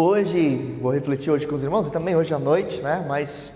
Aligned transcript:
Hoje, 0.00 0.76
vou 0.80 0.92
refletir 0.92 1.28
hoje 1.28 1.44
com 1.44 1.56
os 1.56 1.62
irmãos 1.64 1.88
e 1.88 1.90
também 1.90 2.14
hoje 2.14 2.32
à 2.32 2.38
noite, 2.38 2.80
né? 2.80 3.04
Mas 3.08 3.52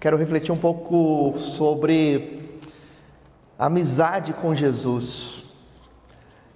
quero 0.00 0.16
refletir 0.16 0.50
um 0.50 0.56
pouco 0.56 1.38
sobre 1.38 2.58
amizade 3.56 4.32
com 4.32 4.52
Jesus 4.52 5.44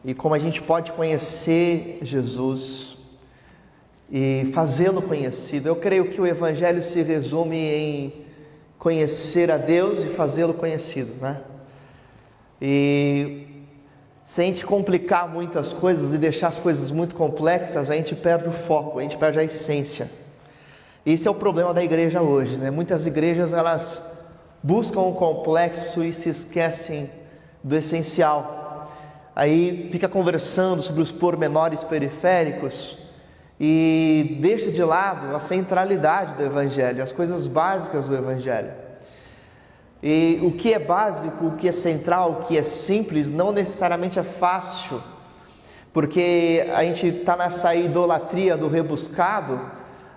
e 0.05 0.15
como 0.15 0.35
a 0.35 0.39
gente 0.41 0.61
pode 0.61 0.93
conhecer 0.95 2.01
Jesus 2.03 2.99
e 4.11 4.51
fazê-lo 4.53 5.01
conhecido. 5.01 5.69
Eu 5.69 5.77
creio 5.77 6.11
que 6.11 6.21
o 6.21 6.27
Evangelho 6.27 6.83
se 6.83 7.01
resume 7.01 7.57
em 7.57 8.13
conhecer 8.81 9.49
a 9.49 9.59
Deus 9.59 10.03
e 10.03 10.09
fazê-lo 10.09 10.55
conhecido, 10.55 11.15
né? 11.21 11.41
E 12.61 13.47
se 14.29 14.43
a 14.43 14.45
gente 14.45 14.67
complicar 14.67 15.27
muitas 15.27 15.73
coisas 15.73 16.13
e 16.13 16.19
deixar 16.19 16.49
as 16.49 16.59
coisas 16.59 16.91
muito 16.91 17.17
complexas, 17.17 17.91
a 17.91 17.95
gente 17.95 18.15
perde 18.15 18.47
o 18.47 18.53
foco, 18.53 18.99
a 18.99 19.03
gente 19.03 19.17
perde 19.17 19.39
a 19.39 19.43
essência. 19.43 20.11
Esse 21.05 21.27
é 21.27 21.31
o 21.31 21.35
problema 21.35 21.73
da 21.73 21.83
igreja 21.83 22.21
hoje, 22.21 22.59
né? 22.59 22.71
Muitas 22.71 23.07
igrejas 23.07 23.55
elas 23.55 24.03
buscam 24.63 25.01
o 25.01 25.15
complexo 25.15 26.05
e 26.05 26.13
se 26.13 26.29
esquecem 26.29 27.11
do 27.65 27.75
essencial. 27.75 28.93
Aí 29.35 29.89
fica 29.91 30.07
conversando 30.07 30.83
sobre 30.83 31.01
os 31.01 31.11
pormenores 31.11 31.83
periféricos 31.83 32.99
e 33.59 34.37
deixa 34.43 34.71
de 34.71 34.85
lado 34.85 35.35
a 35.35 35.41
centralidade 35.41 36.35
do 36.35 36.43
evangelho, 36.43 37.03
as 37.03 37.13
coisas 37.13 37.47
básicas 37.47 38.05
do 38.05 38.15
evangelho. 38.15 38.88
E 40.03 40.39
o 40.43 40.53
que 40.53 40.73
é 40.73 40.79
básico, 40.79 41.47
o 41.47 41.57
que 41.57 41.69
é 41.69 41.73
central, 41.73 42.33
o 42.33 42.45
que 42.45 42.57
é 42.57 42.63
simples, 42.63 43.29
não 43.29 43.51
necessariamente 43.51 44.19
é 44.19 44.23
fácil, 44.23 45.03
porque 45.93 46.65
a 46.73 46.85
gente 46.85 47.07
está 47.07 47.37
nessa 47.37 47.75
idolatria 47.75 48.57
do 48.57 48.69
rebuscado, 48.69 49.61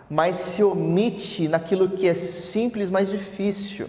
mas 0.09 0.37
se 0.37 0.63
omite 0.63 1.47
naquilo 1.47 1.89
que 1.89 2.07
é 2.07 2.13
simples, 2.13 2.89
mas 2.89 3.09
difícil. 3.09 3.87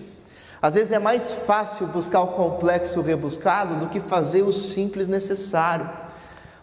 Às 0.63 0.75
vezes 0.75 0.93
é 0.93 0.99
mais 0.99 1.33
fácil 1.33 1.89
buscar 1.89 2.23
o 2.23 2.29
complexo 2.29 3.01
rebuscado 3.01 3.81
do 3.81 3.89
que 3.89 3.99
fazer 3.99 4.43
o 4.43 4.53
simples 4.53 5.09
necessário. 5.09 5.91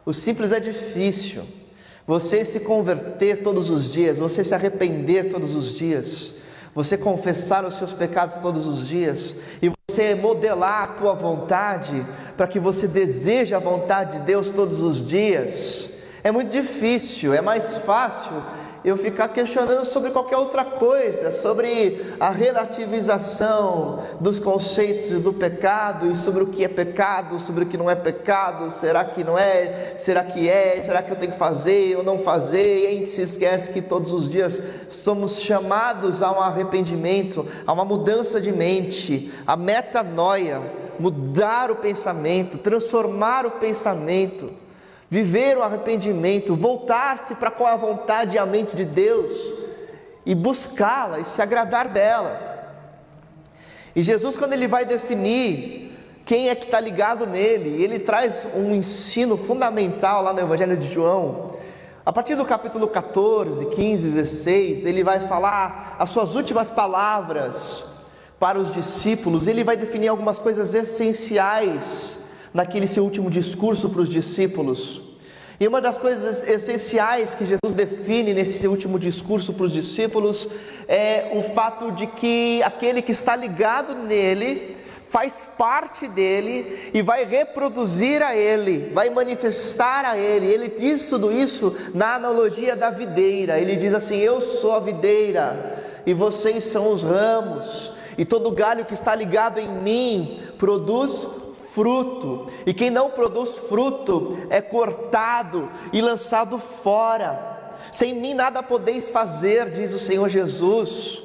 O 0.05 0.13
simples 0.13 0.53
é 0.53 0.59
difícil. 0.59 1.43
Você 2.07 2.43
se 2.43 2.61
converter 2.61 3.43
todos 3.43 3.69
os 3.69 3.91
dias, 3.91 4.17
você 4.17 4.43
se 4.43 4.55
arrepender 4.55 5.29
todos 5.29 5.53
os 5.53 5.77
dias, 5.77 6.33
você 6.73 6.97
confessar 6.97 7.65
os 7.65 7.75
seus 7.75 7.93
pecados 7.93 8.35
todos 8.37 8.67
os 8.67 8.87
dias 8.87 9.35
e 9.61 9.71
você 9.89 10.15
modelar 10.15 10.83
a 10.83 10.87
tua 10.87 11.13
vontade 11.13 12.05
para 12.37 12.47
que 12.47 12.59
você 12.59 12.87
deseje 12.87 13.53
a 13.53 13.59
vontade 13.59 14.19
de 14.19 14.25
Deus 14.25 14.49
todos 14.49 14.81
os 14.81 15.05
dias. 15.05 15.89
É 16.23 16.31
muito 16.31 16.51
difícil, 16.51 17.33
é 17.33 17.41
mais 17.41 17.77
fácil 17.79 18.33
eu 18.83 18.97
ficar 18.97 19.29
questionando 19.29 19.85
sobre 19.85 20.11
qualquer 20.11 20.37
outra 20.37 20.63
coisa, 20.63 21.31
sobre 21.31 22.15
a 22.19 22.29
relativização 22.29 24.03
dos 24.19 24.39
conceitos 24.39 25.11
do 25.21 25.33
pecado 25.33 26.11
e 26.11 26.15
sobre 26.15 26.43
o 26.43 26.47
que 26.47 26.63
é 26.63 26.67
pecado, 26.67 27.39
sobre 27.39 27.63
o 27.65 27.67
que 27.67 27.77
não 27.77 27.89
é 27.89 27.95
pecado, 27.95 28.71
será 28.71 29.03
que 29.03 29.23
não 29.23 29.37
é, 29.37 29.93
será 29.97 30.23
que 30.23 30.47
é, 30.47 30.81
será 30.81 31.01
que 31.01 31.11
eu 31.11 31.17
tenho 31.17 31.33
que 31.33 31.37
fazer 31.37 31.97
ou 31.97 32.03
não 32.03 32.19
fazer, 32.19 32.83
e 32.83 32.87
a 32.87 32.91
gente 32.91 33.09
se 33.09 33.21
esquece 33.21 33.71
que 33.71 33.81
todos 33.81 34.11
os 34.11 34.29
dias 34.29 34.61
somos 34.89 35.39
chamados 35.39 36.21
a 36.21 36.31
um 36.31 36.41
arrependimento, 36.41 37.45
a 37.65 37.73
uma 37.73 37.85
mudança 37.85 38.39
de 38.39 38.51
mente, 38.51 39.31
a 39.45 39.57
metanoia, 39.57 40.61
mudar 40.99 41.71
o 41.71 41.75
pensamento, 41.75 42.57
transformar 42.57 43.45
o 43.45 43.51
pensamento 43.51 44.51
viver 45.09 45.57
o 45.57 45.63
arrependimento, 45.63 46.55
voltar-se 46.55 47.33
para 47.35 47.49
qual 47.49 47.69
é 47.69 47.73
a 47.73 47.77
vontade 47.77 48.35
e 48.35 48.39
a 48.39 48.45
mente 48.45 48.75
de 48.75 48.85
Deus 48.85 49.31
e 50.25 50.35
buscá-la 50.35 51.19
e 51.19 51.25
se 51.25 51.41
agradar 51.41 51.87
dela. 51.87 52.47
E 53.95 54.03
Jesus, 54.03 54.37
quando 54.37 54.53
ele 54.53 54.67
vai 54.67 54.85
definir 54.85 55.97
quem 56.25 56.49
é 56.49 56.53
que 56.53 56.65
está 56.65 56.79
ligado 56.79 57.25
nele, 57.25 57.81
ele 57.83 57.97
traz 57.97 58.47
um 58.55 58.71
ensino 58.71 59.35
fundamental 59.35 60.21
lá 60.21 60.31
no 60.31 60.39
Evangelho 60.39 60.77
de 60.77 60.87
João. 60.87 61.57
A 62.05 62.13
partir 62.13 62.35
do 62.35 62.45
capítulo 62.45 62.87
14, 62.87 63.65
15, 63.65 64.09
16, 64.11 64.85
ele 64.85 65.03
vai 65.03 65.21
falar 65.21 65.95
as 65.97 66.11
suas 66.11 66.35
últimas 66.35 66.69
palavras 66.69 67.83
para 68.39 68.59
os 68.59 68.71
discípulos, 68.71 69.47
ele 69.47 69.63
vai 69.63 69.75
definir 69.75 70.07
algumas 70.07 70.39
coisas 70.39 70.73
essenciais 70.73 72.19
naquele 72.53 72.87
seu 72.87 73.03
último 73.03 73.29
discurso 73.29 73.89
para 73.89 74.01
os 74.01 74.09
discípulos. 74.09 75.01
E 75.59 75.67
uma 75.67 75.81
das 75.81 75.97
coisas 75.97 76.47
essenciais 76.47 77.35
que 77.35 77.45
Jesus 77.45 77.73
define 77.73 78.33
nesse 78.33 78.59
seu 78.59 78.71
último 78.71 78.97
discurso 78.97 79.51
para 79.51 79.65
os 79.65 79.73
discípulos 79.73 80.47
é 80.87 81.31
o 81.33 81.43
fato 81.53 81.91
de 81.91 82.07
que 82.07 82.63
aquele 82.63 83.01
que 83.01 83.11
está 83.11 83.35
ligado 83.35 83.93
nele 83.93 84.77
faz 85.09 85.49
parte 85.57 86.07
dele 86.07 86.91
e 86.93 87.01
vai 87.01 87.25
reproduzir 87.25 88.21
a 88.23 88.35
ele, 88.35 88.91
vai 88.93 89.09
manifestar 89.09 90.05
a 90.05 90.17
ele. 90.17 90.45
Ele 90.45 90.69
diz 90.69 91.09
tudo 91.09 91.31
isso 91.31 91.75
na 91.93 92.15
analogia 92.15 92.75
da 92.75 92.89
videira. 92.89 93.59
Ele 93.59 93.75
diz 93.75 93.93
assim: 93.93 94.15
Eu 94.15 94.39
sou 94.39 94.71
a 94.71 94.79
videira 94.79 95.83
e 96.05 96.13
vocês 96.13 96.63
são 96.63 96.91
os 96.91 97.03
ramos, 97.03 97.91
e 98.17 98.23
todo 98.23 98.49
galho 98.51 98.85
que 98.85 98.93
está 98.93 99.13
ligado 99.13 99.59
em 99.59 99.67
mim 99.67 100.39
produz 100.57 101.27
fruto, 101.79 102.47
e 102.65 102.73
quem 102.73 102.89
não 102.89 103.09
produz 103.09 103.57
fruto 103.57 104.37
é 104.49 104.59
cortado 104.59 105.71
e 105.93 106.01
lançado 106.01 106.59
fora. 106.59 107.77
Sem 107.89 108.13
mim 108.13 108.33
nada 108.33 108.61
podeis 108.61 109.07
fazer, 109.07 109.71
diz 109.71 109.93
o 109.93 109.99
Senhor 109.99 110.27
Jesus. 110.27 111.23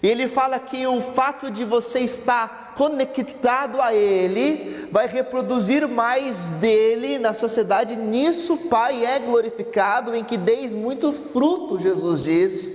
E 0.00 0.06
ele 0.06 0.28
fala 0.28 0.60
que 0.60 0.86
o 0.86 1.00
fato 1.00 1.50
de 1.50 1.64
você 1.64 1.98
estar 2.00 2.74
conectado 2.76 3.80
a 3.80 3.92
Ele 3.92 4.86
vai 4.92 5.08
reproduzir 5.08 5.88
mais 5.88 6.52
dele 6.52 7.18
na 7.18 7.34
sociedade. 7.34 7.96
Nisso 7.96 8.54
o 8.54 8.68
Pai 8.68 9.04
é 9.04 9.18
glorificado, 9.18 10.14
em 10.14 10.22
que 10.22 10.36
deis 10.36 10.76
muito 10.76 11.12
fruto, 11.12 11.80
Jesus 11.80 12.22
diz. 12.22 12.70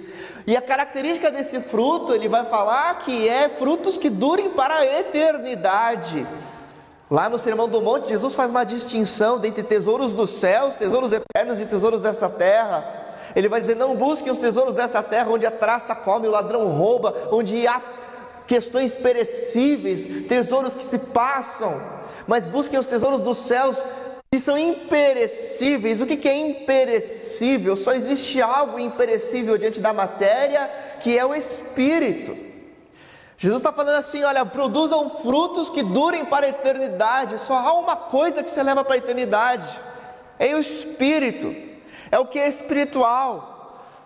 E 0.46 0.58
a 0.58 0.62
característica 0.62 1.32
desse 1.32 1.62
fruto, 1.62 2.14
ele 2.14 2.28
vai 2.28 2.46
falar 2.48 3.00
que 3.00 3.30
é 3.30 3.48
frutos 3.48 3.98
que 3.98 4.10
durem 4.10 4.50
para 4.50 4.80
a 4.80 5.00
eternidade. 5.00 6.28
Lá 7.12 7.28
no 7.28 7.38
Sermão 7.38 7.68
do 7.68 7.82
Monte, 7.82 8.08
Jesus 8.08 8.34
faz 8.34 8.52
uma 8.52 8.64
distinção 8.64 9.36
entre 9.44 9.64
tesouros 9.64 10.14
dos 10.14 10.30
céus, 10.30 10.78
tesouros 10.78 11.12
eternos 11.12 11.60
e 11.60 11.66
tesouros 11.66 12.00
dessa 12.00 12.30
terra. 12.30 12.86
Ele 13.36 13.50
vai 13.50 13.60
dizer: 13.60 13.76
não 13.76 13.98
busquem 13.98 14.32
os 14.32 14.38
tesouros 14.38 14.76
dessa 14.76 15.04
terra, 15.04 15.30
onde 15.30 15.46
a 15.46 15.52
traça 15.52 15.94
come, 15.94 16.30
o 16.30 16.32
ladrão 16.32 16.70
rouba, 16.70 17.14
onde 17.30 17.68
há 17.68 17.82
questões 18.48 18.96
perecíveis, 18.96 20.26
tesouros 20.26 20.74
que 20.74 20.86
se 20.86 20.98
passam, 20.98 21.82
mas 22.26 22.48
busquem 22.48 22.80
os 22.80 22.86
tesouros 22.86 23.20
dos 23.20 23.40
céus 23.40 23.84
que 24.32 24.40
são 24.40 24.58
imperecíveis. 24.58 26.00
O 26.00 26.06
que 26.06 26.30
é 26.30 26.38
imperecível? 26.38 27.76
Só 27.76 27.92
existe 27.92 28.42
algo 28.42 28.80
imperecível 28.80 29.58
diante 29.58 29.82
da 29.82 29.92
matéria, 29.92 30.72
que 31.02 31.18
é 31.18 31.26
o 31.26 31.36
Espírito. 31.36 32.51
Jesus 33.42 33.60
está 33.60 33.74
falando 33.74 33.96
assim: 33.96 34.24
olha, 34.24 34.46
produzam 34.46 35.10
frutos 35.10 35.72
que 35.72 35.82
durem 35.82 36.24
para 36.24 36.46
a 36.46 36.50
eternidade. 36.50 37.40
Só 37.42 37.56
há 37.56 37.74
uma 37.74 37.96
coisa 37.96 38.44
que 38.44 38.52
você 38.52 38.62
leva 38.62 38.84
para 38.84 38.94
a 38.94 38.98
eternidade: 39.00 39.68
é 40.38 40.54
o 40.54 40.60
Espírito, 40.60 41.52
é 42.12 42.20
o 42.20 42.28
que 42.28 42.38
é 42.38 42.48
espiritual. 42.48 43.48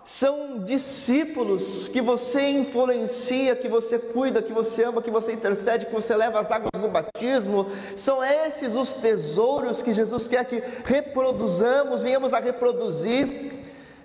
São 0.06 0.60
discípulos 0.60 1.86
que 1.88 2.00
você 2.00 2.48
influencia, 2.48 3.54
que 3.54 3.68
você 3.68 3.98
cuida, 3.98 4.40
que 4.40 4.54
você 4.54 4.84
ama, 4.84 5.02
que 5.02 5.10
você 5.10 5.32
intercede, 5.34 5.84
que 5.84 5.92
você 5.92 6.16
leva 6.16 6.40
as 6.40 6.50
águas 6.50 6.70
do 6.72 6.88
batismo. 6.88 7.66
São 7.94 8.24
esses 8.24 8.72
os 8.72 8.94
tesouros 8.94 9.82
que 9.82 9.92
Jesus 9.92 10.26
quer 10.26 10.46
que 10.46 10.62
reproduzamos, 10.86 12.00
venhamos 12.00 12.32
a 12.32 12.40
reproduzir. 12.40 13.64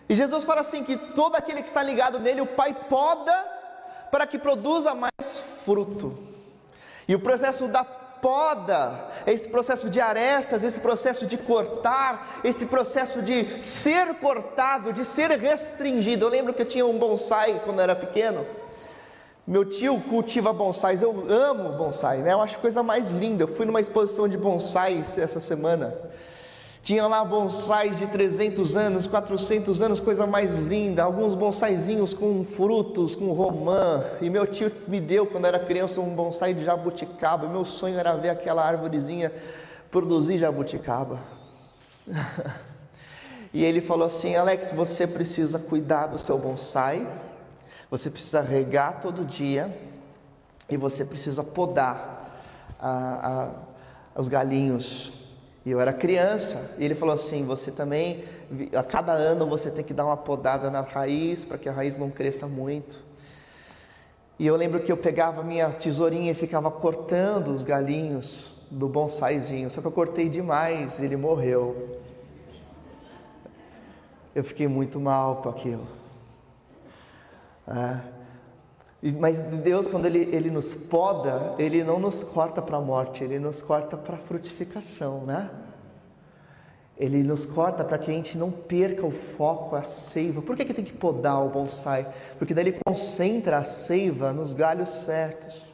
E 0.10 0.14
Jesus 0.14 0.44
fala 0.44 0.60
assim: 0.60 0.84
que 0.84 0.98
todo 0.98 1.38
aquele 1.38 1.62
que 1.62 1.70
está 1.70 1.82
ligado 1.82 2.20
nele, 2.20 2.42
o 2.42 2.48
Pai 2.48 2.76
poda 2.90 3.61
para 4.12 4.28
que 4.28 4.38
produza 4.38 4.94
mais 4.94 5.40
fruto. 5.64 6.18
E 7.08 7.16
o 7.16 7.20
processo 7.20 7.68
da 7.68 7.84
poda, 7.84 9.10
esse 9.26 9.50
processo 9.50 9.90
de 9.90 10.00
arestas, 10.00 10.64
esse 10.64 10.80
processo 10.80 11.26
de 11.26 11.38
cortar, 11.38 12.40
esse 12.44 12.66
processo 12.66 13.22
de 13.22 13.64
ser 13.64 14.14
cortado, 14.16 14.94
de 14.94 15.04
ser 15.04 15.32
restringido. 15.32 16.26
Eu 16.26 16.30
lembro 16.30 16.54
que 16.54 16.62
eu 16.62 16.68
tinha 16.68 16.86
um 16.86 17.00
bonsai 17.00 17.62
quando 17.66 17.80
eu 17.80 17.84
era 17.84 17.96
pequeno. 17.96 18.46
Meu 19.46 19.66
tio 19.66 20.00
cultiva 20.02 20.54
bonsais, 20.54 21.02
eu 21.02 21.26
amo 21.28 21.72
bonsai, 21.72 22.20
né? 22.20 22.32
Eu 22.32 22.42
acho 22.42 22.60
coisa 22.60 22.84
mais 22.84 23.12
linda. 23.12 23.44
Eu 23.44 23.48
fui 23.48 23.66
numa 23.66 23.82
exposição 23.82 24.28
de 24.28 24.38
bonsais 24.38 25.18
essa 25.18 25.42
semana. 25.42 25.98
Tinha 26.84 27.06
lá 27.06 27.24
bonsais 27.24 27.98
de 28.00 28.08
300 28.08 28.76
anos, 28.76 29.06
400 29.06 29.82
anos, 29.82 30.00
coisa 30.00 30.26
mais 30.26 30.60
linda. 30.60 31.04
Alguns 31.04 31.36
bonsaizinhos 31.36 32.14
com 32.14 32.44
frutos, 32.44 33.16
com 33.16 33.32
romã. 33.34 34.04
E 34.20 34.30
meu 34.30 34.48
tio 34.48 34.72
me 34.88 35.00
deu, 35.00 35.28
quando 35.28 35.46
era 35.46 35.60
criança, 35.60 36.02
um 36.02 36.16
bonsai 36.16 36.56
de 36.56 36.66
jabuticaba. 36.66 37.48
Meu 37.48 37.66
sonho 37.66 38.00
era 38.00 38.16
ver 38.16 38.30
aquela 38.30 38.66
árvorezinha 38.66 39.32
produzir 39.92 40.38
jabuticaba. 40.38 41.20
E 43.54 43.64
ele 43.64 43.82
falou 43.82 44.08
assim: 44.08 44.36
Alex, 44.36 44.72
você 44.72 45.06
precisa 45.06 45.60
cuidar 45.60 46.08
do 46.08 46.18
seu 46.18 46.38
bonsai, 46.38 47.06
você 47.90 48.10
precisa 48.10 48.42
regar 48.42 49.02
todo 49.02 49.26
dia 49.26 49.78
e 50.70 50.78
você 50.78 51.04
precisa 51.04 51.44
podar 51.44 52.40
a, 52.80 53.52
a, 54.16 54.20
os 54.20 54.28
galinhos. 54.30 55.12
E 55.66 55.72
eu 55.72 55.80
era 55.80 55.94
criança, 55.94 56.72
e 56.78 56.86
ele 56.86 56.96
falou 56.96 57.14
assim: 57.14 57.46
você 57.46 57.72
também, 57.72 58.24
a 58.76 58.84
cada 58.84 59.12
ano 59.14 59.46
você 59.46 59.70
tem 59.70 59.84
que 59.84 59.94
dar 59.94 60.06
uma 60.06 60.18
podada 60.18 60.72
na 60.72 60.82
raiz 60.82 61.46
para 61.46 61.58
que 61.58 61.70
a 61.70 61.72
raiz 61.72 62.00
não 62.00 62.10
cresça 62.10 62.48
muito. 62.48 63.04
E 64.40 64.48
eu 64.48 64.56
lembro 64.56 64.80
que 64.80 64.92
eu 64.92 64.98
pegava 64.98 65.44
minha 65.44 65.72
tesourinha 65.72 66.32
e 66.32 66.34
ficava 66.34 66.72
cortando 66.72 67.50
os 67.50 67.64
galinhos 67.64 68.56
do 68.72 68.88
bonsaizinho, 68.88 69.70
só 69.70 69.82
que 69.82 69.88
eu 69.88 69.92
cortei 69.92 70.30
demais, 70.30 71.00
ele 71.00 71.16
morreu. 71.16 72.00
Eu 74.34 74.44
fiquei 74.44 74.68
muito 74.68 75.00
mal 75.00 75.42
com 75.44 75.50
aquilo. 75.50 75.86
É. 77.68 78.21
Mas 79.20 79.42
Deus, 79.42 79.88
quando 79.88 80.06
ele, 80.06 80.30
ele 80.32 80.52
nos 80.52 80.76
poda, 80.76 81.56
Ele 81.58 81.84
não 81.84 82.00
nos 82.00 82.24
corta 82.24 82.62
para 82.62 82.78
a 82.78 82.82
morte, 82.82 83.24
Ele 83.24 83.40
nos 83.40 83.62
corta 83.62 83.98
para 83.98 84.16
a 84.16 84.20
frutificação, 84.20 85.26
né? 85.26 85.50
Ele 87.02 87.24
nos 87.24 87.48
corta 87.48 87.84
para 87.84 87.98
que 87.98 88.12
a 88.12 88.14
gente 88.14 88.38
não 88.38 88.52
perca 88.52 89.04
o 89.04 89.10
foco, 89.10 89.76
a 89.76 89.84
seiva. 89.84 90.40
Por 90.40 90.56
que, 90.56 90.66
que 90.66 90.74
tem 90.74 90.86
que 90.86 90.94
podar 90.94 91.44
o 91.44 91.50
bonsai? 91.50 92.06
Porque 92.38 92.54
daí 92.54 92.66
ele 92.66 92.80
concentra 92.86 93.58
a 93.58 93.64
seiva 93.64 94.32
nos 94.32 94.54
galhos 94.54 94.90
certos. 94.90 95.66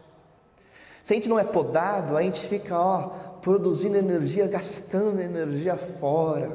Se 1.04 1.12
a 1.12 1.16
gente 1.16 1.28
não 1.28 1.38
é 1.38 1.44
podado, 1.44 2.16
a 2.16 2.22
gente 2.22 2.40
fica 2.48 2.80
ó, 2.80 3.10
produzindo 3.42 3.98
energia, 3.98 4.48
gastando 4.48 5.20
energia 5.20 5.76
fora, 6.00 6.50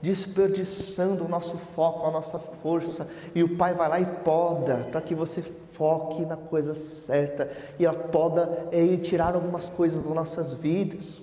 desperdiçando 0.00 1.26
o 1.26 1.28
nosso 1.28 1.58
foco, 1.74 2.06
a 2.06 2.10
nossa 2.10 2.38
força. 2.38 3.06
E 3.34 3.42
o 3.42 3.58
Pai 3.58 3.74
vai 3.74 3.88
lá 3.90 4.00
e 4.00 4.06
poda 4.06 4.88
para 4.90 5.02
que 5.02 5.14
você 5.14 5.42
foque 5.74 6.24
na 6.24 6.36
coisa 6.36 6.74
certa. 6.74 7.50
E 7.78 7.86
a 7.86 7.92
poda 7.92 8.68
é 8.72 8.82
ir 8.82 8.98
tirar 8.98 9.34
algumas 9.34 9.68
coisas 9.68 10.04
das 10.04 10.14
nossas 10.14 10.54
vidas 10.54 11.22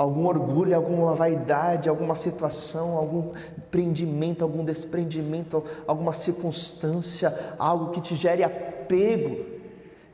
algum 0.00 0.26
orgulho, 0.26 0.74
alguma 0.74 1.14
vaidade, 1.14 1.86
alguma 1.86 2.14
situação, 2.14 2.96
algum 2.96 3.32
prendimento, 3.70 4.42
algum 4.42 4.64
desprendimento, 4.64 5.62
alguma 5.86 6.14
circunstância, 6.14 7.54
algo 7.58 7.90
que 7.90 8.00
te 8.00 8.16
gere 8.16 8.42
apego 8.42 9.44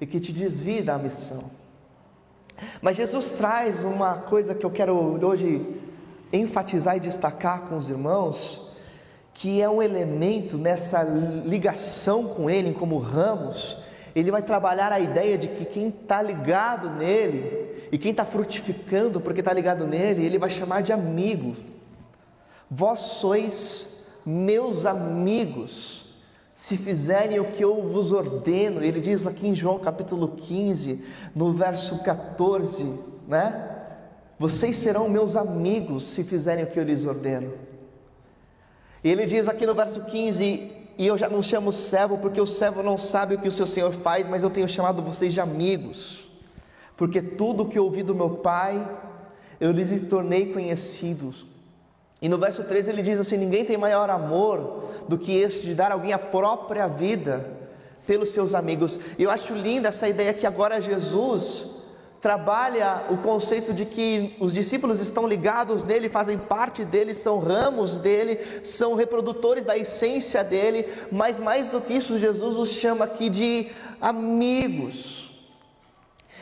e 0.00 0.05
que 0.06 0.19
te 0.19 0.32
desvie 0.32 0.82
da 0.82 0.99
missão. 0.99 1.44
Mas 2.82 2.97
Jesus 2.97 3.31
traz 3.31 3.85
uma 3.85 4.15
coisa 4.15 4.56
que 4.56 4.67
eu 4.67 4.71
quero 4.71 5.25
hoje 5.25 5.81
enfatizar 6.32 6.97
e 6.97 7.00
destacar 7.00 7.69
com 7.69 7.77
os 7.77 7.89
irmãos, 7.89 8.66
que 9.37 9.61
é 9.61 9.69
um 9.69 9.83
elemento 9.83 10.56
nessa 10.56 11.03
ligação 11.03 12.25
com 12.25 12.49
Ele, 12.49 12.73
como 12.73 12.97
ramos, 12.97 13.77
ele 14.15 14.31
vai 14.31 14.41
trabalhar 14.41 14.91
a 14.91 14.99
ideia 14.99 15.37
de 15.37 15.47
que 15.47 15.67
quem 15.67 15.88
está 15.88 16.23
ligado 16.23 16.88
nele 16.88 17.85
e 17.93 17.99
quem 17.99 18.12
está 18.12 18.25
frutificando 18.25 19.21
porque 19.21 19.41
está 19.41 19.53
ligado 19.53 19.87
nele, 19.87 20.25
ele 20.25 20.38
vai 20.38 20.49
chamar 20.49 20.81
de 20.81 20.91
amigo. 20.91 21.55
Vós 22.71 22.99
sois 23.00 23.94
meus 24.25 24.87
amigos, 24.87 26.06
se 26.55 26.79
fizerem 26.79 27.39
o 27.39 27.53
que 27.53 27.62
eu 27.62 27.82
vos 27.82 28.12
ordeno. 28.12 28.82
Ele 28.82 29.03
diz 29.03 29.27
aqui 29.27 29.47
em 29.47 29.55
João 29.55 29.79
capítulo 29.79 30.29
15, 30.29 31.05
no 31.35 31.53
verso 31.53 32.03
14, 32.03 32.91
né? 33.29 33.71
Vocês 34.39 34.77
serão 34.77 35.11
meus 35.11 35.37
amigos 35.37 36.05
se 36.15 36.25
fizerem 36.25 36.65
o 36.65 36.69
que 36.69 36.81
eu 36.81 36.85
lhes 36.85 37.05
ordeno. 37.05 37.53
E 39.02 39.10
ele 39.10 39.26
diz 39.26 39.48
aqui 39.48 39.66
no 39.66 39.75
verso 39.75 40.02
15: 40.04 40.72
e 40.98 41.06
eu 41.06 41.19
já 41.19 41.28
não 41.28 41.43
chamo 41.43 41.70
servo, 41.70 42.16
porque 42.19 42.40
o 42.40 42.46
servo 42.46 42.82
não 42.82 42.96
sabe 42.96 43.34
o 43.34 43.38
que 43.38 43.48
o 43.48 43.52
seu 43.52 43.66
senhor 43.66 43.93
faz, 43.93 44.26
mas 44.26 44.43
eu 44.43 44.50
tenho 44.50 44.69
chamado 44.69 45.02
vocês 45.02 45.34
de 45.34 45.40
amigos, 45.40 46.26
porque 46.96 47.20
tudo 47.20 47.66
que 47.66 47.78
ouvi 47.78 48.02
do 48.02 48.14
meu 48.14 48.31
pai, 48.31 48.88
eu 49.60 49.72
lhes 49.72 50.08
tornei 50.08 50.52
conhecidos. 50.52 51.46
E 52.20 52.28
no 52.28 52.38
verso 52.38 52.64
13 52.64 52.90
ele 52.90 53.02
diz 53.02 53.20
assim: 53.20 53.37
Ninguém 53.37 53.64
tem 53.64 53.76
maior 53.76 54.08
amor 54.08 54.90
do 55.06 55.19
que 55.19 55.37
este 55.37 55.66
de 55.66 55.75
dar 55.75 55.93
alguém 55.93 56.14
a 56.14 56.19
própria 56.19 56.87
vida 56.87 57.46
pelos 58.06 58.31
seus 58.31 58.54
amigos. 58.54 58.98
E 59.19 59.22
eu 59.22 59.31
acho 59.31 59.52
linda 59.52 59.88
essa 59.88 60.08
ideia 60.08 60.32
que 60.32 60.46
agora 60.46 60.81
Jesus 60.81 61.66
trabalha 62.21 63.05
o 63.11 63.19
conceito 63.19 63.73
de 63.73 63.85
que 63.85 64.37
os 64.41 64.53
discípulos 64.53 65.01
estão 65.01 65.27
ligados 65.27 65.85
nele, 65.85 66.09
fazem 66.09 66.39
parte 66.39 66.85
dele, 66.85 67.15
são 67.15 67.39
ramos 67.39 67.99
dele, 67.99 68.65
são 68.65 68.95
reprodutores 68.95 69.65
da 69.65 69.77
essência 69.77 70.43
dele, 70.43 70.89
mas 71.11 71.39
mais 71.39 71.69
do 71.69 71.81
que 71.81 71.95
isso, 71.95 72.19
Jesus 72.19 72.57
os 72.57 72.71
chama 72.71 73.05
aqui 73.05 73.29
de 73.29 73.71
amigos. 74.01 75.31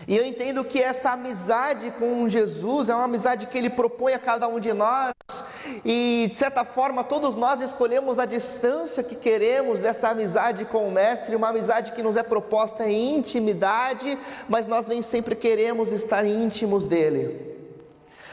E 0.06 0.17
eu 0.17 0.25
entendo 0.25 0.65
que 0.65 0.81
essa 0.81 1.12
amizade 1.12 1.91
com 1.93 2.29
Jesus 2.29 2.88
é 2.88 2.94
uma 2.94 3.05
amizade 3.05 3.47
que 3.47 3.56
ele 3.56 3.71
propõe 3.71 4.12
a 4.12 4.19
cada 4.19 4.47
um 4.47 4.61
de 4.61 4.73
nós, 4.73 5.12
e 5.84 6.28
de 6.31 6.37
certa 6.37 6.64
forma 6.64 7.05
todos 7.05 7.34
nós 7.34 7.61
escolhemos 7.61 8.19
a 8.19 8.25
distância 8.25 9.02
que 9.02 9.14
queremos 9.14 9.81
dessa 9.81 10.08
amizade 10.08 10.64
com 10.64 10.87
o 10.87 10.90
Mestre, 10.90 11.37
uma 11.37 11.49
amizade 11.49 11.93
que 11.93 12.02
nos 12.02 12.16
é 12.16 12.22
proposta 12.22 12.88
em 12.88 13.16
intimidade, 13.16 14.19
mas 14.49 14.66
nós 14.66 14.87
nem 14.87 15.02
sempre 15.02 15.34
queremos 15.34 15.93
estar 15.93 16.25
íntimos 16.25 16.87
dele. 16.87 17.52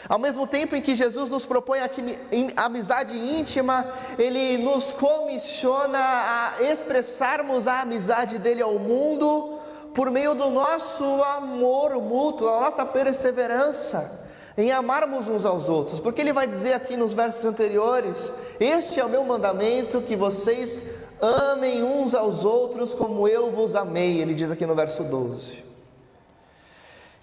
Ao 0.10 0.20
mesmo 0.20 0.46
tempo 0.46 0.76
em 0.76 0.82
que 0.82 0.96
Jesus 0.96 1.30
nos 1.30 1.46
propõe 1.46 1.80
a 1.80 2.66
amizade 2.66 3.16
íntima, 3.16 3.94
Ele 4.18 4.58
nos 4.58 4.92
comissiona 4.92 6.00
a 6.00 6.54
expressarmos 6.62 7.68
a 7.68 7.82
amizade 7.82 8.38
dele 8.38 8.62
ao 8.62 8.78
mundo 8.78 9.60
por 9.94 10.10
meio 10.10 10.34
do 10.34 10.50
nosso 10.50 11.04
amor 11.04 11.96
mútuo, 12.02 12.50
a 12.50 12.62
nossa 12.62 12.86
perseverança 12.86 14.21
em 14.58 14.72
amarmos 14.72 15.28
uns 15.28 15.46
aos 15.46 15.70
outros, 15.70 16.00
porque 16.00 16.22
ele 16.22 16.34
vai 16.34 16.48
dizer 16.48 16.74
aqui 16.74 16.98
nos 16.98 17.14
versos 17.14 17.46
anteriores: 17.46 18.34
Este 18.60 19.00
é 19.00 19.06
o 19.06 19.10
meu 19.10 19.24
mandamento, 19.24 20.02
que 20.02 20.16
vocês 20.16 20.84
amem 21.22 21.84
uns 21.84 22.16
aos 22.16 22.44
outros 22.44 22.94
como 22.96 23.28
eu 23.28 23.52
vos 23.52 23.76
amei, 23.76 24.20
ele 24.22 24.34
diz 24.34 24.50
aqui 24.50 24.66
no 24.66 24.76
verso 24.76 25.04
12. 25.04 25.72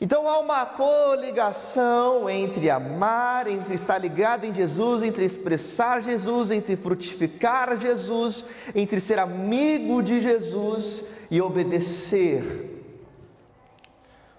Então 0.01 0.29
há 0.29 0.39
uma 0.39 0.65
coligação 0.65 2.31
entre 2.31 2.71
amar, 2.71 3.49
entre 3.49 3.75
estar 3.75 3.99
ligado 3.99 4.45
em 4.45 4.55
Jesus, 4.55 5.03
entre 5.03 5.25
expressar 5.25 6.05
Jesus, 6.05 6.53
entre 6.53 6.77
frutificar 6.77 7.77
Jesus, 7.81 8.45
entre 8.77 9.01
ser 9.01 9.19
amigo 9.19 10.01
de 10.01 10.21
Jesus 10.21 11.03
e 11.29 11.43
obedecer 11.43 12.78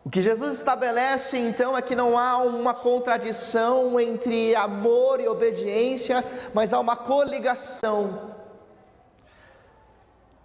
o 0.10 0.12
que 0.12 0.24
Jesus 0.24 0.56
estabelece 0.56 1.38
então 1.38 1.78
é 1.78 1.84
que 1.84 1.96
não 1.96 2.18
há 2.18 2.40
uma 2.40 2.74
contradição 2.74 4.00
entre 4.00 4.56
amor 4.56 5.20
e 5.20 5.28
obediência, 5.28 6.26
mas 6.52 6.74
há 6.74 6.80
uma 6.80 6.96
coligação. 6.96 8.34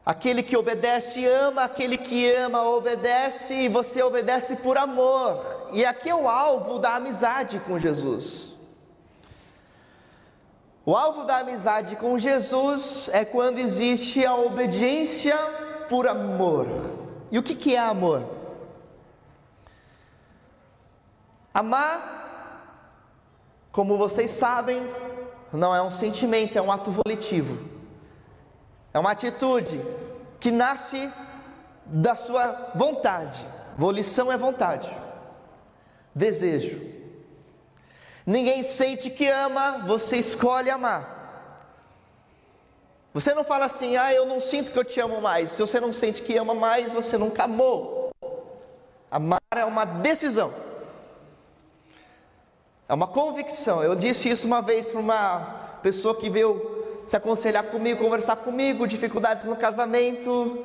Aquele 0.04 0.42
que 0.42 0.54
obedece 0.54 1.24
ama, 1.24 1.64
aquele 1.64 1.96
que 1.96 2.30
ama 2.34 2.62
obedece, 2.62 3.54
e 3.54 3.68
você 3.70 4.02
obedece 4.02 4.54
por 4.54 4.76
amor. 4.76 5.70
E 5.72 5.82
aqui 5.82 6.10
é 6.10 6.14
o 6.14 6.28
alvo 6.28 6.78
da 6.78 6.96
amizade 6.96 7.58
com 7.60 7.78
Jesus. 7.78 8.54
O 10.84 10.94
alvo 10.94 11.24
da 11.24 11.38
amizade 11.38 11.96
com 11.96 12.18
Jesus 12.18 13.08
é 13.14 13.24
quando 13.24 13.60
existe 13.60 14.26
a 14.26 14.36
obediência 14.36 15.38
por 15.88 16.06
amor. 16.06 16.66
E 17.32 17.38
o 17.38 17.42
que, 17.42 17.74
é 17.74 17.78
amor? 17.78 18.33
Amar, 21.54 22.14
como 23.70 23.96
vocês 23.96 24.32
sabem, 24.32 24.82
não 25.52 25.72
é 25.72 25.80
um 25.80 25.90
sentimento, 25.90 26.58
é 26.58 26.60
um 26.60 26.72
ato 26.72 26.90
volitivo. 26.90 27.56
É 28.92 28.98
uma 28.98 29.12
atitude 29.12 29.80
que 30.40 30.50
nasce 30.50 31.08
da 31.86 32.16
sua 32.16 32.72
vontade. 32.74 33.46
Volição 33.78 34.32
é 34.32 34.36
vontade, 34.36 34.92
desejo. 36.12 36.80
Ninguém 38.26 38.64
sente 38.64 39.08
que 39.08 39.28
ama, 39.28 39.84
você 39.86 40.16
escolhe 40.16 40.70
amar. 40.70 41.12
Você 43.12 43.32
não 43.32 43.44
fala 43.44 43.66
assim, 43.66 43.96
ah, 43.96 44.12
eu 44.12 44.26
não 44.26 44.40
sinto 44.40 44.72
que 44.72 44.78
eu 44.78 44.84
te 44.84 44.98
amo 44.98 45.20
mais. 45.20 45.52
Se 45.52 45.60
você 45.60 45.78
não 45.78 45.92
sente 45.92 46.20
que 46.22 46.36
ama 46.36 46.52
mais, 46.52 46.90
você 46.90 47.16
nunca 47.16 47.44
amou. 47.44 48.10
Amar 49.08 49.40
é 49.54 49.64
uma 49.64 49.84
decisão. 49.84 50.63
É 52.88 52.92
uma 52.94 53.06
convicção. 53.06 53.82
Eu 53.82 53.94
disse 53.94 54.28
isso 54.28 54.46
uma 54.46 54.60
vez 54.60 54.90
para 54.90 55.00
uma 55.00 55.40
pessoa 55.82 56.14
que 56.14 56.28
veio 56.28 56.84
se 57.06 57.16
aconselhar 57.16 57.64
comigo, 57.64 58.02
conversar 58.02 58.36
comigo, 58.36 58.86
dificuldades 58.86 59.44
no 59.44 59.56
casamento. 59.56 60.64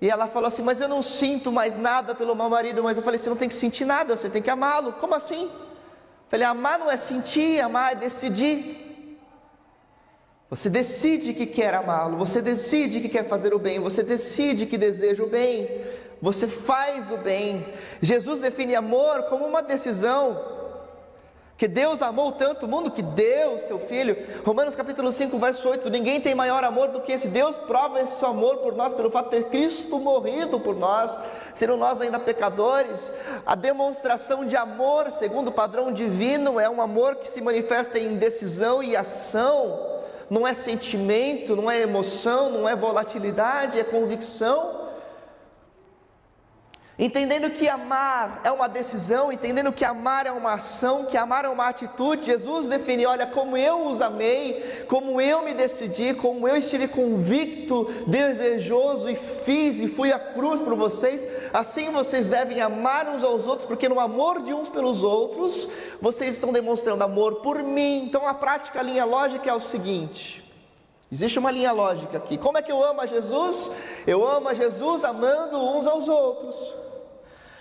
E 0.00 0.08
ela 0.08 0.28
falou 0.28 0.48
assim: 0.48 0.62
Mas 0.62 0.80
eu 0.80 0.88
não 0.88 1.02
sinto 1.02 1.50
mais 1.50 1.76
nada 1.76 2.14
pelo 2.14 2.34
meu 2.36 2.48
marido. 2.48 2.82
Mas 2.82 2.96
eu 2.96 3.02
falei: 3.02 3.18
Você 3.18 3.28
não 3.28 3.36
tem 3.36 3.48
que 3.48 3.54
sentir 3.54 3.84
nada, 3.84 4.16
você 4.16 4.30
tem 4.30 4.40
que 4.40 4.50
amá-lo. 4.50 4.92
Como 4.94 5.14
assim? 5.14 5.44
Eu 5.46 6.30
falei: 6.30 6.46
Amar 6.46 6.78
não 6.78 6.90
é 6.90 6.96
sentir, 6.96 7.60
amar 7.60 7.92
é 7.92 7.94
decidir. 7.96 8.86
Você 10.50 10.70
decide 10.70 11.34
que 11.34 11.44
quer 11.44 11.74
amá-lo, 11.74 12.16
você 12.16 12.40
decide 12.40 13.00
que 13.00 13.08
quer 13.08 13.28
fazer 13.28 13.52
o 13.52 13.58
bem, 13.58 13.78
você 13.80 14.02
decide 14.02 14.64
que 14.64 14.78
deseja 14.78 15.22
o 15.22 15.28
bem, 15.28 15.84
você 16.22 16.48
faz 16.48 17.10
o 17.10 17.18
bem. 17.18 17.66
Jesus 18.00 18.40
define 18.40 18.74
amor 18.74 19.24
como 19.24 19.44
uma 19.44 19.60
decisão. 19.60 20.57
Que 21.58 21.66
Deus 21.66 22.00
amou 22.02 22.30
tanto 22.30 22.66
o 22.66 22.68
mundo 22.68 22.88
que 22.88 23.02
deu 23.02 23.58
seu 23.58 23.80
filho. 23.80 24.16
Romanos 24.46 24.76
capítulo 24.76 25.10
5, 25.10 25.36
verso 25.40 25.68
8: 25.68 25.90
Ninguém 25.90 26.20
tem 26.20 26.32
maior 26.32 26.62
amor 26.62 26.86
do 26.90 27.00
que 27.00 27.10
esse. 27.10 27.26
Deus 27.26 27.58
prova 27.58 28.00
esse 28.00 28.16
seu 28.16 28.28
amor 28.28 28.58
por 28.58 28.76
nós 28.76 28.92
pelo 28.92 29.10
fato 29.10 29.24
de 29.24 29.42
ter 29.42 29.50
Cristo 29.50 29.98
morrido 29.98 30.60
por 30.60 30.76
nós, 30.76 31.12
sendo 31.52 31.76
nós 31.76 32.00
ainda 32.00 32.20
pecadores. 32.20 33.10
A 33.44 33.56
demonstração 33.56 34.44
de 34.44 34.56
amor, 34.56 35.10
segundo 35.10 35.48
o 35.48 35.52
padrão 35.52 35.92
divino, 35.92 36.60
é 36.60 36.70
um 36.70 36.80
amor 36.80 37.16
que 37.16 37.26
se 37.26 37.40
manifesta 37.40 37.98
em 37.98 38.14
decisão 38.14 38.80
e 38.80 38.94
ação. 38.94 39.98
Não 40.30 40.46
é 40.46 40.54
sentimento, 40.54 41.56
não 41.56 41.68
é 41.68 41.80
emoção, 41.80 42.50
não 42.50 42.68
é 42.68 42.76
volatilidade, 42.76 43.80
é 43.80 43.82
convicção. 43.82 44.77
Entendendo 46.98 47.50
que 47.50 47.68
amar 47.68 48.40
é 48.42 48.50
uma 48.50 48.68
decisão, 48.68 49.30
entendendo 49.30 49.72
que 49.72 49.84
amar 49.84 50.26
é 50.26 50.32
uma 50.32 50.54
ação, 50.54 51.04
que 51.04 51.16
amar 51.16 51.44
é 51.44 51.48
uma 51.48 51.68
atitude, 51.68 52.26
Jesus 52.26 52.66
define: 52.66 53.06
olha, 53.06 53.24
como 53.24 53.56
eu 53.56 53.86
os 53.86 54.02
amei, 54.02 54.84
como 54.88 55.20
eu 55.20 55.42
me 55.42 55.54
decidi, 55.54 56.12
como 56.12 56.48
eu 56.48 56.56
estive 56.56 56.88
convicto, 56.88 57.84
desejoso 58.04 59.08
e 59.08 59.14
fiz 59.14 59.76
e 59.76 59.86
fui 59.86 60.10
à 60.10 60.18
cruz 60.18 60.60
por 60.60 60.74
vocês, 60.74 61.24
assim 61.52 61.88
vocês 61.90 62.28
devem 62.28 62.60
amar 62.60 63.08
uns 63.08 63.22
aos 63.22 63.46
outros, 63.46 63.68
porque 63.68 63.88
no 63.88 64.00
amor 64.00 64.42
de 64.42 64.52
uns 64.52 64.68
pelos 64.68 65.04
outros, 65.04 65.68
vocês 66.00 66.34
estão 66.34 66.52
demonstrando 66.52 67.04
amor 67.04 67.36
por 67.36 67.62
mim. 67.62 68.06
Então 68.08 68.26
a 68.26 68.34
prática, 68.34 68.80
a 68.80 68.82
linha 68.82 69.04
lógica 69.04 69.48
é 69.48 69.54
o 69.54 69.60
seguinte: 69.60 70.44
Existe 71.12 71.38
uma 71.38 71.52
linha 71.52 71.70
lógica 71.70 72.18
aqui. 72.18 72.36
Como 72.36 72.58
é 72.58 72.62
que 72.62 72.72
eu 72.72 72.84
amo 72.84 73.02
a 73.02 73.06
Jesus? 73.06 73.70
Eu 74.04 74.26
amo 74.26 74.48
a 74.48 74.54
Jesus 74.54 75.04
amando 75.04 75.58
uns 75.58 75.86
aos 75.86 76.08
outros. 76.08 76.87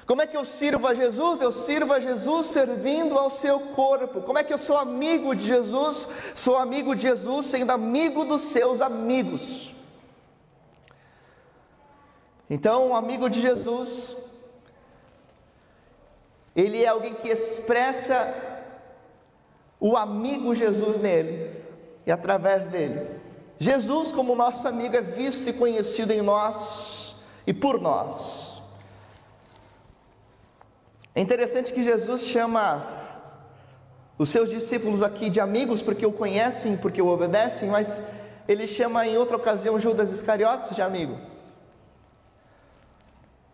Como 0.08 0.22
é 0.22 0.26
que 0.26 0.38
eu 0.38 0.46
sirvo 0.46 0.88
a 0.88 0.94
Jesus? 0.94 1.42
Eu 1.42 1.52
sirvo 1.52 1.92
a 1.92 2.00
Jesus 2.00 2.48
servindo 2.48 3.18
ao 3.20 3.30
seu 3.30 3.60
corpo. 3.60 4.22
Como 4.22 4.40
é 4.40 4.44
que 4.44 4.54
eu 4.54 4.58
sou 4.58 4.78
amigo 4.78 5.36
de 5.36 5.46
Jesus? 5.46 6.08
Sou 6.34 6.56
amigo 6.56 6.96
de 6.96 7.02
Jesus 7.02 7.48
sendo 7.48 7.72
amigo 7.72 8.24
dos 8.24 8.40
seus 8.44 8.82
amigos. 8.82 9.76
Então, 12.50 12.92
o 12.92 12.96
amigo 12.96 13.30
de 13.30 13.42
Jesus, 13.42 14.16
ele 16.56 16.82
é 16.82 16.88
alguém 16.88 17.14
que 17.14 17.28
expressa 17.28 18.34
o 19.78 19.98
amigo 19.98 20.56
Jesus 20.56 21.02
nele 21.02 21.62
e 22.06 22.12
através 22.14 22.70
dele. 22.70 23.10
Jesus, 23.60 24.14
como 24.14 24.36
nosso 24.36 24.66
amigo, 24.70 24.96
é 24.96 25.02
visto 25.02 25.50
e 25.50 25.54
conhecido 25.54 26.14
em 26.14 26.22
nós 26.22 27.18
e 27.46 27.54
por 27.54 27.82
nós. 27.82 28.47
É 31.18 31.20
interessante 31.20 31.74
que 31.74 31.84
Jesus 31.84 32.28
chama 32.28 32.86
os 34.20 34.30
seus 34.30 34.52
discípulos 34.52 35.02
aqui 35.02 35.32
de 35.32 35.40
amigos 35.40 35.82
porque 35.82 36.06
o 36.06 36.12
conhecem, 36.12 36.78
porque 36.78 37.02
o 37.02 37.08
obedecem, 37.08 37.72
mas 37.72 38.04
ele 38.48 38.68
chama 38.68 39.04
em 39.08 39.18
outra 39.18 39.36
ocasião 39.36 39.80
Judas 39.80 40.12
Iscariotes 40.12 40.76
de 40.76 40.82
amigo. 40.84 41.18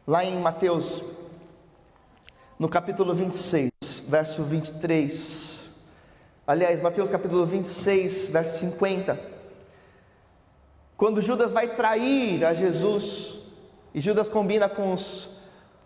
Lá 0.05 0.25
em 0.25 0.37
Mateus, 0.41 1.05
no 2.59 2.67
capítulo 2.67 3.15
26, 3.15 3.71
verso 4.09 4.43
23. 4.43 5.63
Aliás, 6.45 6.81
Mateus 6.81 7.07
capítulo 7.07 7.45
26, 7.45 8.27
verso 8.27 8.59
50. 8.59 9.17
Quando 10.97 11.21
Judas 11.21 11.53
vai 11.53 11.69
trair 11.69 12.43
a 12.43 12.53
Jesus, 12.53 13.35
e 13.95 14.01
Judas 14.01 14.27
combina 14.27 14.67
com 14.67 14.91
os 14.91 15.32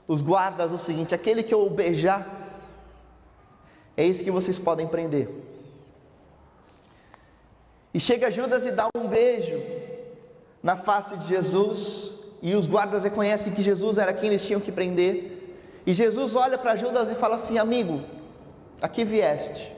os 0.07 0.21
guardas 0.21 0.71
o 0.71 0.77
seguinte: 0.77 1.13
aquele 1.13 1.43
que 1.43 1.53
eu 1.53 1.69
beijar, 1.69 2.25
isso 3.97 4.23
que 4.23 4.31
vocês 4.31 4.57
podem 4.57 4.87
prender. 4.87 5.29
E 7.93 7.99
chega 7.99 8.29
Judas 8.29 8.65
e 8.65 8.71
dá 8.71 8.87
um 8.95 9.07
beijo 9.07 9.59
na 10.61 10.77
face 10.77 11.17
de 11.17 11.27
Jesus, 11.27 12.11
e 12.41 12.55
os 12.55 12.67
guardas 12.67 13.03
reconhecem 13.03 13.53
que 13.53 13.61
Jesus 13.63 13.97
era 13.97 14.13
quem 14.13 14.29
eles 14.29 14.45
tinham 14.45 14.61
que 14.61 14.71
prender. 14.71 15.33
E 15.85 15.93
Jesus 15.93 16.35
olha 16.35 16.57
para 16.57 16.75
Judas 16.75 17.09
e 17.09 17.15
fala 17.15 17.35
assim: 17.35 17.57
Amigo, 17.57 18.03
aqui 18.81 19.03
vieste. 19.03 19.75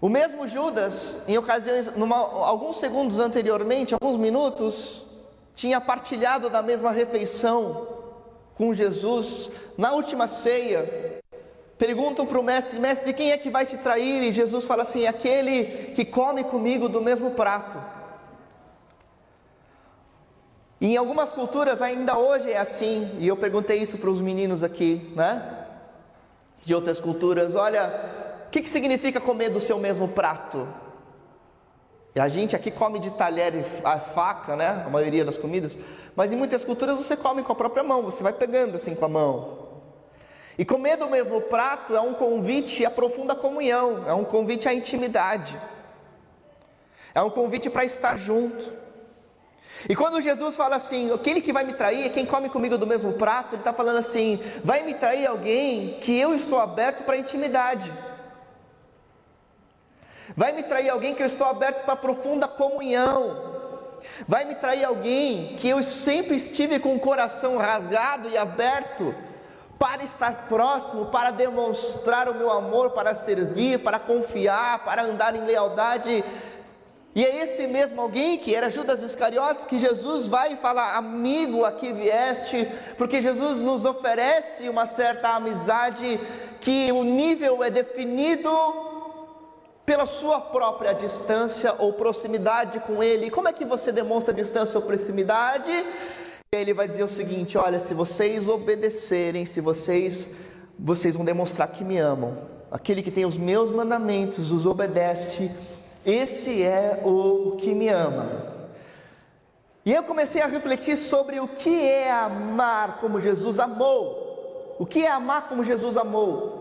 O 0.00 0.08
mesmo 0.08 0.46
Judas, 0.46 1.20
em 1.28 1.36
ocasiões, 1.36 1.94
numa, 1.94 2.16
alguns 2.16 2.78
segundos 2.78 3.18
anteriormente, 3.18 3.92
alguns 3.92 4.18
minutos, 4.18 5.04
tinha 5.60 5.78
partilhado 5.78 6.48
da 6.48 6.62
mesma 6.62 6.90
refeição 6.90 7.86
com 8.54 8.72
Jesus 8.72 9.50
na 9.76 9.92
última 9.92 10.26
ceia. 10.26 11.20
Perguntam 11.76 12.24
para 12.24 12.40
o 12.40 12.42
mestre: 12.42 12.78
Mestre, 12.78 13.12
quem 13.12 13.30
é 13.30 13.36
que 13.36 13.50
vai 13.50 13.66
te 13.66 13.76
trair? 13.76 14.22
E 14.22 14.32
Jesus 14.32 14.64
fala 14.64 14.84
assim: 14.84 15.06
Aquele 15.06 15.92
que 15.94 16.02
come 16.02 16.42
comigo 16.44 16.88
do 16.88 17.02
mesmo 17.02 17.32
prato. 17.32 17.78
E 20.80 20.94
em 20.94 20.96
algumas 20.96 21.30
culturas 21.30 21.82
ainda 21.82 22.16
hoje 22.16 22.50
é 22.50 22.56
assim, 22.56 23.14
e 23.18 23.28
eu 23.28 23.36
perguntei 23.36 23.82
isso 23.82 23.98
para 23.98 24.08
os 24.08 24.22
meninos 24.22 24.62
aqui, 24.62 25.12
né? 25.14 25.66
De 26.62 26.74
outras 26.74 26.98
culturas: 26.98 27.54
Olha, 27.54 28.46
o 28.46 28.50
que, 28.50 28.62
que 28.62 28.68
significa 28.68 29.20
comer 29.20 29.50
do 29.50 29.60
seu 29.60 29.78
mesmo 29.78 30.08
prato? 30.08 30.66
A 32.18 32.28
gente 32.28 32.56
aqui 32.56 32.70
come 32.70 32.98
de 32.98 33.10
talher 33.12 33.54
e 33.54 33.62
faca, 34.12 34.56
né? 34.56 34.82
A 34.84 34.90
maioria 34.90 35.24
das 35.24 35.38
comidas. 35.38 35.78
Mas 36.16 36.32
em 36.32 36.36
muitas 36.36 36.64
culturas 36.64 36.96
você 36.96 37.16
come 37.16 37.42
com 37.42 37.52
a 37.52 37.54
própria 37.54 37.84
mão, 37.84 38.02
você 38.02 38.22
vai 38.22 38.32
pegando 38.32 38.76
assim 38.76 38.94
com 38.94 39.04
a 39.04 39.08
mão. 39.08 39.58
E 40.58 40.64
comer 40.64 40.96
do 40.96 41.08
mesmo 41.08 41.40
prato 41.42 41.94
é 41.94 42.00
um 42.00 42.14
convite 42.14 42.84
à 42.84 42.90
profunda 42.90 43.34
comunhão, 43.34 44.04
é 44.06 44.12
um 44.12 44.24
convite 44.24 44.68
à 44.68 44.74
intimidade. 44.74 45.58
É 47.14 47.22
um 47.22 47.30
convite 47.30 47.70
para 47.70 47.84
estar 47.84 48.16
junto. 48.18 48.80
E 49.88 49.96
quando 49.96 50.20
Jesus 50.20 50.56
fala 50.56 50.76
assim, 50.76 51.12
aquele 51.12 51.40
que 51.40 51.52
vai 51.52 51.64
me 51.64 51.72
trair 51.72 52.04
é 52.04 52.08
quem 52.08 52.26
come 52.26 52.50
comigo 52.50 52.76
do 52.76 52.86
mesmo 52.86 53.14
prato, 53.14 53.54
ele 53.54 53.62
está 53.62 53.72
falando 53.72 53.98
assim: 53.98 54.38
vai 54.62 54.82
me 54.82 54.94
trair 54.94 55.26
alguém 55.26 55.98
que 56.00 56.18
eu 56.18 56.34
estou 56.34 56.58
aberto 56.58 57.04
para 57.04 57.16
intimidade. 57.16 57.90
Vai 60.36 60.52
me 60.52 60.62
trair 60.62 60.88
alguém 60.90 61.14
que 61.14 61.22
eu 61.22 61.26
estou 61.26 61.46
aberto 61.46 61.84
para 61.84 61.96
profunda 61.96 62.46
comunhão. 62.46 63.50
Vai 64.26 64.44
me 64.44 64.54
trair 64.54 64.84
alguém 64.84 65.56
que 65.56 65.68
eu 65.68 65.82
sempre 65.82 66.36
estive 66.36 66.78
com 66.78 66.94
o 66.94 67.00
coração 67.00 67.58
rasgado 67.58 68.28
e 68.28 68.36
aberto 68.36 69.14
para 69.78 70.02
estar 70.02 70.46
próximo, 70.46 71.06
para 71.06 71.30
demonstrar 71.30 72.28
o 72.28 72.34
meu 72.34 72.50
amor, 72.50 72.90
para 72.90 73.14
servir, 73.14 73.78
para 73.78 73.98
confiar, 73.98 74.84
para 74.84 75.02
andar 75.02 75.34
em 75.34 75.44
lealdade. 75.44 76.24
E 77.14 77.24
é 77.24 77.42
esse 77.42 77.66
mesmo 77.66 78.00
alguém 78.00 78.38
que 78.38 78.54
era 78.54 78.70
Judas 78.70 79.02
Iscariotes 79.02 79.64
que 79.64 79.78
Jesus 79.78 80.28
vai 80.28 80.52
e 80.52 80.56
fala: 80.56 80.96
Amigo, 80.96 81.64
aqui 81.64 81.92
vieste, 81.92 82.70
porque 82.96 83.20
Jesus 83.20 83.58
nos 83.58 83.84
oferece 83.84 84.68
uma 84.68 84.86
certa 84.86 85.30
amizade 85.30 86.20
que 86.60 86.92
o 86.92 87.02
nível 87.02 87.64
é 87.64 87.70
definido 87.70 88.50
pela 89.90 90.06
sua 90.06 90.40
própria 90.40 90.92
distância 90.92 91.74
ou 91.76 91.92
proximidade 91.92 92.78
com 92.78 93.02
Ele. 93.02 93.28
Como 93.28 93.48
é 93.48 93.52
que 93.52 93.64
você 93.64 93.90
demonstra 93.90 94.32
distância 94.32 94.78
ou 94.78 94.86
proximidade? 94.86 95.84
Ele 96.52 96.72
vai 96.72 96.86
dizer 96.86 97.02
o 97.02 97.08
seguinte: 97.08 97.58
olha, 97.58 97.80
se 97.80 97.92
vocês 97.92 98.46
obedecerem, 98.46 99.44
se 99.44 99.60
vocês, 99.60 100.30
vocês 100.78 101.16
vão 101.16 101.24
demonstrar 101.24 101.66
que 101.66 101.82
me 101.82 101.98
amam. 101.98 102.38
Aquele 102.70 103.02
que 103.02 103.10
tem 103.10 103.26
os 103.26 103.36
meus 103.36 103.72
mandamentos, 103.72 104.52
os 104.52 104.64
obedece, 104.64 105.50
esse 106.06 106.62
é 106.62 107.02
o 107.04 107.56
que 107.58 107.74
me 107.74 107.88
ama. 107.88 108.46
E 109.84 109.92
eu 109.92 110.04
comecei 110.04 110.40
a 110.40 110.46
refletir 110.46 110.96
sobre 110.98 111.40
o 111.40 111.48
que 111.48 111.82
é 111.82 112.12
amar 112.12 112.98
como 113.00 113.20
Jesus 113.20 113.58
amou. 113.58 114.76
O 114.78 114.86
que 114.86 115.04
é 115.04 115.10
amar 115.10 115.48
como 115.48 115.64
Jesus 115.64 115.96
amou? 115.96 116.59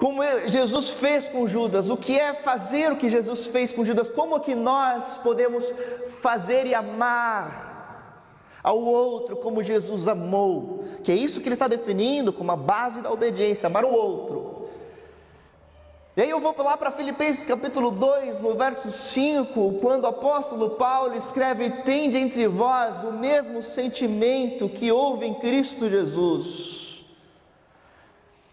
Como 0.00 0.22
Jesus 0.46 0.88
fez 0.88 1.28
com 1.28 1.46
Judas, 1.46 1.90
o 1.90 1.96
que 1.96 2.18
é 2.18 2.32
fazer 2.32 2.90
o 2.90 2.96
que 2.96 3.10
Jesus 3.10 3.46
fez 3.48 3.70
com 3.70 3.84
Judas, 3.84 4.08
como 4.08 4.40
que 4.40 4.54
nós 4.54 5.18
podemos 5.18 5.62
fazer 6.22 6.66
e 6.66 6.74
amar 6.74 8.40
ao 8.62 8.78
outro 8.78 9.36
como 9.36 9.62
Jesus 9.62 10.08
amou, 10.08 10.86
que 11.04 11.12
é 11.12 11.14
isso 11.14 11.38
que 11.38 11.48
ele 11.48 11.54
está 11.54 11.68
definindo 11.68 12.32
como 12.32 12.50
a 12.50 12.56
base 12.56 13.02
da 13.02 13.12
obediência, 13.12 13.66
amar 13.66 13.84
o 13.84 13.92
outro. 13.92 14.70
E 16.16 16.22
aí 16.22 16.30
eu 16.30 16.40
vou 16.40 16.54
lá 16.56 16.78
para 16.78 16.90
Filipenses 16.90 17.44
capítulo 17.44 17.90
2, 17.90 18.40
no 18.40 18.54
verso 18.54 18.90
5, 18.90 19.80
quando 19.82 20.04
o 20.04 20.08
apóstolo 20.08 20.70
Paulo 20.70 21.14
escreve: 21.14 21.82
Tende 21.82 22.16
entre 22.16 22.48
vós 22.48 23.04
o 23.04 23.12
mesmo 23.12 23.62
sentimento 23.62 24.66
que 24.66 24.90
houve 24.90 25.26
em 25.26 25.34
Cristo 25.34 25.90
Jesus 25.90 26.79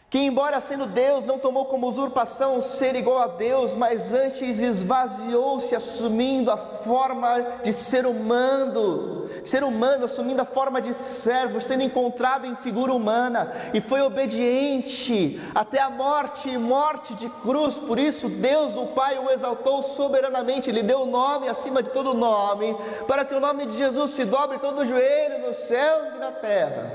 que, 0.10 0.20
embora 0.20 0.62
sendo 0.62 0.86
Deus, 0.86 1.26
não 1.26 1.38
tomou 1.38 1.66
como 1.66 1.86
usurpação 1.86 2.62
ser 2.62 2.96
igual 2.96 3.18
a 3.18 3.28
Deus, 3.28 3.74
mas 3.74 4.14
antes 4.14 4.62
esvaziou-se, 4.62 5.76
assumindo 5.76 6.50
a 6.50 6.56
forma 6.56 7.60
de 7.62 7.74
ser 7.74 8.06
humano, 8.06 9.30
ser 9.44 9.66
humano, 9.66 10.06
assumindo 10.06 10.42
a 10.42 10.46
forma 10.46 10.82
de 10.82 10.94
servo, 10.94 11.60
sendo 11.60 11.84
encontrado 11.84 12.46
em 12.46 12.56
figura 12.56 12.94
humana, 12.94 13.52
e 13.74 13.82
foi 13.82 14.00
obediente 14.00 15.42
até 15.54 15.82
a 15.82 15.90
morte 15.90 16.50
e 16.50 16.58
morte 16.58 17.14
de 17.16 17.28
cruz. 17.42 17.76
Por 17.76 18.00
isso, 18.00 18.30
Deus, 18.30 18.78
o 18.78 18.88
Pai, 18.88 19.20
o 19.20 19.30
exaltou 19.30 19.84
soberanamente, 19.84 20.72
lhe 20.72 20.84
deu 20.84 21.02
o 21.02 21.06
nome 21.06 21.50
acima 21.50 21.84
de 21.84 21.90
todo 21.90 22.14
nome, 22.14 22.78
para 23.10 23.26
que 23.26 23.36
o 23.36 23.42
nome 23.42 23.66
de 23.66 23.76
Jesus 23.76 24.12
se 24.12 24.24
dobre 24.24 24.58
todo 24.60 24.84
o 24.84 24.86
joelho 24.86 25.46
nos 25.46 25.58
céus 25.58 26.16
e 26.16 26.18
na 26.18 26.32
terra, 26.32 26.94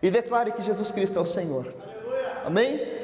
e 0.00 0.08
declare 0.12 0.52
que 0.52 0.62
Jesus 0.62 0.92
Cristo 0.92 1.18
é 1.18 1.22
o 1.22 1.26
Senhor. 1.26 1.89
Amém? 2.44 3.00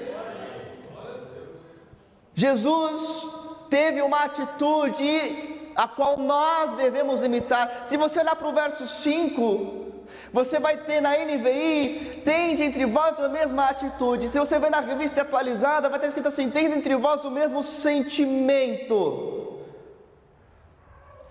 Jesus 2.35 3.27
teve 3.71 4.03
uma 4.03 4.25
atitude 4.25 5.73
a 5.75 5.87
qual 5.87 6.17
nós 6.17 6.75
devemos 6.75 7.23
imitar. 7.23 7.85
Se 7.85 7.97
você 7.97 8.21
olhar 8.21 8.37
para 8.37 8.49
o 8.49 8.53
verso 8.53 8.87
5, 8.87 9.85
você 10.33 10.59
vai 10.59 10.79
ter 10.79 11.01
na 11.01 11.17
NVI, 11.17 12.23
tende 12.25 12.63
entre 12.63 12.85
vós 12.87 13.19
a 13.19 13.29
mesma 13.29 13.71
atitude. 13.71 14.29
Se 14.29 14.39
você 14.39 14.59
ver 14.59 14.71
na 14.71 14.81
revista 14.81 15.23
atualizada, 15.23 15.89
vai 15.89 15.99
ter 15.99 16.09
escrito 16.09 16.29
assim: 16.29 16.51
tende 16.51 16.77
entre 16.77 16.95
vós 16.97 17.25
o 17.25 17.31
mesmo 17.31 17.63
sentimento. 17.63 19.63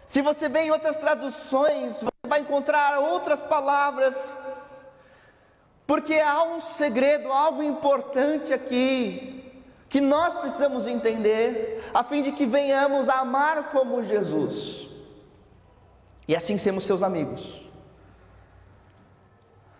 Se 0.06 0.22
você 0.22 0.48
vê 0.48 0.62
em 0.62 0.72
outras 0.72 0.98
traduções, 0.98 1.98
você 1.98 2.28
vai 2.28 2.40
encontrar 2.40 3.00
outras 3.00 3.42
palavras 3.42 4.16
porque 5.88 6.16
há 6.16 6.44
um 6.44 6.60
segredo, 6.60 7.32
algo 7.32 7.62
importante 7.62 8.54
aqui, 8.54 9.54
que 9.88 10.02
nós 10.02 10.34
precisamos 10.40 10.88
entender, 10.88 11.90
a 11.94 12.04
fim 12.04 12.22
de 12.22 12.32
que 12.32 12.46
venhamos 12.46 13.08
a 13.08 13.20
amar 13.20 13.72
como 13.72 14.04
Jesus, 14.04 14.88
e 16.28 16.36
assim 16.36 16.58
sermos 16.58 16.86
seus 16.86 17.04
amigos. 17.04 17.70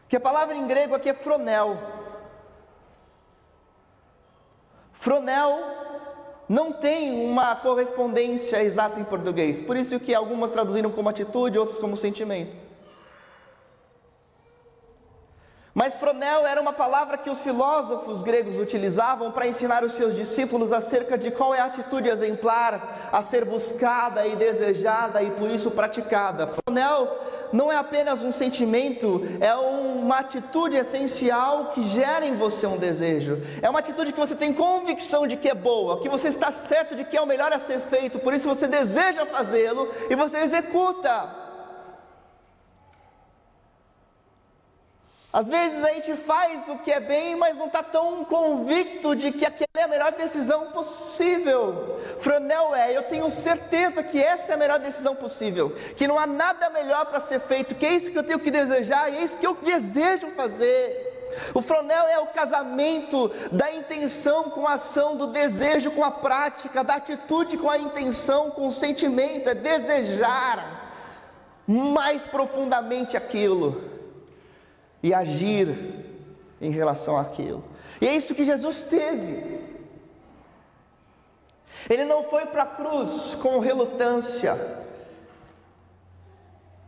Que 0.08 0.16
a 0.16 0.20
palavra 0.20 0.56
em 0.56 0.68
grego 0.68 0.94
aqui 0.94 1.10
é 1.10 1.14
fronel. 1.14 1.78
Fronel 4.94 5.60
não 6.48 6.72
tem 6.72 7.28
uma 7.28 7.56
correspondência 7.56 8.64
exata 8.64 9.00
em 9.00 9.04
português, 9.04 9.60
por 9.60 9.76
isso 9.76 10.00
que 10.00 10.14
algumas 10.14 10.52
traduziram 10.52 10.92
como 10.92 11.10
atitude, 11.10 11.58
outras 11.58 11.80
como 11.80 11.98
sentimento. 11.98 12.56
Mas 15.78 15.94
fronel 15.94 16.48
era 16.48 16.62
uma 16.62 16.72
palavra 16.72 17.18
que 17.18 17.30
os 17.30 17.42
filósofos 17.42 18.24
gregos 18.24 18.58
utilizavam 18.58 19.30
para 19.30 19.46
ensinar 19.46 19.84
os 19.84 19.92
seus 19.92 20.16
discípulos 20.16 20.72
acerca 20.72 21.18
de 21.18 21.30
qual 21.30 21.54
é 21.54 21.60
a 21.60 21.66
atitude 21.66 22.08
exemplar 22.08 23.10
a 23.12 23.22
ser 23.22 23.44
buscada 23.44 24.26
e 24.26 24.38
desejada 24.38 25.22
e 25.22 25.32
por 25.32 25.52
isso 25.52 25.70
praticada. 25.70 26.48
Fronel 26.48 27.20
não 27.52 27.70
é 27.70 27.76
apenas 27.76 28.24
um 28.24 28.32
sentimento, 28.32 29.22
é 29.42 29.54
uma 29.54 30.20
atitude 30.20 30.78
essencial 30.78 31.66
que 31.66 31.84
gera 31.90 32.26
em 32.26 32.38
você 32.38 32.66
um 32.66 32.78
desejo. 32.78 33.42
É 33.62 33.70
uma 33.70 33.80
atitude 33.80 34.14
que 34.14 34.20
você 34.20 34.34
tem 34.34 34.54
convicção 34.54 35.28
de 35.28 35.36
que 35.36 35.50
é 35.50 35.54
boa, 35.54 36.00
que 36.00 36.08
você 36.08 36.30
está 36.30 36.54
certo 36.54 36.96
de 36.96 37.04
que 37.04 37.18
é 37.18 37.22
o 37.22 37.28
melhor 37.28 37.52
a 37.52 37.60
ser 37.60 37.82
feito, 37.82 38.18
por 38.20 38.34
isso 38.34 38.48
você 38.48 38.66
deseja 38.66 39.26
fazê-lo 39.26 39.92
e 40.10 40.16
você 40.16 40.38
executa. 40.38 41.45
Às 45.36 45.50
vezes 45.50 45.84
a 45.84 45.92
gente 45.92 46.16
faz 46.16 46.70
o 46.70 46.78
que 46.78 46.90
é 46.90 47.00
bem, 47.02 47.36
mas 47.36 47.58
não 47.58 47.66
está 47.66 47.84
tão 47.84 48.24
convicto 48.24 49.14
de 49.14 49.34
que 49.34 49.46
aquela 49.46 49.68
é 49.76 49.84
a 49.84 49.88
melhor 49.90 50.14
decisão 50.14 50.72
possível. 50.72 52.00
Fronel 52.20 52.74
é, 52.74 52.96
eu 52.96 53.04
tenho 53.04 53.30
certeza 53.30 54.02
que 54.02 54.18
essa 54.24 54.54
é 54.54 54.56
a 54.56 54.58
melhor 54.58 54.80
decisão 54.80 55.14
possível, 55.14 55.76
que 55.98 56.08
não 56.08 56.18
há 56.18 56.26
nada 56.26 56.70
melhor 56.70 57.06
para 57.08 57.20
ser 57.20 57.42
feito, 57.42 57.76
que 57.76 57.86
é 57.86 57.96
isso 57.96 58.14
que 58.14 58.18
eu 58.18 58.24
tenho 58.24 58.40
que 58.40 58.50
desejar 58.50 59.12
e 59.12 59.18
é 59.18 59.24
isso 59.24 59.38
que 59.38 59.46
eu 59.46 59.56
desejo 59.56 60.32
fazer. 60.38 61.28
O 61.54 61.62
fronel 61.62 62.08
é 62.08 62.18
o 62.18 62.28
casamento 62.28 63.30
da 63.52 63.70
intenção 63.74 64.46
com 64.46 64.66
a 64.66 64.76
ação, 64.76 65.18
do 65.18 65.28
desejo 65.28 65.92
com 65.92 66.06
a 66.06 66.12
prática, 66.12 66.82
da 66.82 66.94
atitude 66.94 67.58
com 67.58 67.70
a 67.70 67.78
intenção, 67.78 68.52
com 68.52 68.68
o 68.68 68.72
sentimento, 68.72 69.50
é 69.50 69.54
desejar 69.54 71.04
mais 71.68 72.22
profundamente 72.22 73.18
aquilo 73.18 73.95
e 75.06 75.14
agir 75.14 75.68
em 76.60 76.72
relação 76.72 77.16
àquilo. 77.16 77.64
E 78.02 78.08
é 78.08 78.16
isso 78.16 78.34
que 78.34 78.44
Jesus 78.44 78.84
teve. 78.84 79.60
Ele 81.88 82.04
não 82.06 82.24
foi 82.24 82.48
para 82.48 82.64
a 82.64 82.66
cruz 82.66 83.36
com 83.36 83.60
relutância. 83.60 84.84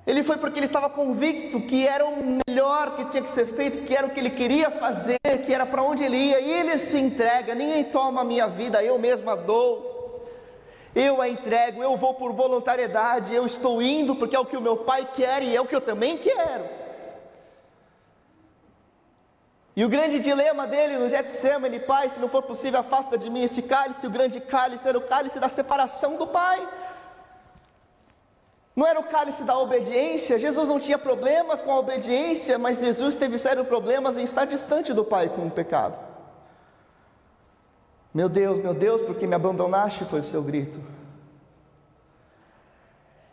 Ele 0.08 0.24
foi 0.24 0.38
porque 0.38 0.58
ele 0.58 0.66
estava 0.66 0.90
convicto 0.90 1.62
que 1.62 1.88
era 1.88 2.08
o 2.08 2.42
melhor 2.48 2.96
que 2.96 3.06
tinha 3.06 3.22
que 3.22 3.30
ser 3.30 3.46
feito, 3.46 3.86
que 3.86 3.96
era 3.96 4.08
o 4.08 4.10
que 4.10 4.20
ele 4.20 4.32
queria 4.32 4.72
fazer, 4.72 5.20
que 5.46 5.54
era 5.54 5.68
para 5.68 5.84
onde 5.84 6.04
ele 6.04 6.18
ia, 6.18 6.40
e 6.40 6.52
ele 6.52 6.76
se 6.80 6.98
entrega. 6.98 7.54
Ninguém 7.54 7.84
toma 7.84 8.22
a 8.22 8.26
minha 8.26 8.48
vida, 8.48 8.84
eu 8.84 8.98
mesmo 8.98 9.30
a 9.30 9.36
dou. 9.36 10.26
Eu 10.96 11.22
a 11.22 11.30
entrego, 11.30 11.84
eu 11.84 11.96
vou 11.96 12.16
por 12.16 12.34
voluntariedade, 12.34 13.36
eu 13.36 13.46
estou 13.46 13.80
indo 13.80 14.16
porque 14.16 14.36
é 14.36 14.40
o 14.40 14.46
que 14.46 14.58
o 14.58 14.62
meu 14.62 14.78
pai 14.78 15.08
quer 15.14 15.44
e 15.44 15.56
é 15.56 15.62
o 15.62 15.68
que 15.68 15.76
eu 15.76 15.82
também 15.82 16.18
quero. 16.18 16.87
E 19.78 19.86
o 19.86 19.90
grande 19.90 20.20
dilema 20.20 20.66
dele 20.66 20.98
no 20.98 21.08
Getsemane, 21.08 21.80
pai, 21.80 22.10
se 22.10 22.20
não 22.20 22.28
for 22.28 22.42
possível, 22.42 22.80
afasta 22.80 23.16
de 23.16 23.30
mim 23.30 23.44
este 23.44 23.62
cálice, 23.62 24.08
o 24.08 24.10
grande 24.10 24.40
cálice 24.40 24.88
era 24.88 24.98
o 24.98 25.02
cálice 25.02 25.40
da 25.40 25.48
separação 25.48 26.18
do 26.18 26.26
pai. 26.26 26.68
Não 28.76 28.88
era 28.88 29.00
o 29.00 29.04
cálice 29.04 29.44
da 29.44 29.56
obediência, 29.56 30.40
Jesus 30.40 30.68
não 30.68 30.80
tinha 30.80 30.98
problemas 30.98 31.62
com 31.62 31.72
a 31.72 31.78
obediência, 31.78 32.58
mas 32.58 32.80
Jesus 32.80 33.14
teve 33.14 33.38
sérios 33.38 33.68
problemas 33.68 34.18
em 34.18 34.24
estar 34.24 34.46
distante 34.46 34.94
do 34.94 35.06
Pai 35.06 35.30
com 35.30 35.46
o 35.46 35.52
pecado. 35.52 35.96
Meu 38.12 38.28
Deus, 38.28 38.58
meu 38.58 38.74
Deus, 38.74 39.00
porque 39.04 39.28
me 39.28 39.36
abandonaste? 39.36 40.06
Foi 40.06 40.22
o 40.22 40.24
seu 40.24 40.42
grito. 40.42 40.80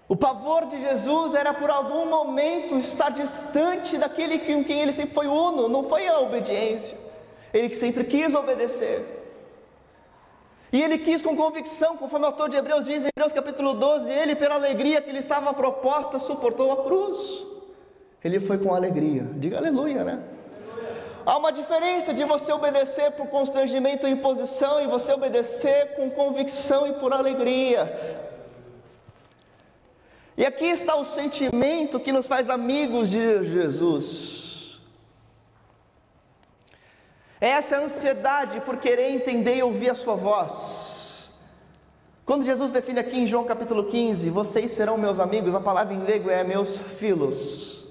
O 0.07 0.15
pavor 0.15 0.67
de 0.67 0.81
Jesus 0.81 1.35
era 1.35 1.55
por 1.55 1.71
algum 1.71 2.07
momento 2.07 2.77
estar 2.77 3.11
distante 3.11 3.97
daquele 3.97 4.39
com 4.39 4.63
quem 4.63 4.81
ele 4.81 4.93
sempre 4.93 5.15
foi 5.15 5.27
uno, 5.27 5.69
não 5.69 5.85
foi 5.85 6.07
a 6.07 6.21
obediência. 6.21 6.97
Ele 7.53 7.69
que 7.69 7.77
sempre 7.77 8.05
quis 8.05 8.35
obedecer. 8.35 9.23
E 10.71 10.83
ele 10.83 10.99
quis 10.99 11.23
com 11.23 11.37
convicção, 11.37 11.97
conforme 11.97 12.27
o 12.27 12.31
autor 12.31 12.51
de 12.51 12.57
Hebreus 12.57 12.85
diz 12.85 13.03
em 13.05 13.09
Hebreus 13.17 13.33
capítulo 13.33 13.75
12, 13.75 14.11
ele, 14.11 14.35
pela 14.35 14.57
alegria 14.57 15.01
que 15.01 15.13
lhe 15.13 15.19
estava 15.19 15.55
proposta, 15.55 16.19
suportou 16.19 16.73
a 16.73 16.83
cruz. 16.85 17.45
Ele 18.23 18.41
foi 18.41 18.59
com 18.59 18.75
alegria. 18.75 19.25
Diga 19.37 19.59
aleluia, 19.59 20.03
né? 20.03 20.23
Há 21.25 21.39
uma 21.39 21.53
diferença 21.53 22.13
de 22.13 22.25
você 22.25 22.53
obedecer 22.53 23.13
por 23.13 23.29
constrangimento 23.29 24.07
e 24.07 24.11
imposição 24.11 24.83
e 24.83 24.87
você 24.87 25.13
obedecer 25.13 25.95
com 25.95 26.11
convicção 26.11 26.87
e 26.87 26.93
por 26.95 27.13
alegria. 27.13 28.34
E 30.37 30.45
aqui 30.45 30.67
está 30.67 30.97
o 30.97 31.05
sentimento 31.05 32.01
que 32.01 32.11
nos 32.11 32.27
faz 32.27 32.51
amigos 32.51 33.09
de 33.09 33.45
Jesus. 33.45 34.81
É 37.41 37.51
essa 37.51 37.79
ansiedade 37.79 38.61
por 38.61 38.79
querer 38.79 39.11
entender 39.11 39.57
e 39.57 39.63
ouvir 39.63 39.91
a 39.91 39.95
sua 39.95 40.17
voz. 40.17 41.31
Quando 42.25 42.45
Jesus 42.45 42.73
define 42.73 43.01
aqui 43.01 43.19
em 43.19 43.27
João 43.27 43.45
capítulo 43.45 43.85
15, 43.85 44.31
vocês 44.31 44.71
serão 44.71 44.97
meus 44.97 45.21
amigos, 45.21 45.55
a 45.55 45.61
palavra 45.61 45.95
em 45.95 46.01
grego 46.01 46.31
é 46.31 46.43
meus 46.43 46.79
filhos. 46.99 47.85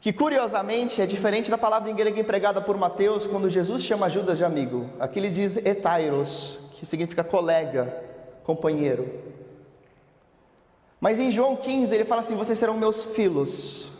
Que 0.00 0.12
curiosamente 0.12 1.00
é 1.00 1.06
diferente 1.06 1.50
da 1.50 1.56
palavra 1.56 1.90
em 1.90 1.94
grego 1.94 2.18
empregada 2.18 2.60
por 2.60 2.76
Mateus 2.76 3.26
quando 3.26 3.48
Jesus 3.48 3.82
chama 3.82 4.08
Judas 4.08 4.38
de 4.38 4.44
amigo. 4.44 4.90
Aqui 4.98 5.18
ele 5.18 5.30
diz 5.30 5.56
etairos, 5.58 6.58
que 6.72 6.84
significa 6.84 7.22
colega, 7.22 8.09
companheiro. 8.44 9.08
Mas 11.00 11.18
em 11.18 11.30
João 11.30 11.56
15 11.56 11.94
ele 11.94 12.04
fala 12.04 12.20
assim: 12.20 12.36
Vocês 12.36 12.58
serão 12.58 12.76
meus 12.76 13.04
filhos. 13.04 13.90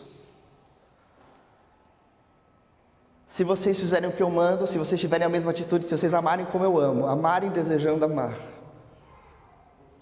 Se 3.25 3.45
vocês 3.45 3.79
fizerem 3.79 4.09
o 4.09 4.13
que 4.13 4.21
eu 4.21 4.29
mando, 4.29 4.67
se 4.67 4.77
vocês 4.77 4.99
tiverem 4.99 5.25
a 5.25 5.29
mesma 5.29 5.51
atitude, 5.51 5.85
se 5.85 5.97
vocês 5.97 6.13
amarem 6.13 6.45
como 6.45 6.65
eu 6.65 6.77
amo, 6.77 7.07
amarem 7.07 7.49
desejando 7.49 8.03
amar, 8.03 8.37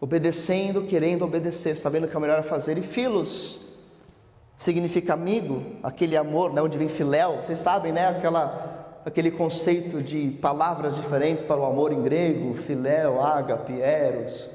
obedecendo, 0.01 0.87
querendo 0.87 1.25
obedecer, 1.25 1.77
sabendo 1.77 2.07
que 2.07 2.15
é 2.15 2.17
o 2.17 2.21
melhor 2.21 2.39
a 2.39 2.43
fazer, 2.43 2.77
e 2.79 2.81
filhos 2.81 3.61
significa 4.57 5.13
amigo, 5.13 5.63
aquele 5.83 6.17
amor, 6.17 6.51
né, 6.51 6.61
onde 6.61 6.77
vem 6.77 6.89
filéu, 6.89 7.35
vocês 7.35 7.59
sabem, 7.59 7.93
né, 7.93 8.07
aquela, 8.07 8.78
aquele 9.05 9.31
conceito 9.31 10.01
de 10.01 10.31
palavras 10.41 10.95
diferentes 10.95 11.43
para 11.43 11.59
o 11.59 11.65
amor 11.65 11.91
em 11.91 12.01
grego, 12.01 12.55
filéu, 12.55 13.21
ágape, 13.21 13.79
eros, 13.81 14.49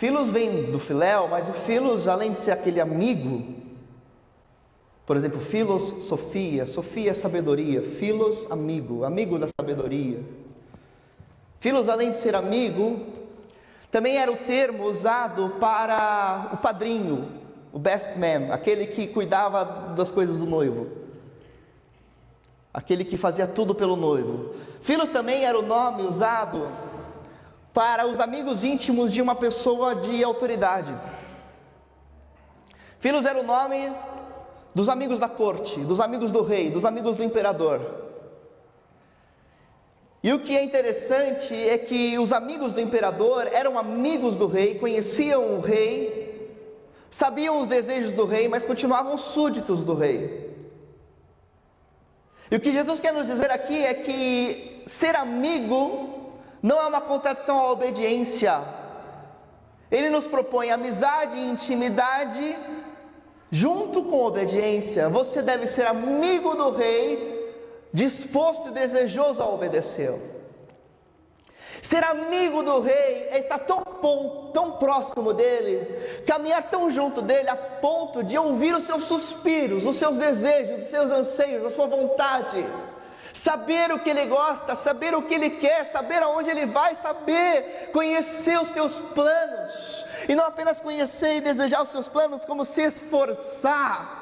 Filos 0.00 0.30
vem 0.30 0.70
do 0.70 0.78
filéu, 0.78 1.28
mas 1.28 1.46
o 1.50 1.52
filos, 1.52 2.08
além 2.08 2.32
de 2.32 2.38
ser 2.38 2.52
aquele 2.52 2.80
amigo, 2.80 3.54
Por 5.04 5.14
exemplo, 5.14 5.38
Filos, 5.38 6.04
Sofia, 6.04 6.64
Sofia 6.64 7.10
é 7.10 7.14
sabedoria, 7.14 7.82
Filos, 7.82 8.50
amigo, 8.50 9.04
amigo 9.04 9.38
da 9.38 9.46
sabedoria. 9.60 10.24
Filos, 11.58 11.86
além 11.86 12.08
de 12.08 12.16
ser 12.16 12.34
amigo, 12.34 13.04
também 13.90 14.16
era 14.16 14.32
o 14.32 14.38
termo 14.38 14.84
usado 14.84 15.56
para 15.60 16.48
o 16.54 16.56
padrinho, 16.56 17.28
o 17.70 17.78
best 17.78 18.16
man, 18.16 18.54
aquele 18.54 18.86
que 18.86 19.06
cuidava 19.06 19.92
das 19.94 20.10
coisas 20.10 20.38
do 20.38 20.46
noivo, 20.46 20.86
aquele 22.72 23.04
que 23.04 23.16
fazia 23.16 23.46
tudo 23.46 23.74
pelo 23.74 23.96
noivo. 23.96 24.54
Filos 24.80 25.08
também 25.08 25.44
era 25.44 25.58
o 25.58 25.62
nome 25.62 26.02
usado 26.02 26.70
para 27.72 28.06
os 28.06 28.18
amigos 28.18 28.64
íntimos 28.64 29.12
de 29.12 29.20
uma 29.20 29.34
pessoa 29.34 29.94
de 29.94 30.22
autoridade. 30.22 30.94
Filos 32.98 33.24
era 33.26 33.40
o 33.40 33.44
nome 33.44 33.92
dos 34.74 34.88
amigos 34.88 35.18
da 35.18 35.28
corte, 35.28 35.80
dos 35.80 36.00
amigos 36.00 36.30
do 36.30 36.42
rei, 36.42 36.70
dos 36.70 36.84
amigos 36.84 37.16
do 37.16 37.24
imperador. 37.24 37.80
E 40.22 40.32
o 40.32 40.38
que 40.38 40.54
é 40.56 40.62
interessante 40.62 41.54
é 41.54 41.78
que 41.78 42.18
os 42.18 42.32
amigos 42.32 42.72
do 42.72 42.80
imperador 42.80 43.48
eram 43.50 43.78
amigos 43.78 44.36
do 44.36 44.46
rei, 44.46 44.78
conheciam 44.78 45.54
o 45.54 45.60
rei, 45.60 46.50
sabiam 47.10 47.58
os 47.58 47.66
desejos 47.66 48.12
do 48.12 48.26
rei, 48.26 48.46
mas 48.46 48.64
continuavam 48.64 49.16
súditos 49.16 49.82
do 49.82 49.94
rei. 49.94 50.50
E 52.50 52.56
o 52.56 52.60
que 52.60 52.72
Jesus 52.72 52.98
quer 52.98 53.12
nos 53.12 53.26
dizer 53.26 53.50
aqui 53.50 53.84
é 53.84 53.94
que 53.94 54.82
ser 54.86 55.14
amigo 55.14 56.32
não 56.62 56.80
é 56.80 56.86
uma 56.86 57.00
contradição 57.00 57.58
à 57.58 57.70
obediência. 57.70 58.62
Ele 59.90 60.10
nos 60.10 60.26
propõe 60.26 60.70
amizade 60.70 61.36
e 61.36 61.48
intimidade 61.48 62.58
junto 63.50 64.02
com 64.04 64.24
obediência. 64.24 65.08
Você 65.08 65.42
deve 65.42 65.66
ser 65.66 65.86
amigo 65.86 66.54
do 66.54 66.70
rei 66.70 67.38
disposto 67.92 68.68
e 68.68 68.72
desejoso 68.72 69.42
a 69.42 69.48
obedecê-lo. 69.48 70.39
Ser 71.82 72.04
amigo 72.04 72.62
do 72.62 72.80
rei 72.80 73.28
é 73.30 73.38
estar 73.38 73.58
tão, 73.60 73.82
tão 74.52 74.72
próximo 74.72 75.32
dele, 75.32 76.22
caminhar 76.26 76.62
tão 76.68 76.90
junto 76.90 77.22
dele 77.22 77.48
a 77.48 77.56
ponto 77.56 78.22
de 78.22 78.36
ouvir 78.36 78.74
os 78.74 78.82
seus 78.84 79.04
suspiros, 79.04 79.86
os 79.86 79.96
seus 79.96 80.16
desejos, 80.16 80.82
os 80.82 80.88
seus 80.88 81.10
anseios, 81.10 81.64
a 81.64 81.70
sua 81.70 81.86
vontade, 81.86 82.66
saber 83.32 83.90
o 83.92 83.98
que 83.98 84.10
ele 84.10 84.26
gosta, 84.26 84.74
saber 84.74 85.14
o 85.14 85.22
que 85.22 85.34
ele 85.34 85.50
quer, 85.50 85.84
saber 85.86 86.22
aonde 86.22 86.50
ele 86.50 86.66
vai, 86.66 86.94
saber 86.96 87.90
conhecer 87.92 88.60
os 88.60 88.68
seus 88.68 89.00
planos, 89.14 90.04
e 90.28 90.34
não 90.34 90.44
apenas 90.44 90.80
conhecer 90.80 91.36
e 91.36 91.40
desejar 91.40 91.82
os 91.82 91.88
seus 91.88 92.08
planos, 92.08 92.44
como 92.44 92.64
se 92.64 92.82
esforçar 92.82 94.19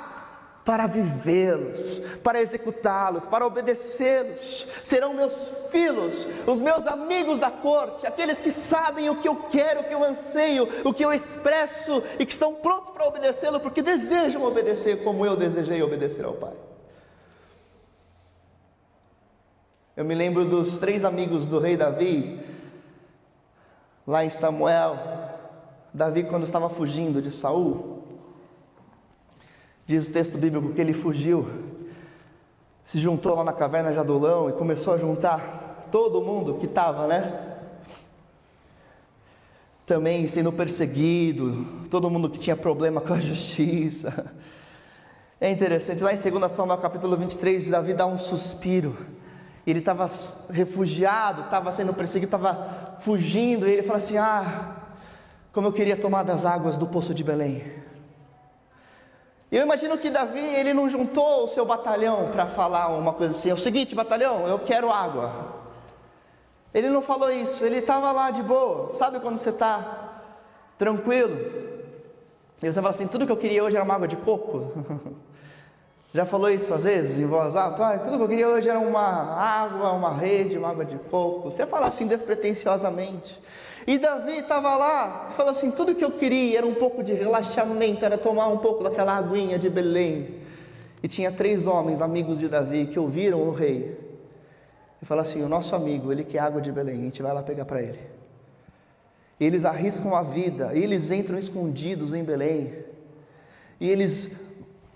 para 0.68 0.86
vivê-los, 0.86 1.98
para 2.22 2.42
executá-los, 2.42 3.24
para 3.24 3.46
obedecê-los. 3.46 4.66
Serão 4.84 5.14
meus 5.14 5.32
filhos, 5.70 6.28
os 6.46 6.60
meus 6.60 6.86
amigos 6.86 7.38
da 7.38 7.50
corte, 7.50 8.06
aqueles 8.06 8.38
que 8.38 8.50
sabem 8.50 9.08
o 9.08 9.16
que 9.16 9.26
eu 9.26 9.34
quero, 9.50 9.80
o 9.80 9.84
que 9.84 9.94
eu 9.94 10.04
anseio, 10.04 10.68
o 10.84 10.92
que 10.92 11.02
eu 11.02 11.10
expresso 11.10 12.02
e 12.18 12.26
que 12.26 12.32
estão 12.32 12.56
prontos 12.56 12.90
para 12.90 13.08
obedecê-lo, 13.08 13.58
porque 13.60 13.80
desejam 13.80 14.44
obedecer 14.44 15.02
como 15.02 15.24
eu 15.24 15.36
desejei 15.36 15.82
obedecer 15.82 16.26
ao 16.26 16.34
Pai. 16.34 16.52
Eu 19.96 20.04
me 20.04 20.14
lembro 20.14 20.44
dos 20.44 20.76
três 20.76 21.02
amigos 21.02 21.46
do 21.46 21.58
rei 21.58 21.78
Davi, 21.78 22.44
lá 24.06 24.22
em 24.22 24.28
Samuel. 24.28 24.98
Davi, 25.94 26.24
quando 26.24 26.44
estava 26.44 26.68
fugindo 26.68 27.22
de 27.22 27.30
Saul, 27.30 27.97
Diz 29.88 30.06
o 30.06 30.12
texto 30.12 30.36
bíblico 30.36 30.74
que 30.74 30.82
ele 30.82 30.92
fugiu, 30.92 31.48
se 32.84 33.00
juntou 33.00 33.34
lá 33.34 33.42
na 33.42 33.54
caverna 33.54 33.90
de 33.90 33.98
Adulão 33.98 34.50
e 34.50 34.52
começou 34.52 34.92
a 34.92 34.98
juntar 34.98 35.88
todo 35.90 36.20
mundo 36.20 36.56
que 36.56 36.66
estava, 36.66 37.06
né? 37.06 37.56
Também 39.86 40.28
sendo 40.28 40.52
perseguido, 40.52 41.66
todo 41.90 42.10
mundo 42.10 42.28
que 42.28 42.38
tinha 42.38 42.54
problema 42.54 43.00
com 43.00 43.14
a 43.14 43.16
justiça. 43.18 44.30
É 45.40 45.50
interessante, 45.50 46.04
lá 46.04 46.12
em 46.12 46.18
2 46.18 46.52
Samuel 46.52 46.76
capítulo 46.76 47.16
23, 47.16 47.70
Davi 47.70 47.94
dá 47.94 48.04
um 48.04 48.18
suspiro. 48.18 48.94
Ele 49.66 49.78
estava 49.78 50.06
refugiado, 50.50 51.44
estava 51.44 51.72
sendo 51.72 51.94
perseguido, 51.94 52.36
estava 52.36 52.98
fugindo, 53.00 53.66
e 53.66 53.72
ele 53.72 53.82
fala 53.84 53.96
assim: 53.96 54.18
Ah, 54.18 54.76
como 55.50 55.68
eu 55.68 55.72
queria 55.72 55.96
tomar 55.96 56.24
das 56.24 56.44
águas 56.44 56.76
do 56.76 56.86
poço 56.86 57.14
de 57.14 57.24
Belém. 57.24 57.87
Eu 59.50 59.62
imagino 59.62 59.96
que 59.96 60.10
Davi, 60.10 60.40
ele 60.40 60.74
não 60.74 60.88
juntou 60.88 61.44
o 61.44 61.48
seu 61.48 61.64
batalhão 61.64 62.30
para 62.30 62.46
falar 62.46 62.88
uma 62.88 63.14
coisa 63.14 63.34
assim, 63.34 63.50
é 63.50 63.54
o 63.54 63.58
seguinte, 63.58 63.94
batalhão, 63.94 64.46
eu 64.46 64.58
quero 64.58 64.90
água. 64.90 65.56
Ele 66.74 66.90
não 66.90 67.00
falou 67.00 67.30
isso, 67.30 67.64
ele 67.64 67.78
estava 67.78 68.12
lá 68.12 68.30
de 68.30 68.42
boa. 68.42 68.94
Sabe 68.94 69.20
quando 69.20 69.38
você 69.38 69.48
está 69.48 70.22
tranquilo? 70.76 71.36
E 72.62 72.70
você 72.70 72.80
fala 72.80 72.90
assim, 72.90 73.06
tudo 73.06 73.24
que 73.24 73.32
eu 73.32 73.36
queria 73.36 73.64
hoje 73.64 73.76
era 73.76 73.84
uma 73.84 73.94
água 73.94 74.06
de 74.06 74.16
coco. 74.16 74.72
Já 76.12 76.24
falou 76.24 76.50
isso 76.50 76.72
às 76.72 76.84
vezes 76.84 77.18
em 77.18 77.26
voz 77.26 77.54
alta? 77.54 77.86
Ah, 77.86 77.98
tudo 77.98 78.16
que 78.16 78.22
eu 78.22 78.28
queria 78.28 78.48
hoje 78.48 78.68
era 78.68 78.78
uma 78.78 79.00
água, 79.00 79.92
uma 79.92 80.12
rede, 80.14 80.58
uma 80.58 80.70
água 80.70 80.84
de 80.84 80.96
coco. 81.10 81.50
Você 81.50 81.66
fala 81.66 81.86
assim 81.86 82.06
despretensiosamente. 82.06 83.40
E 83.88 83.96
Davi 83.96 84.40
estava 84.40 84.76
lá, 84.76 85.30
falou 85.30 85.50
assim: 85.50 85.70
tudo 85.70 85.94
que 85.94 86.04
eu 86.04 86.10
queria 86.10 86.58
era 86.58 86.66
um 86.66 86.74
pouco 86.74 87.02
de 87.02 87.14
relaxamento, 87.14 88.04
era 88.04 88.18
tomar 88.18 88.48
um 88.48 88.58
pouco 88.58 88.84
daquela 88.84 89.16
aguinha 89.16 89.58
de 89.58 89.70
Belém. 89.70 90.42
E 91.02 91.08
tinha 91.08 91.32
três 91.32 91.66
homens, 91.66 92.02
amigos 92.02 92.38
de 92.38 92.48
Davi, 92.48 92.86
que 92.86 92.98
ouviram 92.98 93.40
o 93.40 93.50
rei. 93.50 93.98
E 95.00 95.06
falaram 95.06 95.26
assim: 95.26 95.42
o 95.42 95.48
nosso 95.48 95.74
amigo, 95.74 96.12
ele 96.12 96.22
quer 96.22 96.40
água 96.40 96.60
de 96.60 96.70
Belém, 96.70 96.96
a 97.00 97.04
gente 97.04 97.22
vai 97.22 97.32
lá 97.32 97.42
pegar 97.42 97.64
para 97.64 97.80
ele. 97.80 97.98
E 99.40 99.46
eles 99.46 99.64
arriscam 99.64 100.14
a 100.14 100.22
vida, 100.22 100.74
eles 100.74 101.10
entram 101.10 101.38
escondidos 101.38 102.12
em 102.12 102.22
Belém. 102.22 102.74
E 103.80 103.88
eles 103.88 104.30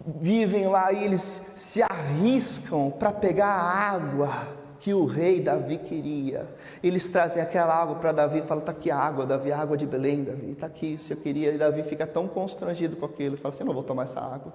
vivem 0.05 0.69
lá 0.69 0.93
e 0.93 1.03
eles 1.03 1.41
se 1.57 1.81
arriscam 1.81 2.91
para 2.91 3.11
pegar 3.11 3.55
a 3.55 3.71
água 3.95 4.49
que 4.83 4.93
o 4.93 5.05
rei 5.05 5.41
Davi 5.41 5.79
queria. 5.79 6.45
Eles 6.83 7.09
trazem 7.09 7.41
aquela 7.41 7.73
água 7.73 7.95
para 7.95 8.11
Davi 8.11 8.41
e 8.41 8.43
falam: 8.43 8.63
está 8.63 8.73
aqui 8.73 8.91
a 8.91 8.99
água, 8.99 9.25
Davi, 9.25 9.53
a 9.53 9.59
água 9.59 9.77
de 9.77 9.87
Belém, 9.87 10.25
Davi, 10.25 10.51
está 10.51 10.67
aqui, 10.67 10.99
se 10.99 11.13
eu 11.13 11.17
queria. 11.17 11.53
E 11.53 11.57
Davi 11.57 11.85
fica 11.85 12.05
tão 12.05 12.27
constrangido 12.27 12.97
com 12.97 13.07
aquilo, 13.07 13.37
fala 13.37 13.55
assim: 13.55 13.63
não 13.63 13.73
vou 13.73 13.85
tomar 13.85 14.03
essa 14.03 14.21
água. 14.21 14.53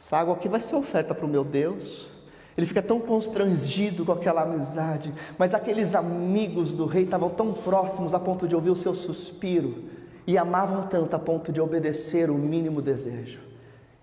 Essa 0.00 0.16
água 0.16 0.34
aqui 0.34 0.48
vai 0.48 0.58
ser 0.58 0.74
oferta 0.74 1.14
para 1.14 1.26
o 1.26 1.28
meu 1.28 1.44
Deus. 1.44 2.10
Ele 2.56 2.66
fica 2.66 2.80
tão 2.80 2.98
constrangido 2.98 4.06
com 4.06 4.12
aquela 4.12 4.42
amizade, 4.42 5.12
mas 5.36 5.52
aqueles 5.52 5.94
amigos 5.94 6.72
do 6.72 6.86
rei 6.86 7.04
estavam 7.04 7.28
tão 7.28 7.52
próximos 7.52 8.14
a 8.14 8.20
ponto 8.20 8.48
de 8.48 8.54
ouvir 8.54 8.70
o 8.70 8.76
seu 8.76 8.94
suspiro 8.94 9.84
e 10.26 10.38
amavam 10.38 10.86
tanto 10.86 11.14
a 11.14 11.18
ponto 11.18 11.52
de 11.52 11.60
obedecer 11.60 12.30
o 12.30 12.34
mínimo 12.34 12.80
desejo. 12.80 13.40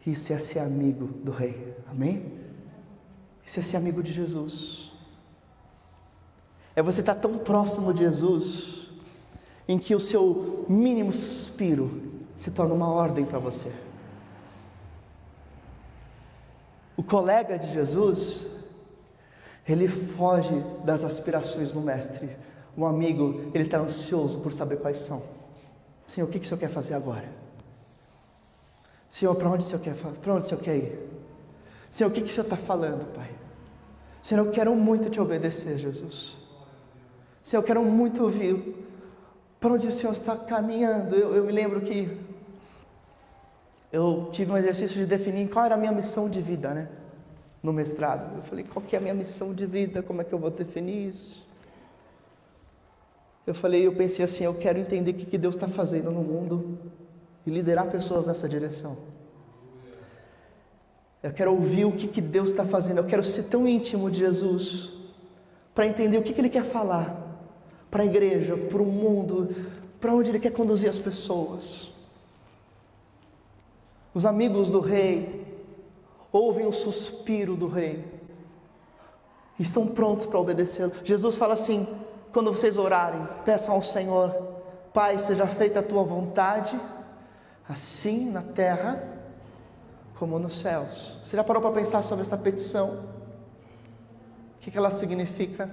Isso 0.05 0.31
é 0.31 0.37
ser 0.37 0.59
amigo 0.59 1.07
do 1.23 1.31
rei, 1.31 1.73
amém? 1.89 2.40
Isso 3.45 3.59
é 3.59 3.63
ser 3.63 3.77
amigo 3.77 4.01
de 4.01 4.11
Jesus. 4.11 4.91
É 6.75 6.81
você 6.81 7.01
estar 7.01 7.15
tão 7.15 7.37
próximo 7.37 7.93
de 7.93 8.01
Jesus, 8.01 8.89
em 9.67 9.77
que 9.77 9.93
o 9.93 9.99
seu 9.99 10.65
mínimo 10.69 11.11
suspiro 11.11 12.01
se 12.37 12.51
torna 12.51 12.73
uma 12.73 12.89
ordem 12.89 13.25
para 13.25 13.39
você. 13.39 13.71
O 16.95 17.03
colega 17.03 17.57
de 17.57 17.71
Jesus, 17.73 18.49
ele 19.67 19.87
foge 19.87 20.63
das 20.83 21.03
aspirações 21.03 21.71
do 21.71 21.81
Mestre. 21.81 22.37
O 22.75 22.85
amigo, 22.85 23.51
ele 23.53 23.65
está 23.65 23.79
ansioso 23.79 24.39
por 24.39 24.53
saber 24.53 24.77
quais 24.77 24.97
são. 24.99 25.21
Senhor, 26.07 26.27
o 26.27 26.29
que, 26.31 26.39
que 26.39 26.45
o 26.45 26.47
Senhor 26.47 26.59
quer 26.59 26.69
fazer 26.69 26.93
agora? 26.93 27.27
Senhor, 29.09 29.35
para 29.35 29.49
onde 29.49 29.65
o 29.65 29.67
Senhor 29.67 29.81
quer, 29.81 29.93
para 29.95 30.33
onde 30.33 30.45
o 30.45 30.47
Senhor 30.47 30.61
quer 30.61 30.77
ir? 30.77 31.10
Senhor, 31.91 32.09
o 32.09 32.13
que, 32.13 32.21
que 32.21 32.27
o 32.27 32.33
Senhor 32.33 32.45
está 32.45 32.55
falando, 32.55 33.05
Pai? 33.13 33.29
Senhor, 34.21 34.45
eu 34.45 34.51
quero 34.51 34.73
muito 34.73 35.09
te 35.09 35.19
obedecer, 35.19 35.77
Jesus. 35.77 36.37
Senhor, 37.43 37.61
eu 37.61 37.65
quero 37.67 37.83
muito 37.83 38.23
ouvir 38.23 38.75
para 39.59 39.73
onde 39.73 39.87
o 39.87 39.91
Senhor 39.91 40.13
está 40.13 40.37
caminhando. 40.37 41.15
Eu, 41.15 41.35
eu 41.35 41.43
me 41.43 41.51
lembro 41.51 41.81
que 41.81 42.17
eu 43.91 44.29
tive 44.31 44.53
um 44.53 44.57
exercício 44.57 44.97
de 44.97 45.05
definir 45.05 45.49
qual 45.49 45.65
era 45.65 45.75
a 45.75 45.77
minha 45.77 45.91
missão 45.91 46.29
de 46.29 46.41
vida, 46.41 46.73
né? 46.73 46.87
No 47.61 47.73
mestrado. 47.73 48.37
Eu 48.37 48.43
falei, 48.43 48.63
qual 48.63 48.83
que 48.85 48.95
é 48.95 48.99
a 48.99 49.01
minha 49.01 49.13
missão 49.13 49.53
de 49.53 49.65
vida? 49.65 50.01
Como 50.01 50.21
é 50.21 50.23
que 50.23 50.31
eu 50.31 50.39
vou 50.39 50.49
definir 50.49 51.09
isso? 51.09 51.45
Eu 53.45 53.53
falei, 53.53 53.85
eu 53.85 53.93
pensei 53.93 54.23
assim, 54.23 54.45
eu 54.45 54.53
quero 54.53 54.79
entender 54.79 55.11
o 55.11 55.13
que 55.13 55.37
Deus 55.37 55.55
está 55.55 55.67
fazendo 55.67 56.09
no 56.09 56.21
mundo 56.21 56.79
e 57.45 57.49
liderar 57.49 57.87
pessoas 57.87 58.25
nessa 58.25 58.47
direção. 58.47 58.97
Eu 61.23 61.31
quero 61.31 61.51
ouvir 61.51 61.85
o 61.85 61.91
que, 61.91 62.07
que 62.07 62.21
Deus 62.21 62.49
está 62.49 62.65
fazendo. 62.65 62.97
Eu 62.97 63.05
quero 63.05 63.23
ser 63.23 63.43
tão 63.43 63.67
íntimo 63.67 64.09
de 64.09 64.19
Jesus 64.19 64.93
para 65.73 65.85
entender 65.85 66.17
o 66.17 66.21
que, 66.21 66.33
que 66.33 66.41
Ele 66.41 66.49
quer 66.49 66.63
falar 66.63 67.29
para 67.89 68.03
a 68.03 68.05
igreja, 68.05 68.57
para 68.57 68.81
o 68.81 68.85
mundo, 68.85 69.55
para 69.99 70.13
onde 70.13 70.31
Ele 70.31 70.39
quer 70.39 70.51
conduzir 70.51 70.89
as 70.89 70.97
pessoas. 70.97 71.91
Os 74.13 74.25
amigos 74.25 74.69
do 74.69 74.79
rei 74.79 75.45
ouvem 76.31 76.65
o 76.65 76.71
suspiro 76.71 77.55
do 77.55 77.67
rei, 77.67 78.03
estão 79.59 79.85
prontos 79.85 80.25
para 80.25 80.39
obedecê-lo. 80.39 80.91
Jesus 81.03 81.35
fala 81.35 81.53
assim: 81.53 81.87
quando 82.33 82.51
vocês 82.51 82.77
orarem, 82.77 83.27
peçam 83.45 83.75
ao 83.75 83.81
Senhor, 83.81 84.49
Pai, 84.93 85.17
seja 85.17 85.45
feita 85.47 85.79
a 85.79 85.83
tua 85.83 86.03
vontade, 86.03 86.77
assim 87.69 88.29
na 88.29 88.41
terra 88.41 89.10
como 90.21 90.37
nos 90.37 90.61
céus. 90.61 91.17
Você 91.23 91.35
já 91.35 91.43
parou 91.43 91.59
para 91.59 91.71
pensar 91.71 92.03
sobre 92.03 92.23
essa 92.23 92.37
petição? 92.37 93.05
O 94.55 94.59
que 94.59 94.77
ela 94.77 94.91
significa? 94.91 95.67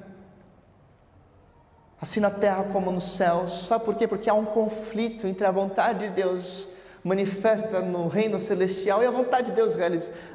Assim 2.01 2.19
na 2.19 2.31
terra 2.31 2.65
como 2.73 2.91
nos 2.91 3.05
céus. 3.19 3.67
Sabe 3.67 3.85
por 3.85 3.95
quê? 3.97 4.09
Porque 4.09 4.31
há 4.31 4.33
um 4.33 4.47
conflito 4.47 5.27
entre 5.27 5.45
a 5.45 5.51
vontade 5.51 6.09
de 6.09 6.15
Deus 6.15 6.71
manifesta 7.05 7.83
no 7.83 8.09
reino 8.09 8.41
celestial 8.41 9.03
e 9.03 9.07
a 9.07 9.11
vontade 9.11 9.51
de 9.51 9.53
Deus 9.53 9.75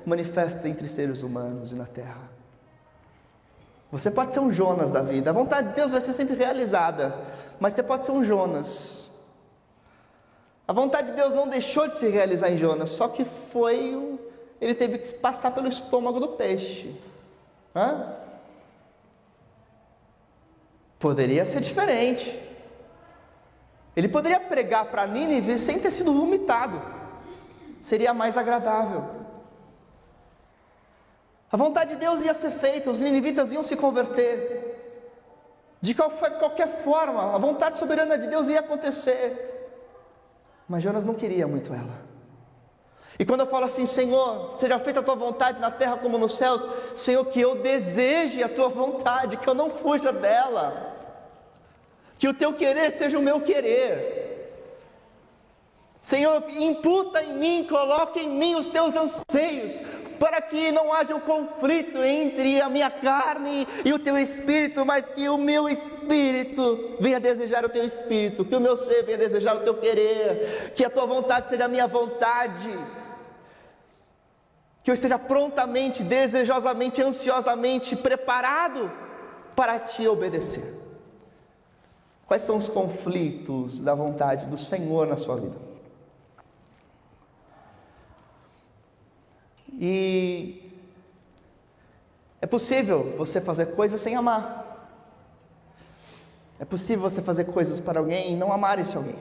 manifesta 0.06 0.70
entre 0.70 0.88
seres 0.88 1.24
humanos 1.24 1.72
e 1.72 1.76
na 1.76 1.88
terra. 1.88 2.30
Você 3.92 4.12
pode 4.12 4.32
ser 4.32 4.42
um 4.42 4.52
Jonas 4.52 4.92
da 4.92 5.02
vida, 5.02 5.32
a 5.32 5.34
vontade 5.34 5.70
de 5.70 5.74
Deus 5.74 5.92
vai 5.92 6.02
ser 6.02 6.14
sempre 6.14 6.36
realizada, 6.36 7.16
mas 7.60 7.74
você 7.74 7.82
pode 7.82 8.06
ser 8.06 8.12
um 8.12 8.24
Jonas. 8.24 9.03
A 10.74 10.76
vontade 10.76 11.12
de 11.12 11.14
Deus 11.14 11.32
não 11.34 11.48
deixou 11.48 11.88
de 11.88 11.98
se 11.98 12.08
realizar 12.08 12.50
em 12.50 12.58
Jonas, 12.58 12.90
só 12.90 13.08
que 13.08 13.24
foi, 13.24 14.18
ele 14.60 14.74
teve 14.74 14.98
que 14.98 15.14
passar 15.14 15.52
pelo 15.52 15.68
estômago 15.68 16.20
do 16.20 16.30
peixe. 16.30 17.00
Hã? 17.76 18.16
Poderia 20.98 21.46
ser 21.46 21.62
diferente. 21.62 22.42
Ele 23.96 24.08
poderia 24.08 24.40
pregar 24.40 24.86
para 24.86 25.06
Nínive 25.06 25.60
sem 25.60 25.78
ter 25.78 25.92
sido 25.92 26.12
vomitado. 26.12 26.82
Seria 27.80 28.12
mais 28.12 28.36
agradável. 28.36 29.08
A 31.52 31.56
vontade 31.56 31.92
de 31.92 31.98
Deus 31.98 32.26
ia 32.26 32.34
ser 32.34 32.50
feita, 32.50 32.90
os 32.90 32.98
ninivitas 32.98 33.54
iam 33.54 33.62
se 33.62 33.76
converter. 33.76 34.72
De 35.80 35.94
qualquer 35.94 36.84
forma, 36.84 37.36
a 37.36 37.38
vontade 37.38 37.78
soberana 37.78 38.18
de 38.18 38.26
Deus 38.26 38.48
ia 38.48 38.62
acontecer. 38.62 39.53
Mas 40.68 40.84
Jonas 40.84 41.06
não 41.06 41.14
queria 41.14 41.48
muito 41.48 41.74
ela. 41.74 42.02
E 43.18 43.26
quando 43.26 43.42
eu 43.42 43.48
falo 43.48 43.66
assim, 43.66 43.86
Senhor, 43.86 44.56
seja 44.58 44.80
feita 44.80 45.00
a 45.00 45.04
tua 45.04 45.16
vontade 45.16 45.60
na 45.60 45.70
terra 45.70 45.98
como 45.98 46.18
nos 46.18 46.36
céus, 46.36 46.68
Senhor, 46.96 47.24
que 47.26 47.40
eu 47.40 47.56
deseje 47.56 48.42
a 48.42 48.50
tua 48.50 48.70
vontade, 48.70 49.38
que 49.38 49.48
eu 49.48 49.54
não 49.54 49.70
fuja 49.70 50.12
dela, 50.12 50.96
que 52.18 52.28
o 52.28 52.34
teu 52.34 52.54
querer 52.54 52.92
seja 52.92 53.20
o 53.20 53.22
meu 53.22 53.42
querer. 53.42 54.24
Senhor, 56.02 56.44
imputa 56.50 57.24
em 57.24 57.34
mim, 57.34 57.68
coloque 57.70 58.20
em 58.20 58.30
mim 58.30 58.56
os 58.56 58.68
teus 58.68 58.94
anseios, 58.94 59.80
para 60.24 60.42
que 60.42 60.72
não 60.72 60.94
haja 60.94 61.14
um 61.14 61.20
conflito 61.20 62.02
entre 62.02 62.62
a 62.62 62.70
minha 62.70 62.90
carne 62.90 63.68
e 63.84 63.92
o 63.92 64.00
teu 64.00 64.18
espírito, 64.18 64.86
mas 64.86 65.10
que 65.10 65.28
o 65.28 65.38
meu 65.38 65.68
espírito 65.68 66.96
venha 66.98 67.20
desejar 67.20 67.66
o 67.66 67.68
teu 67.68 67.84
espírito, 67.84 68.46
que 68.46 68.56
o 68.56 68.62
meu 68.62 68.78
ser 68.78 69.04
venha 69.04 69.18
desejar 69.18 69.58
o 69.58 69.60
teu 69.66 69.74
querer, 69.74 70.72
que 70.74 70.86
a 70.86 70.90
tua 70.90 71.06
vontade 71.06 71.50
seja 71.50 71.66
a 71.66 71.68
minha 71.68 71.88
vontade, 71.88 72.74
que 74.82 74.90
eu 74.90 74.94
esteja 74.94 75.20
prontamente, 75.20 76.02
desejosamente, 76.04 77.02
ansiosamente 77.02 77.94
preparado 77.94 78.90
para 79.54 79.78
te 79.78 80.08
obedecer. 80.08 80.74
Quais 82.26 82.44
são 82.44 82.56
os 82.56 82.70
conflitos 82.70 83.82
da 83.82 83.94
vontade 83.94 84.46
do 84.46 84.56
Senhor 84.56 85.06
na 85.06 85.18
sua 85.18 85.36
vida? 85.36 85.73
E 89.80 90.72
é 92.42 92.46
possível 92.46 93.16
você 93.18 93.40
fazer 93.40 93.68
coisas 93.68 94.02
sem 94.02 94.16
amar. 94.16 94.64
É 96.60 96.66
possível 96.66 97.10
você 97.10 97.22
fazer 97.22 97.46
coisas 97.46 97.80
para 97.80 98.00
alguém 98.00 98.34
e 98.34 98.36
não 98.36 98.52
amar 98.52 98.80
esse 98.80 98.96
alguém. 98.96 99.18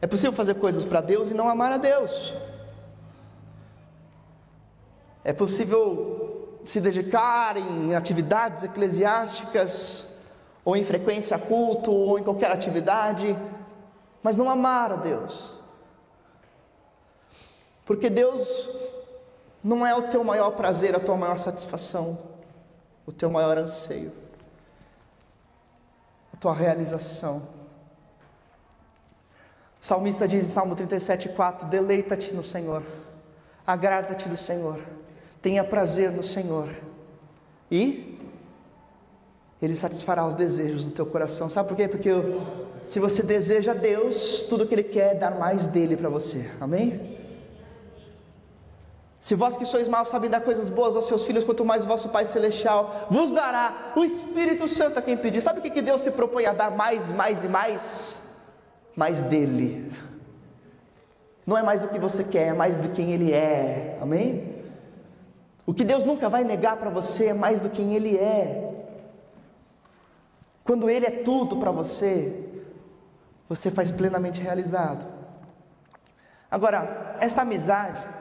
É 0.00 0.06
possível 0.06 0.32
fazer 0.32 0.54
coisas 0.54 0.84
para 0.84 1.00
Deus 1.00 1.30
e 1.30 1.34
não 1.34 1.48
amar 1.48 1.72
a 1.72 1.76
Deus. 1.76 2.34
É 5.24 5.32
possível 5.32 6.60
se 6.64 6.80
dedicar 6.80 7.56
em 7.56 7.94
atividades 7.94 8.64
eclesiásticas, 8.64 10.06
ou 10.64 10.76
em 10.76 10.82
frequência 10.82 11.36
a 11.36 11.38
culto, 11.40 11.92
ou 11.92 12.18
em 12.18 12.24
qualquer 12.24 12.50
atividade, 12.50 13.36
mas 14.22 14.36
não 14.36 14.50
amar 14.50 14.92
a 14.92 14.96
Deus. 14.96 15.50
Porque 17.84 18.10
Deus 18.10 18.68
não 19.66 19.84
é 19.84 19.92
o 19.96 20.02
teu 20.02 20.22
maior 20.22 20.52
prazer, 20.52 20.94
a 20.94 21.00
tua 21.00 21.16
maior 21.16 21.36
satisfação, 21.38 22.16
o 23.04 23.10
teu 23.10 23.28
maior 23.28 23.58
anseio, 23.58 24.12
a 26.32 26.36
tua 26.36 26.54
realização. 26.54 27.42
O 29.82 29.84
salmista 29.84 30.28
diz 30.28 30.46
em 30.46 30.52
Salmo 30.52 30.76
37,4: 30.76 31.68
Deleita-te 31.68 32.32
no 32.32 32.44
Senhor, 32.44 32.84
agrada-te 33.66 34.28
do 34.28 34.36
Senhor, 34.36 34.78
tenha 35.42 35.64
prazer 35.64 36.12
no 36.12 36.22
Senhor, 36.22 36.68
e 37.68 38.20
Ele 39.60 39.74
satisfará 39.74 40.24
os 40.24 40.34
desejos 40.34 40.84
do 40.84 40.92
teu 40.92 41.06
coração. 41.06 41.48
Sabe 41.48 41.70
por 41.70 41.76
quê? 41.76 41.88
Porque 41.88 42.10
se 42.84 43.00
você 43.00 43.20
deseja 43.20 43.74
Deus, 43.74 44.46
tudo 44.48 44.64
que 44.64 44.76
Ele 44.76 44.84
quer 44.84 45.16
é 45.16 45.18
dar 45.18 45.32
mais 45.32 45.66
dele 45.66 45.96
para 45.96 46.08
você, 46.08 46.48
amém? 46.60 47.15
Se 49.26 49.34
vós 49.34 49.56
que 49.58 49.64
sois 49.64 49.88
maus 49.88 50.08
sabem 50.08 50.30
dar 50.30 50.40
coisas 50.40 50.70
boas 50.70 50.94
aos 50.94 51.08
seus 51.08 51.26
filhos, 51.26 51.42
quanto 51.42 51.64
mais 51.64 51.84
vosso 51.84 52.10
Pai 52.10 52.24
Celestial 52.24 53.08
vos 53.10 53.32
dará 53.32 53.92
o 53.96 54.04
Espírito 54.04 54.68
Santo 54.68 55.00
a 55.00 55.02
quem 55.02 55.16
pedir. 55.16 55.40
Sabe 55.40 55.58
o 55.58 55.62
que 55.62 55.82
Deus 55.82 56.02
se 56.02 56.12
propõe 56.12 56.46
a 56.46 56.52
dar 56.52 56.70
mais, 56.70 57.10
mais 57.10 57.42
e 57.42 57.48
mais? 57.48 58.16
Mais 58.94 59.22
dele. 59.22 59.92
Não 61.44 61.58
é 61.58 61.62
mais 61.64 61.80
do 61.80 61.88
que 61.88 61.98
você 61.98 62.22
quer, 62.22 62.50
é 62.50 62.52
mais 62.52 62.76
do 62.76 62.90
quem 62.90 63.14
Ele 63.14 63.32
é. 63.32 63.98
Amém? 64.00 64.62
O 65.66 65.74
que 65.74 65.82
Deus 65.82 66.04
nunca 66.04 66.28
vai 66.28 66.44
negar 66.44 66.76
para 66.76 66.90
você 66.90 67.26
é 67.26 67.34
mais 67.34 67.60
do 67.60 67.68
quem 67.68 67.94
Ele 67.94 68.16
é. 68.16 68.74
Quando 70.62 70.88
Ele 70.88 71.04
é 71.04 71.10
tudo 71.10 71.56
para 71.56 71.72
você, 71.72 72.44
você 73.48 73.72
faz 73.72 73.90
plenamente 73.90 74.40
realizado. 74.40 75.04
Agora, 76.48 77.16
essa 77.18 77.42
amizade 77.42 78.14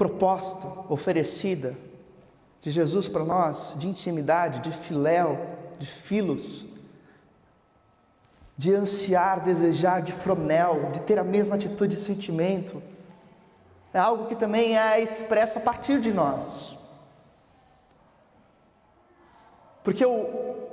proposta, 0.00 0.66
oferecida 0.88 1.76
de 2.62 2.70
Jesus 2.70 3.06
para 3.06 3.22
nós, 3.22 3.74
de 3.76 3.86
intimidade, 3.86 4.60
de 4.60 4.72
filéu, 4.72 5.38
de 5.78 5.84
filos, 5.84 6.64
de 8.56 8.74
ansiar, 8.74 9.44
desejar, 9.44 10.00
de 10.00 10.10
fronel, 10.10 10.88
de 10.90 11.02
ter 11.02 11.18
a 11.18 11.22
mesma 11.22 11.56
atitude 11.56 11.96
e 11.96 11.98
sentimento, 11.98 12.82
é 13.92 13.98
algo 13.98 14.24
que 14.24 14.34
também 14.34 14.78
é 14.78 15.02
expresso 15.02 15.58
a 15.58 15.60
partir 15.60 16.00
de 16.00 16.14
nós. 16.14 16.78
Porque 19.84 20.02
eu 20.02 20.66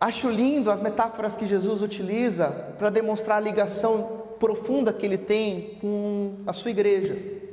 acho 0.00 0.30
lindo 0.30 0.70
as 0.70 0.80
metáforas 0.80 1.34
que 1.34 1.44
Jesus 1.44 1.82
utiliza 1.82 2.48
para 2.78 2.88
demonstrar 2.88 3.38
a 3.38 3.40
ligação 3.40 4.26
profunda 4.38 4.92
que 4.92 5.04
ele 5.04 5.18
tem 5.18 5.76
com 5.80 6.36
a 6.46 6.52
sua 6.52 6.70
igreja. 6.70 7.49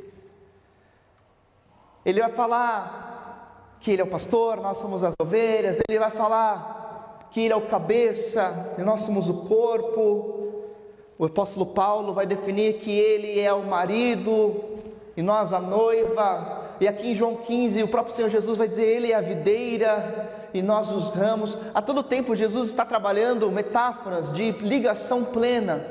Ele 2.08 2.22
vai 2.22 2.32
falar 2.32 3.76
que 3.82 3.92
ele 3.92 4.02
é 4.02 4.06
o 4.06 4.08
pastor, 4.08 4.62
nós 4.62 4.78
somos 4.78 5.04
as 5.04 5.14
ovelhas, 5.22 5.78
ele 5.90 6.00
vai 6.00 6.10
falar 6.10 7.28
que 7.30 7.42
ele 7.42 7.52
é 7.52 7.56
o 7.58 7.68
cabeça 7.68 8.74
e 8.78 8.82
nós 8.82 9.02
somos 9.02 9.30
o 9.30 9.42
corpo. 9.42 10.64
O 11.20 11.26
apóstolo 11.26 11.66
Paulo 11.66 12.14
vai 12.14 12.26
definir 12.26 12.76
que 12.76 12.98
ele 12.98 13.38
é 13.42 13.52
o 13.52 13.66
marido 13.66 14.56
e 15.18 15.22
nós 15.22 15.52
a 15.52 15.60
noiva. 15.60 16.76
E 16.80 16.88
aqui 16.88 17.12
em 17.12 17.16
João 17.16 17.36
15, 17.36 17.84
o 17.84 17.90
próprio 17.90 18.16
Senhor 18.16 18.30
Jesus 18.30 18.58
vai 18.58 18.70
dizer: 18.70 18.86
Ele 18.86 19.12
é 19.12 19.16
a 19.16 19.20
videira 19.20 20.50
e 20.54 20.62
nós 20.62 20.90
os 20.90 21.10
ramos. 21.10 21.58
A 21.74 21.82
todo 21.82 22.02
tempo, 22.02 22.38
Jesus 22.38 22.70
está 22.70 22.86
trabalhando 22.86 23.52
metáforas 23.52 24.32
de 24.32 24.52
ligação 24.52 25.26
plena 25.26 25.86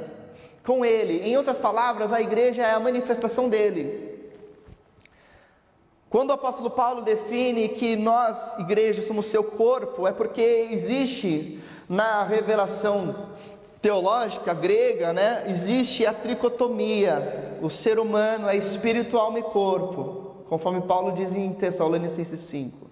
com 0.65 0.83
Ele. 0.83 1.29
Em 1.29 1.37
outras 1.37 1.59
palavras, 1.59 2.11
a 2.11 2.23
igreja 2.23 2.63
é 2.63 2.73
a 2.73 2.81
manifestação 2.81 3.51
dele. 3.51 4.06
Quando 6.17 6.31
o 6.31 6.33
apóstolo 6.33 6.71
Paulo 6.71 7.03
define 7.03 7.69
que 7.69 7.95
nós, 7.95 8.59
igreja, 8.59 9.03
somos 9.03 9.27
seu 9.27 9.45
corpo, 9.45 10.09
é 10.09 10.13
porque 10.15 10.67
existe 10.73 11.63
na 11.87 12.23
revelação 12.23 13.27
teológica 13.83 14.55
grega, 14.55 15.13
né, 15.13 15.45
existe 15.47 16.07
a 16.07 16.15
tricotomia. 16.15 17.59
O 17.61 17.69
ser 17.69 17.99
humano 17.99 18.49
é 18.49 18.57
espírito, 18.57 19.19
alma 19.19 19.41
e 19.41 19.43
corpo, 19.43 20.37
conforme 20.49 20.81
Paulo 20.81 21.13
diz 21.13 21.37
em 21.37 21.53
Tessalonicenses 21.53 22.41
5. 22.41 22.87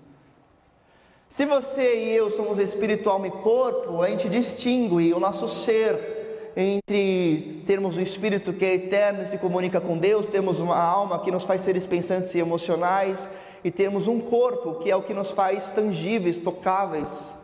Se 1.27 1.47
você 1.47 2.05
e 2.05 2.11
eu 2.15 2.29
somos 2.29 2.59
espírito, 2.59 3.09
alma 3.09 3.29
e 3.29 3.31
corpo, 3.31 4.03
a 4.03 4.11
gente 4.11 4.29
distingue 4.29 5.15
o 5.15 5.19
nosso 5.19 5.49
ser 5.49 6.14
entre 6.57 7.63
termos 7.67 7.97
um 7.97 8.01
espírito 8.01 8.53
que 8.53 8.65
é 8.65 8.75
eterno 8.75 9.23
e 9.23 9.27
se 9.27 9.39
comunica 9.39 9.81
com 9.81 9.99
Deus, 9.99 10.27
temos 10.27 10.61
uma 10.61 10.77
alma 10.77 11.19
que 11.19 11.31
nos 11.31 11.43
faz 11.43 11.63
seres 11.63 11.87
pensantes 11.87 12.35
e 12.35 12.39
emocionais, 12.39 13.19
e 13.65 13.71
temos 13.71 14.07
um 14.07 14.21
corpo 14.21 14.77
que 14.77 14.91
é 14.91 14.97
o 14.97 15.03
que 15.03 15.15
nos 15.15 15.31
faz 15.31 15.71
tangíveis, 15.71 16.39
tocáveis. 16.39 17.35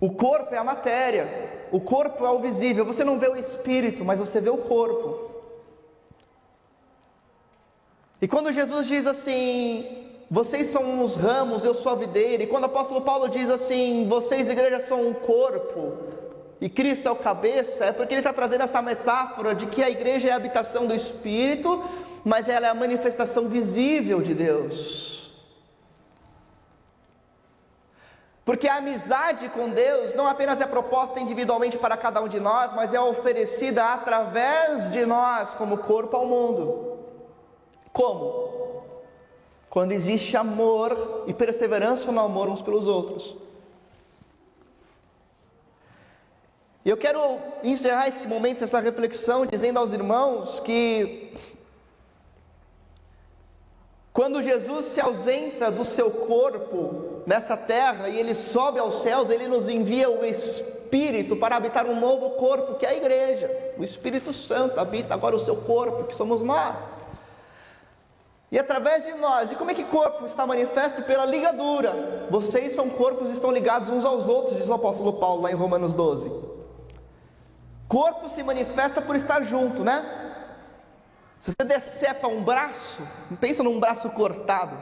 O 0.00 0.12
corpo 0.12 0.52
é 0.52 0.58
a 0.58 0.64
matéria, 0.64 1.68
o 1.70 1.80
corpo 1.80 2.26
é 2.26 2.30
o 2.30 2.40
visível. 2.40 2.84
Você 2.84 3.04
não 3.04 3.20
vê 3.20 3.28
o 3.28 3.36
espírito, 3.36 4.04
mas 4.04 4.18
você 4.18 4.40
vê 4.40 4.50
o 4.50 4.58
corpo. 4.58 5.30
E 8.20 8.26
quando 8.26 8.50
Jesus 8.50 8.88
diz 8.88 9.06
assim: 9.06 10.01
Vocês 10.32 10.68
são 10.68 11.04
os 11.04 11.14
ramos, 11.14 11.62
eu 11.62 11.74
sou 11.74 11.92
a 11.92 11.94
videira. 11.94 12.42
E 12.42 12.46
quando 12.46 12.62
o 12.62 12.66
apóstolo 12.66 13.02
Paulo 13.02 13.28
diz 13.28 13.50
assim: 13.50 14.08
Vocês, 14.08 14.48
igreja, 14.48 14.80
são 14.80 15.06
um 15.06 15.12
corpo, 15.12 15.92
e 16.58 16.70
Cristo 16.70 17.06
é 17.06 17.10
o 17.10 17.16
cabeça, 17.16 17.84
é 17.84 17.92
porque 17.92 18.14
ele 18.14 18.20
está 18.20 18.32
trazendo 18.32 18.62
essa 18.62 18.80
metáfora 18.80 19.54
de 19.54 19.66
que 19.66 19.82
a 19.82 19.90
igreja 19.90 20.30
é 20.30 20.32
a 20.32 20.36
habitação 20.36 20.86
do 20.86 20.94
Espírito, 20.94 21.84
mas 22.24 22.48
ela 22.48 22.66
é 22.66 22.70
a 22.70 22.74
manifestação 22.74 23.46
visível 23.46 24.22
de 24.22 24.32
Deus. 24.32 25.30
Porque 28.42 28.66
a 28.66 28.76
amizade 28.76 29.50
com 29.50 29.68
Deus 29.68 30.14
não 30.14 30.26
apenas 30.26 30.62
é 30.62 30.66
proposta 30.66 31.20
individualmente 31.20 31.76
para 31.76 31.94
cada 31.94 32.22
um 32.22 32.26
de 32.26 32.40
nós, 32.40 32.72
mas 32.72 32.94
é 32.94 33.00
oferecida 33.00 33.84
através 33.84 34.90
de 34.92 35.04
nós 35.04 35.54
como 35.54 35.76
corpo 35.76 36.16
ao 36.16 36.24
mundo. 36.24 37.00
Como? 37.92 38.61
Quando 39.72 39.92
existe 39.92 40.36
amor 40.36 41.24
e 41.26 41.32
perseverança 41.32 42.12
no 42.12 42.20
amor 42.20 42.46
uns 42.50 42.60
pelos 42.60 42.86
outros. 42.86 43.34
E 46.84 46.90
eu 46.90 46.96
quero 46.98 47.38
encerrar 47.64 48.06
esse 48.06 48.28
momento, 48.28 48.62
essa 48.62 48.80
reflexão, 48.80 49.46
dizendo 49.46 49.78
aos 49.78 49.94
irmãos 49.94 50.60
que 50.60 51.34
quando 54.12 54.42
Jesus 54.42 54.84
se 54.84 55.00
ausenta 55.00 55.70
do 55.70 55.86
seu 55.86 56.10
corpo 56.10 57.22
nessa 57.26 57.56
terra 57.56 58.10
e 58.10 58.18
ele 58.18 58.34
sobe 58.34 58.78
aos 58.78 58.96
céus, 58.96 59.30
ele 59.30 59.48
nos 59.48 59.70
envia 59.70 60.10
o 60.10 60.22
Espírito 60.22 61.34
para 61.34 61.56
habitar 61.56 61.86
um 61.86 61.98
novo 61.98 62.32
corpo, 62.32 62.74
que 62.74 62.84
é 62.84 62.90
a 62.90 62.94
igreja. 62.94 63.50
O 63.78 63.82
Espírito 63.82 64.34
Santo 64.34 64.78
habita 64.78 65.14
agora 65.14 65.34
o 65.34 65.40
seu 65.40 65.56
corpo, 65.56 66.04
que 66.04 66.14
somos 66.14 66.42
nós. 66.42 67.01
E 68.52 68.58
através 68.58 69.02
de 69.02 69.14
nós, 69.14 69.50
e 69.50 69.54
como 69.56 69.70
é 69.70 69.74
que 69.74 69.82
corpo 69.82 70.26
está 70.26 70.46
manifesto? 70.46 71.02
Pela 71.04 71.24
ligadura. 71.24 72.26
Vocês 72.28 72.72
são 72.72 72.90
corpos 72.90 73.30
estão 73.30 73.50
ligados 73.50 73.88
uns 73.88 74.04
aos 74.04 74.28
outros, 74.28 74.58
diz 74.58 74.68
o 74.68 74.74
apóstolo 74.74 75.14
Paulo 75.14 75.40
lá 75.40 75.50
em 75.50 75.54
Romanos 75.54 75.94
12. 75.94 76.30
Corpo 77.88 78.28
se 78.28 78.42
manifesta 78.42 79.00
por 79.00 79.16
estar 79.16 79.42
junto, 79.42 79.82
né? 79.82 80.04
Se 81.38 81.50
você 81.50 81.66
decepa 81.66 82.28
um 82.28 82.44
braço, 82.44 83.02
pensa 83.40 83.62
num 83.62 83.80
braço 83.80 84.10
cortado. 84.10 84.76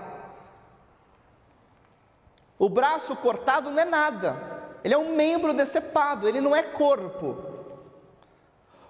O 2.59 2.69
braço 2.69 3.15
cortado 3.15 3.71
não 3.71 3.81
é 3.81 3.85
nada, 3.85 4.37
ele 4.83 4.95
é 4.95 4.99
um 4.99 5.15
membro 5.15 5.55
decepado, 5.55 6.29
ele 6.29 6.41
não 6.41 6.57
é 6.57 6.63
corpo. 6.65 7.37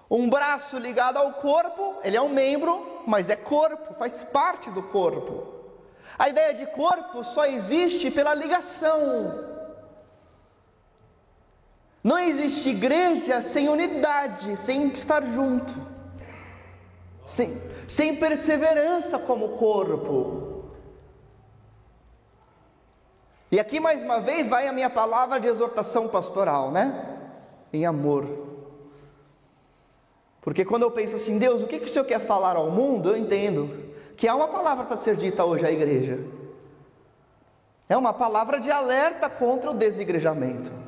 Um 0.09 0.27
braço 0.27 0.79
ligado 0.79 1.17
ao 1.17 1.33
corpo, 1.33 1.97
ele 2.03 2.17
é 2.17 2.21
um 2.21 2.29
membro, 2.29 2.90
mas 3.05 3.29
é 3.29 3.35
corpo, 3.35 3.93
faz 3.93 4.23
parte 4.23 4.69
do 4.69 4.83
corpo. 4.83 5.47
A 6.17 6.29
ideia 6.29 6.53
de 6.53 6.65
corpo 6.67 7.23
só 7.23 7.45
existe 7.45 8.11
pela 8.11 8.33
ligação. 8.33 9.49
Não 12.03 12.17
existe 12.17 12.69
igreja 12.69 13.41
sem 13.41 13.69
unidade, 13.69 14.57
sem 14.57 14.87
estar 14.87 15.23
junto 15.25 15.91
sem, 17.31 17.61
sem 17.87 18.15
perseverança 18.17 19.17
como 19.17 19.49
corpo. 19.49 20.65
E 23.49 23.59
aqui 23.59 23.79
mais 23.79 24.03
uma 24.03 24.19
vez 24.19 24.49
vai 24.49 24.67
a 24.67 24.73
minha 24.73 24.89
palavra 24.89 25.39
de 25.39 25.47
exortação 25.47 26.07
pastoral, 26.07 26.71
né? 26.71 27.19
Em 27.71 27.85
amor. 27.85 28.50
Porque 30.41 30.65
quando 30.65 30.83
eu 30.83 30.91
penso 30.91 31.15
assim, 31.15 31.37
Deus, 31.37 31.61
o 31.61 31.67
que, 31.67 31.79
que 31.79 31.85
o 31.85 31.87
Senhor 31.87 32.05
quer 32.05 32.25
falar 32.25 32.55
ao 32.55 32.71
mundo? 32.71 33.09
Eu 33.09 33.17
entendo 33.17 33.91
que 34.17 34.27
há 34.27 34.35
uma 34.35 34.47
palavra 34.47 34.85
para 34.85 34.97
ser 34.97 35.15
dita 35.15 35.45
hoje 35.45 35.65
à 35.65 35.71
igreja. 35.71 36.19
É 37.87 37.95
uma 37.95 38.13
palavra 38.13 38.59
de 38.59 38.71
alerta 38.71 39.29
contra 39.29 39.69
o 39.69 39.73
desigrejamento. 39.73 40.81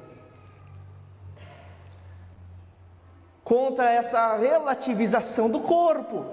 contra 3.44 3.92
essa 3.92 4.36
relativização 4.36 5.50
do 5.50 5.60
corpo, 5.60 6.26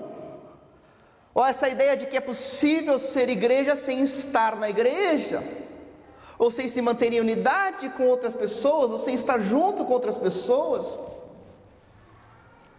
ou 1.34 1.44
essa 1.44 1.68
ideia 1.68 1.96
de 1.96 2.06
que 2.06 2.16
é 2.16 2.20
possível 2.20 2.98
ser 2.98 3.28
igreja 3.28 3.76
sem 3.76 4.02
estar 4.02 4.56
na 4.56 4.70
igreja, 4.70 5.42
ou 6.38 6.50
sem 6.50 6.68
se 6.68 6.80
manter 6.80 7.12
em 7.12 7.20
unidade 7.20 7.90
com 7.90 8.06
outras 8.06 8.32
pessoas, 8.32 8.90
ou 8.90 8.98
sem 8.98 9.14
estar 9.14 9.38
junto 9.40 9.84
com 9.84 9.92
outras 9.92 10.16
pessoas. 10.16 10.96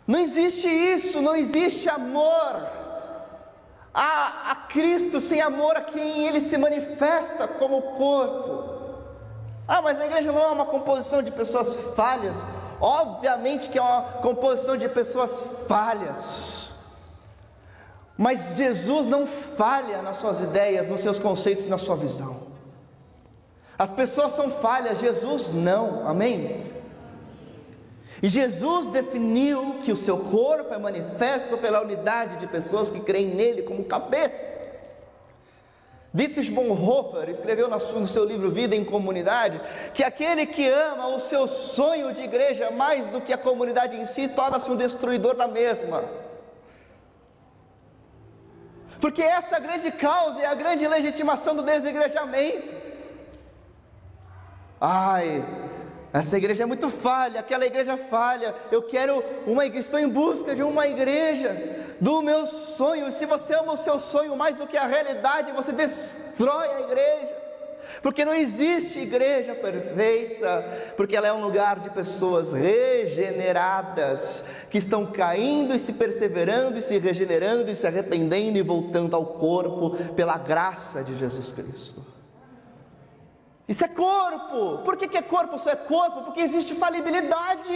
Não 0.08 0.20
existe 0.20 0.68
isso, 0.68 1.22
não 1.22 1.36
existe 1.36 1.90
amor 1.90 2.82
a, 3.94 4.52
a 4.52 4.56
Cristo 4.56 5.20
sem 5.20 5.42
amor 5.42 5.76
a 5.76 5.82
quem 5.82 6.28
Ele 6.28 6.40
se 6.40 6.58
manifesta 6.58 7.48
como 7.48 7.82
corpo. 7.94 8.82
Ah, 9.68 9.82
mas 9.82 10.00
a 10.00 10.06
igreja 10.06 10.32
não 10.32 10.42
é 10.42 10.48
uma 10.48 10.66
composição 10.66 11.22
de 11.22 11.32
pessoas 11.32 11.80
falhas. 11.96 12.38
Obviamente 12.80 13.70
que 13.70 13.78
é 13.78 13.82
uma 13.82 14.02
composição 14.22 14.76
de 14.76 14.88
pessoas 14.90 15.32
falhas. 15.68 16.72
Mas 18.18 18.56
Jesus 18.56 19.08
não 19.08 19.26
falha 19.28 20.02
nas 20.02 20.18
suas 20.18 20.40
ideias, 20.40 20.88
nos 20.88 21.02
seus 21.02 21.20
conceitos 21.20 21.68
na 21.68 21.78
sua 21.78 21.96
visão. 21.96 22.52
As 23.78 23.90
pessoas 23.90 24.36
são 24.36 24.52
falhas, 24.52 25.00
Jesus 25.00 25.52
não, 25.52 26.08
amém? 26.08 26.71
E 28.22 28.30
Jesus 28.30 28.88
definiu 28.88 29.80
que 29.82 29.92
o 29.92 29.96
seu 29.96 30.18
corpo 30.18 30.74
é 30.74 30.78
manifesto 30.78 31.58
pela 31.58 31.82
unidade 31.82 32.38
de 32.38 32.46
pessoas 32.46 32.92
que 32.92 33.00
creem 33.00 33.30
nele 33.34 33.64
como 33.64 33.84
cabeça. 33.84 34.62
Dietrich 36.14 36.52
Bonhoeffer 36.52 37.30
escreveu 37.30 37.70
no 37.70 38.06
seu 38.06 38.26
livro 38.26 38.52
Vida 38.52 38.76
em 38.76 38.84
Comunidade 38.84 39.62
que 39.94 40.04
aquele 40.04 40.46
que 40.46 40.68
ama 40.68 41.08
o 41.08 41.20
seu 41.20 41.48
sonho 41.48 42.14
de 42.14 42.22
igreja 42.22 42.70
mais 42.70 43.08
do 43.08 43.22
que 43.22 43.32
a 43.32 43.38
comunidade 43.38 43.96
em 43.96 44.04
si 44.06 44.28
torna-se 44.28 44.70
um 44.70 44.76
destruidor 44.76 45.36
da 45.36 45.48
mesma. 45.48 46.04
Porque 49.00 49.24
essa 49.24 49.58
grande 49.58 49.90
causa 49.92 50.42
é 50.42 50.46
a 50.46 50.54
grande 50.54 50.86
legitimação 50.88 51.56
do 51.56 51.64
desegrejamento. 51.64 52.76
Ai, 54.80 55.44
essa 56.14 56.38
igreja 56.38 56.64
é 56.64 56.66
muito 56.66 56.90
falha, 56.90 57.40
aquela 57.40 57.66
igreja 57.66 57.98
falha. 57.98 58.54
Eu 58.70 58.84
quero 58.84 59.24
uma 59.48 59.66
igreja, 59.66 59.88
estou 59.88 60.00
em 60.00 60.10
busca 60.10 60.54
de 60.54 60.62
uma 60.62 60.86
igreja 60.86 61.86
do 62.02 62.22
meu 62.22 62.46
sonho. 62.46 63.08
E 63.08 63.12
se 63.12 63.26
você 63.26 63.54
ama 63.54 63.74
o 63.74 63.78
seu 63.78 63.98
sonho 63.98 64.36
mais 64.36 64.58
do 64.58 64.68
que 64.68 64.76
a 64.76 64.86
realidade, 64.86 65.54
você 65.54 65.72
destrói 65.72 66.68
a 66.68 66.82
igreja. 66.82 67.42
Porque 68.02 68.26
não 68.26 68.34
existe 68.34 69.00
igreja 69.00 69.56
perfeita, 69.56 70.94
porque 70.96 71.16
ela 71.16 71.28
é 71.28 71.34
um 71.34 71.42
lugar 71.42 71.80
de 71.80 71.90
pessoas 71.90 72.54
regeneradas, 72.54 74.46
que 74.70 74.78
estão 74.78 75.06
caindo 75.06 75.74
e 75.74 75.80
se 75.80 75.94
perseverando 75.94 76.78
e 76.78 76.82
se 76.82 76.98
regenerando 76.98 77.72
e 77.72 77.76
se 77.76 77.88
arrependendo 77.88 78.58
e 78.58 78.62
voltando 78.62 79.16
ao 79.16 79.26
corpo 79.26 79.92
pela 80.14 80.38
graça 80.38 81.04
de 81.04 81.18
Jesus 81.18 81.52
Cristo. 81.52 82.06
Isso 83.72 83.86
é 83.86 83.88
corpo. 83.88 84.80
Por 84.84 84.98
que, 84.98 85.08
que 85.08 85.18
é 85.18 85.22
corpo? 85.22 85.56
Isso 85.56 85.70
é 85.70 85.78
corpo 85.78 86.24
porque 86.24 86.42
existe 86.42 86.76
falibilidade. 86.76 87.72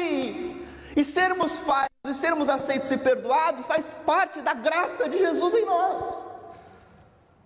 E 0.94 1.04
sermos 1.06 1.58
falhos 1.60 2.06
e 2.06 2.14
sermos 2.14 2.50
aceitos 2.50 2.92
e 2.92 2.98
perdoados 2.98 3.66
faz 3.66 3.98
parte 4.06 4.42
da 4.42 4.54
graça 4.54 5.08
de 5.08 5.18
Jesus 5.18 5.54
em 5.54 5.66
nós, 5.66 6.04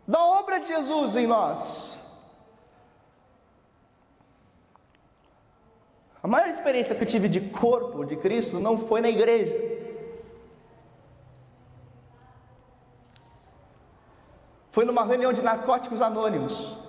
da 0.08 0.24
obra 0.24 0.60
de 0.60 0.68
Jesus 0.68 1.16
em 1.16 1.28
nós. 1.28 1.96
A 6.24 6.28
maior 6.28 6.50
experiência 6.50 6.96
que 6.96 7.04
eu 7.04 7.08
tive 7.08 7.30
de 7.30 7.42
corpo 7.42 8.04
de 8.04 8.16
Cristo 8.18 8.60
não 8.60 8.80
foi 8.80 9.00
na 9.00 9.10
igreja. 9.10 9.58
Foi 14.72 14.86
numa 14.86 15.06
reunião 15.06 15.32
de 15.32 15.44
narcóticos 15.44 16.02
anônimos. 16.02 16.89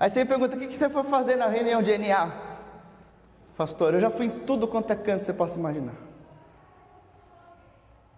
Aí 0.00 0.08
você 0.08 0.24
pergunta: 0.24 0.56
o 0.56 0.58
que 0.58 0.74
você 0.74 0.88
foi 0.88 1.04
fazer 1.04 1.36
na 1.36 1.46
reunião 1.46 1.82
de 1.82 1.96
NA? 1.98 2.32
Pastor, 3.54 3.92
eu 3.92 4.00
já 4.00 4.10
fui 4.10 4.26
em 4.26 4.30
tudo 4.30 4.66
quanto 4.66 4.90
é 4.90 4.96
canto 4.96 5.22
você 5.22 5.34
possa 5.34 5.58
imaginar. 5.58 5.94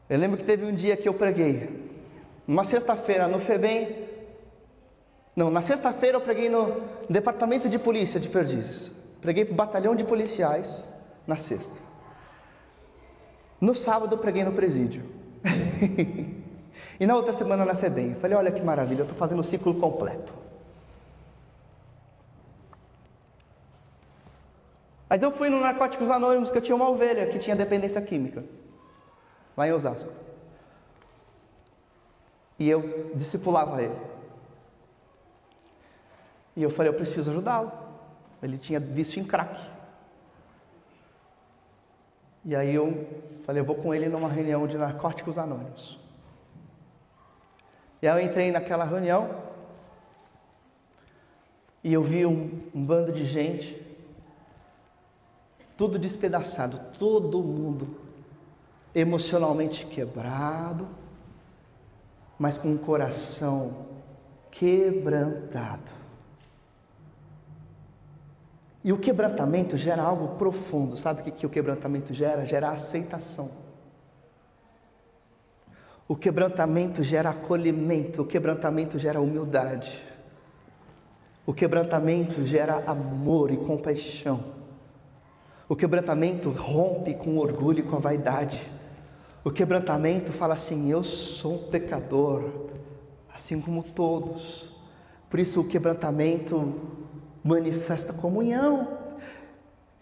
Eu 0.08 0.16
lembro 0.16 0.36
que 0.36 0.44
teve 0.44 0.64
um 0.64 0.72
dia 0.72 0.96
que 0.96 1.08
eu 1.08 1.14
preguei, 1.14 1.90
numa 2.46 2.64
sexta-feira, 2.64 3.26
no 3.26 3.40
FEBEM, 3.40 4.08
Não, 5.34 5.50
na 5.50 5.62
sexta-feira 5.62 6.18
eu 6.18 6.20
preguei 6.20 6.48
no 6.48 6.82
departamento 7.10 7.68
de 7.68 7.78
polícia 7.78 8.20
de 8.20 8.28
Perdizes. 8.28 8.92
Preguei 9.20 9.44
para 9.44 9.52
o 9.52 9.56
batalhão 9.56 9.96
de 9.96 10.04
policiais 10.04 10.84
na 11.26 11.36
sexta. 11.36 11.80
No 13.60 13.74
sábado 13.74 14.14
eu 14.14 14.18
preguei 14.18 14.44
no 14.44 14.52
presídio. 14.52 15.02
e 17.00 17.06
na 17.06 17.16
outra 17.16 17.32
semana 17.32 17.64
na 17.64 17.74
FEBEM. 17.74 18.16
Falei, 18.16 18.36
olha 18.36 18.52
que 18.52 18.60
maravilha, 18.60 19.00
eu 19.00 19.04
estou 19.04 19.18
fazendo 19.18 19.40
o 19.40 19.44
ciclo 19.44 19.74
completo. 19.74 20.41
Mas 25.12 25.22
eu 25.22 25.30
fui 25.30 25.50
no 25.50 25.60
Narcóticos 25.60 26.08
Anônimos 26.08 26.50
que 26.50 26.56
eu 26.56 26.62
tinha 26.62 26.74
uma 26.74 26.88
ovelha 26.88 27.26
que 27.26 27.38
tinha 27.38 27.54
dependência 27.54 28.00
química, 28.00 28.42
lá 29.54 29.68
em 29.68 29.72
Osasco. 29.72 30.10
E 32.58 32.66
eu 32.66 33.10
discipulava 33.14 33.82
ele. 33.82 33.94
E 36.56 36.62
eu 36.62 36.70
falei, 36.70 36.90
eu 36.90 36.96
preciso 36.96 37.30
ajudá-lo. 37.30 37.70
Ele 38.42 38.56
tinha 38.56 38.80
vício 38.80 39.20
em 39.20 39.24
crack. 39.24 39.60
E 42.42 42.56
aí 42.56 42.74
eu 42.74 43.06
falei, 43.44 43.60
eu 43.60 43.66
vou 43.66 43.76
com 43.76 43.94
ele 43.94 44.08
numa 44.08 44.30
reunião 44.30 44.66
de 44.66 44.78
narcóticos 44.78 45.36
anônimos. 45.36 46.00
E 48.00 48.08
aí 48.08 48.18
eu 48.18 48.26
entrei 48.26 48.50
naquela 48.50 48.84
reunião 48.84 49.28
e 51.84 51.92
eu 51.92 52.02
vi 52.02 52.24
um, 52.24 52.62
um 52.74 52.82
bando 52.82 53.12
de 53.12 53.26
gente 53.26 53.81
tudo 55.76 55.98
despedaçado, 55.98 56.80
todo 56.98 57.42
mundo 57.42 57.96
emocionalmente 58.94 59.86
quebrado, 59.86 60.88
mas 62.38 62.58
com 62.58 62.68
um 62.68 62.78
coração 62.78 63.86
quebrantado. 64.50 65.92
E 68.84 68.92
o 68.92 68.98
quebrantamento 68.98 69.76
gera 69.76 70.02
algo 70.02 70.36
profundo, 70.36 70.96
sabe 70.96 71.20
o 71.20 71.24
que, 71.24 71.30
que 71.30 71.46
o 71.46 71.50
quebrantamento 71.50 72.12
gera? 72.12 72.44
Gera 72.44 72.70
aceitação. 72.70 73.50
O 76.08 76.16
quebrantamento 76.16 77.02
gera 77.02 77.30
acolhimento, 77.30 78.22
o 78.22 78.26
quebrantamento 78.26 78.98
gera 78.98 79.20
humildade. 79.20 80.02
O 81.46 81.54
quebrantamento 81.54 82.44
gera 82.44 82.82
amor 82.86 83.50
e 83.50 83.56
compaixão. 83.56 84.61
O 85.72 85.74
quebrantamento 85.74 86.50
rompe 86.50 87.14
com 87.14 87.30
o 87.30 87.38
orgulho 87.38 87.78
e 87.78 87.82
com 87.82 87.96
a 87.96 87.98
vaidade. 87.98 88.60
O 89.42 89.50
quebrantamento 89.50 90.30
fala 90.30 90.52
assim: 90.52 90.90
Eu 90.90 91.02
sou 91.02 91.54
um 91.54 91.70
pecador, 91.70 92.44
assim 93.34 93.58
como 93.58 93.82
todos. 93.82 94.68
Por 95.30 95.40
isso 95.40 95.62
o 95.62 95.64
quebrantamento 95.66 96.74
manifesta 97.42 98.12
comunhão. 98.12 98.86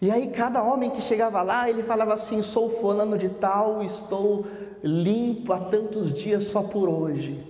E 0.01 0.11
aí 0.11 0.27
cada 0.27 0.61
homem 0.61 0.89
que 0.89 1.01
chegava 1.01 1.41
lá, 1.41 1.69
ele 1.69 1.83
falava 1.83 2.15
assim: 2.15 2.41
Sou 2.41 2.69
fulano 2.69 3.17
de 3.17 3.29
tal, 3.29 3.81
estou 3.81 4.45
limpo 4.83 5.53
há 5.53 5.59
tantos 5.61 6.11
dias 6.11 6.43
só 6.43 6.61
por 6.61 6.89
hoje. 6.89 7.47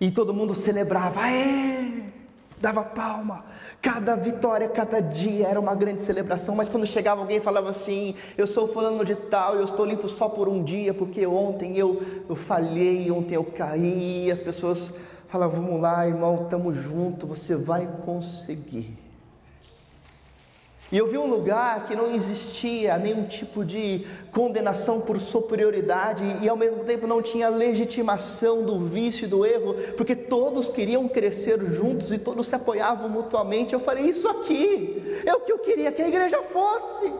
E 0.00 0.10
todo 0.10 0.34
mundo 0.34 0.56
celebrava, 0.56 1.20
Aê! 1.20 1.79
Dava 2.60 2.82
palma. 2.84 3.44
Cada 3.80 4.14
vitória, 4.16 4.68
cada 4.68 5.00
dia 5.00 5.48
era 5.48 5.58
uma 5.58 5.74
grande 5.74 6.02
celebração. 6.02 6.54
Mas 6.54 6.68
quando 6.68 6.86
chegava 6.86 7.20
alguém 7.20 7.40
falava 7.40 7.70
assim: 7.70 8.14
Eu 8.36 8.46
sou 8.46 8.68
falando 8.68 9.04
de 9.04 9.14
tal, 9.14 9.56
eu 9.56 9.64
estou 9.64 9.86
limpo 9.86 10.08
só 10.08 10.28
por 10.28 10.48
um 10.48 10.62
dia, 10.62 10.92
porque 10.92 11.26
ontem 11.26 11.76
eu, 11.78 12.02
eu 12.28 12.36
falhei, 12.36 13.10
ontem 13.10 13.34
eu 13.34 13.44
caí. 13.44 14.26
E 14.26 14.30
as 14.30 14.42
pessoas 14.42 14.92
falavam: 15.28 15.62
Vamos 15.62 15.80
lá, 15.80 16.06
irmão, 16.06 16.42
estamos 16.42 16.76
juntos, 16.76 17.28
você 17.28 17.56
vai 17.56 17.88
conseguir. 18.04 19.09
E 20.92 20.98
eu 20.98 21.06
vi 21.06 21.16
um 21.16 21.26
lugar 21.26 21.86
que 21.86 21.94
não 21.94 22.12
existia 22.12 22.98
nenhum 22.98 23.24
tipo 23.24 23.64
de 23.64 24.04
condenação 24.32 25.00
por 25.00 25.20
superioridade 25.20 26.24
e 26.42 26.48
ao 26.48 26.56
mesmo 26.56 26.84
tempo 26.84 27.06
não 27.06 27.22
tinha 27.22 27.48
legitimação 27.48 28.64
do 28.64 28.80
vício 28.80 29.24
e 29.24 29.28
do 29.28 29.46
erro, 29.46 29.74
porque 29.96 30.16
todos 30.16 30.68
queriam 30.68 31.06
crescer 31.08 31.64
juntos 31.66 32.12
e 32.12 32.18
todos 32.18 32.48
se 32.48 32.56
apoiavam 32.56 33.08
mutuamente. 33.08 33.72
Eu 33.72 33.80
falei: 33.80 34.06
Isso 34.06 34.28
aqui 34.28 35.22
é 35.24 35.32
o 35.32 35.40
que 35.40 35.52
eu 35.52 35.58
queria 35.60 35.92
que 35.92 36.02
a 36.02 36.08
igreja 36.08 36.42
fosse. 36.42 37.12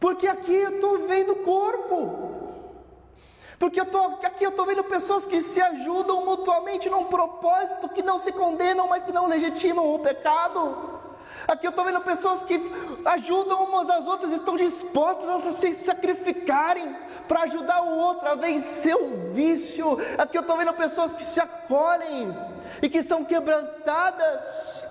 Porque 0.00 0.26
aqui 0.26 0.54
eu 0.54 0.76
estou 0.76 1.06
vendo 1.06 1.36
corpo. 1.36 2.39
Porque 3.60 3.78
eu 3.78 3.84
tô, 3.84 4.02
aqui 4.24 4.42
eu 4.42 4.48
estou 4.48 4.64
vendo 4.64 4.82
pessoas 4.82 5.26
que 5.26 5.42
se 5.42 5.60
ajudam 5.60 6.24
mutuamente 6.24 6.88
num 6.88 7.04
propósito 7.04 7.90
que 7.90 8.02
não 8.02 8.18
se 8.18 8.32
condenam, 8.32 8.88
mas 8.88 9.02
que 9.02 9.12
não 9.12 9.28
legitimam 9.28 9.94
o 9.94 9.98
pecado. 9.98 10.98
Aqui 11.46 11.66
eu 11.66 11.68
estou 11.70 11.84
vendo 11.84 12.00
pessoas 12.00 12.42
que 12.42 12.58
ajudam 13.04 13.62
umas 13.64 13.90
às 13.90 14.06
outras, 14.06 14.32
estão 14.32 14.56
dispostas 14.56 15.46
a 15.46 15.52
se 15.52 15.74
sacrificarem 15.74 16.96
para 17.28 17.42
ajudar 17.42 17.82
o 17.82 17.98
outro 17.98 18.28
a 18.28 18.34
vencer 18.34 18.96
o 18.96 19.30
vício. 19.30 19.98
Aqui 20.16 20.38
eu 20.38 20.40
estou 20.40 20.56
vendo 20.56 20.72
pessoas 20.72 21.12
que 21.12 21.22
se 21.22 21.38
acolhem 21.38 22.34
e 22.80 22.88
que 22.88 23.02
são 23.02 23.26
quebrantadas. 23.26 24.88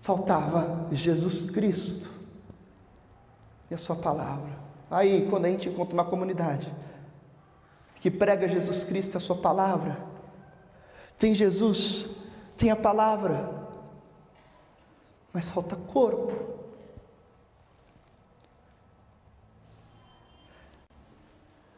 Faltava 0.00 0.86
Jesus 0.90 1.50
Cristo 1.50 2.08
e 3.70 3.74
a 3.74 3.78
Sua 3.78 3.94
palavra. 3.94 4.64
Aí, 4.90 5.28
quando 5.28 5.44
a 5.44 5.50
gente 5.50 5.68
encontra 5.68 5.92
uma 5.92 6.04
comunidade 6.04 6.72
que 8.04 8.10
prega 8.10 8.46
Jesus 8.46 8.84
Cristo, 8.84 9.16
a 9.16 9.20
Sua 9.20 9.34
palavra. 9.34 9.96
Tem 11.18 11.34
Jesus, 11.34 12.06
tem 12.54 12.70
a 12.70 12.76
palavra, 12.76 13.66
mas 15.32 15.48
falta 15.48 15.74
corpo. 15.74 16.30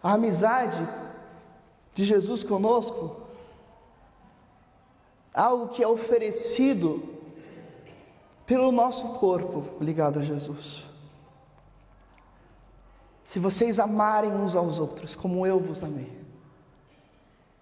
A 0.03 0.14
amizade 0.14 0.85
de 1.95 2.05
Jesus 2.05 2.43
conosco, 2.43 3.29
algo 5.33 5.68
que 5.68 5.81
é 5.81 5.87
oferecido 5.87 7.09
pelo 8.45 8.72
nosso 8.72 9.11
corpo 9.11 9.77
ligado 9.81 10.18
a 10.18 10.22
Jesus. 10.24 10.85
Se 13.27 13.41
vocês 13.41 13.81
amarem 13.81 14.33
uns 14.33 14.55
aos 14.55 14.79
outros 14.79 15.16
como 15.16 15.45
eu 15.45 15.59
vos 15.59 15.83
amei, 15.83 16.16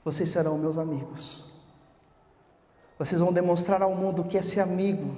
vocês 0.05 0.29
serão 0.29 0.59
meus 0.59 0.77
amigos. 0.77 1.43
Vocês 2.99 3.19
vão 3.19 3.33
demonstrar 3.33 3.81
ao 3.81 3.95
mundo 3.95 4.25
que 4.25 4.37
é 4.37 4.43
ser 4.43 4.61
amigo 4.61 5.17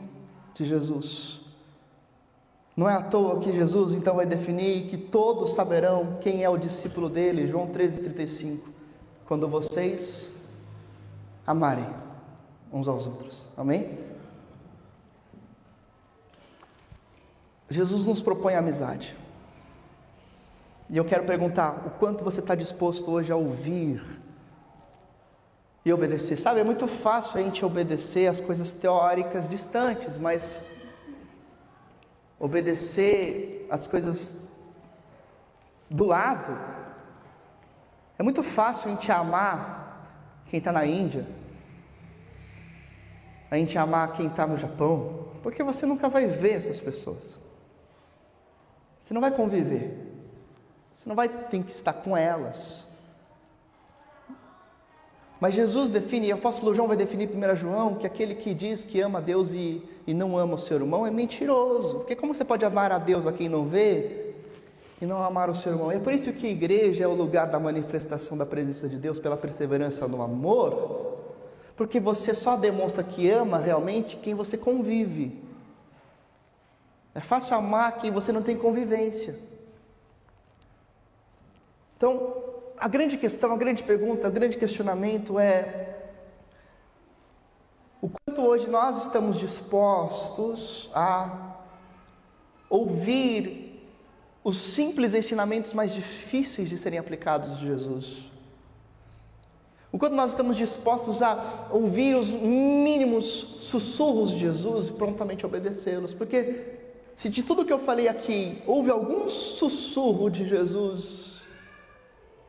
de 0.55 0.65
Jesus. 0.65 1.41
Não 2.77 2.89
é 2.89 2.95
à 2.95 3.03
toa 3.03 3.41
que 3.41 3.53
Jesus 3.53 3.93
então 3.93 4.15
vai 4.15 4.25
definir 4.25 4.87
que 4.87 4.97
todos 4.97 5.53
saberão 5.53 6.17
quem 6.21 6.45
é 6.45 6.49
o 6.49 6.57
discípulo 6.57 7.09
dele, 7.09 7.49
João 7.49 7.67
13,35, 7.67 8.61
quando 9.27 9.49
vocês 9.49 10.31
amarem 11.45 11.93
uns 12.73 12.87
aos 12.87 13.05
outros. 13.09 13.49
Amém? 13.57 13.99
Jesus 17.69 18.07
nos 18.07 18.23
propõe 18.23 18.55
amizade. 18.55 19.26
E 20.89 20.97
eu 20.97 21.05
quero 21.05 21.25
perguntar: 21.25 21.87
o 21.87 21.91
quanto 21.91 22.23
você 22.23 22.41
está 22.41 22.55
disposto 22.55 23.11
hoje 23.11 23.33
a 23.33 23.37
ouvir 23.37 24.03
e 25.85 25.93
obedecer? 25.93 26.37
Sabe, 26.37 26.61
é 26.61 26.65
muito 26.65 26.87
fácil 26.87 27.41
a 27.41 27.43
gente 27.43 27.65
obedecer 27.65 28.29
as 28.29 28.41
coisas 28.41 28.73
teóricas 28.73 29.49
distantes, 29.49 30.19
mas 30.19 30.65
obedecer 32.39 33.67
as 33.71 33.87
coisas 33.87 34.37
do 35.89 36.05
lado, 36.05 36.57
é 38.19 38.23
muito 38.23 38.43
fácil 38.43 38.91
a 38.91 38.95
gente 38.95 39.11
amar 39.11 40.45
quem 40.47 40.59
está 40.59 40.73
na 40.73 40.85
Índia, 40.87 41.27
a 43.51 43.57
gente 43.57 43.79
amar 43.79 44.13
quem 44.13 44.27
está 44.27 44.47
no 44.47 44.57
Japão, 44.57 45.29
porque 45.43 45.63
você 45.63 45.87
nunca 45.87 46.09
vai 46.09 46.27
ver 46.27 46.55
essas 46.55 46.81
pessoas, 46.81 47.39
você 48.99 49.15
não 49.15 49.21
vai 49.21 49.31
conviver. 49.31 50.06
Você 50.97 51.09
não 51.09 51.15
vai 51.15 51.29
ter 51.29 51.63
que 51.63 51.71
estar 51.71 51.93
com 51.93 52.17
elas. 52.17 52.87
Mas 55.39 55.55
Jesus 55.55 55.91
define, 55.91 56.29
e 56.29 56.33
o 56.33 56.37
apóstolo 56.37 56.75
João 56.75 56.89
vai 56.89 56.97
definir 56.97 57.29
em 57.31 57.53
1 57.53 57.57
João, 57.57 57.95
que 57.95 58.07
aquele 58.07 58.35
que 58.35 58.55
diz 58.55 58.83
que 58.83 59.01
ama 59.01 59.19
a 59.19 59.23
Deus 59.23 59.51
e, 59.51 59.83
e 60.07 60.15
não 60.15 60.39
ama 60.39 60.55
o 60.55 60.59
seu 60.59 60.79
irmão 60.79 61.07
é 61.07 61.11
mentiroso. 61.11 61.99
Porque 61.99 62.17
como 62.17 62.33
você 62.33 62.45
pode 62.45 62.65
amar 62.65 62.91
a 62.91 62.99
Deus 62.99 63.27
a 63.27 63.33
quem 63.33 63.49
não 63.49 63.67
vê 63.67 64.33
e 65.01 65.05
não 65.05 65.23
amar 65.23 65.51
o 65.51 65.55
seu 65.55 65.73
irmão? 65.73 65.93
É 65.93 65.99
por 65.99 66.15
isso 66.15 66.33
que 66.33 66.47
a 66.47 66.51
igreja 66.51 67.05
é 67.05 67.07
o 67.07 67.15
lugar 67.15 67.49
da 67.49 67.61
manifestação 67.61 68.37
da 68.37 68.47
presença 68.47 68.89
de 68.89 68.97
Deus 68.97 69.19
pela 69.19 69.37
perseverança 69.37 70.09
no 70.09 70.23
amor, 70.23 71.19
porque 71.77 72.01
você 72.01 72.33
só 72.33 72.57
demonstra 72.57 73.05
que 73.05 73.31
ama 73.31 73.59
realmente 73.59 74.17
quem 74.17 74.35
você 74.35 74.57
convive. 74.57 75.39
É 77.15 77.21
fácil 77.21 77.57
amar 77.57 77.99
quem 77.99 78.11
você 78.11 78.33
não 78.33 78.43
tem 78.43 78.57
convivência. 78.57 79.39
Então, 81.97 82.45
a 82.77 82.89
grande 82.89 83.17
questão, 83.17 83.53
a 83.53 83.57
grande 83.57 83.83
pergunta, 83.83 84.29
o 84.29 84.31
grande 84.31 84.57
questionamento 84.57 85.39
é: 85.39 85.97
o 88.03 88.09
quanto 88.09 88.43
hoje 88.43 88.69
nós 88.69 89.03
estamos 89.03 89.39
dispostos 89.39 90.91
a 90.95 91.57
ouvir 92.69 93.83
os 94.45 94.57
simples 94.57 95.15
ensinamentos 95.15 95.73
mais 95.73 95.93
difíceis 95.93 96.69
de 96.69 96.77
serem 96.77 96.99
aplicados 96.99 97.59
de 97.59 97.67
Jesus? 97.67 98.27
O 99.91 99.99
quanto 99.99 100.15
nós 100.15 100.33
estamos 100.33 100.59
dispostos 100.59 101.23
a 101.23 101.69
ouvir 101.71 102.15
os 102.15 102.35
mínimos 102.35 103.57
sussurros 103.59 104.33
de 104.33 104.41
Jesus 104.41 104.89
e 104.91 104.93
prontamente 104.93 105.47
obedecê-los? 105.47 106.13
Porque 106.13 106.77
se 107.15 107.31
de 107.31 107.43
tudo 107.43 107.65
que 107.65 107.73
eu 107.73 107.79
falei 107.79 108.07
aqui 108.07 108.63
houve 108.67 108.91
algum 108.91 109.27
sussurro 109.27 110.29
de 110.29 110.45
Jesus 110.45 111.36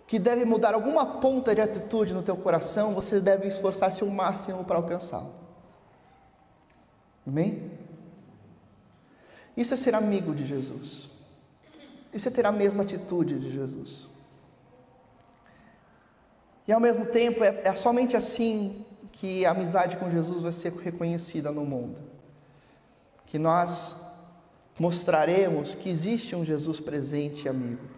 que 0.07 0.17
deve 0.17 0.45
mudar 0.45 0.73
alguma 0.73 1.19
ponta 1.19 1.53
de 1.53 1.59
atitude 1.59 2.13
no 2.13 2.23
teu 2.23 2.37
coração, 2.37 2.95
você 2.95 3.19
deve 3.19 3.45
esforçar-se 3.45 4.05
o 4.05 4.09
máximo 4.09 4.63
para 4.63 4.77
alcançá-lo. 4.77 5.33
Amém? 7.27 7.69
Isso 9.55 9.73
é 9.73 9.77
ser 9.77 9.93
amigo 9.93 10.33
de 10.33 10.45
Jesus. 10.45 11.09
Isso 12.13 12.29
é 12.29 12.31
ter 12.31 12.45
a 12.45 12.53
mesma 12.53 12.83
atitude 12.83 13.37
de 13.37 13.51
Jesus. 13.51 14.07
E 16.65 16.71
ao 16.71 16.79
mesmo 16.79 17.05
tempo, 17.07 17.43
é, 17.43 17.61
é 17.65 17.73
somente 17.73 18.15
assim 18.15 18.85
que 19.11 19.45
a 19.45 19.51
amizade 19.51 19.97
com 19.97 20.09
Jesus 20.09 20.41
vai 20.41 20.53
ser 20.53 20.71
reconhecida 20.73 21.51
no 21.51 21.65
mundo. 21.65 21.99
Que 23.25 23.37
nós 23.37 23.97
mostraremos 24.79 25.75
que 25.75 25.89
existe 25.89 26.33
um 26.33 26.45
Jesus 26.45 26.79
presente 26.79 27.45
e 27.45 27.49
amigo. 27.49 27.96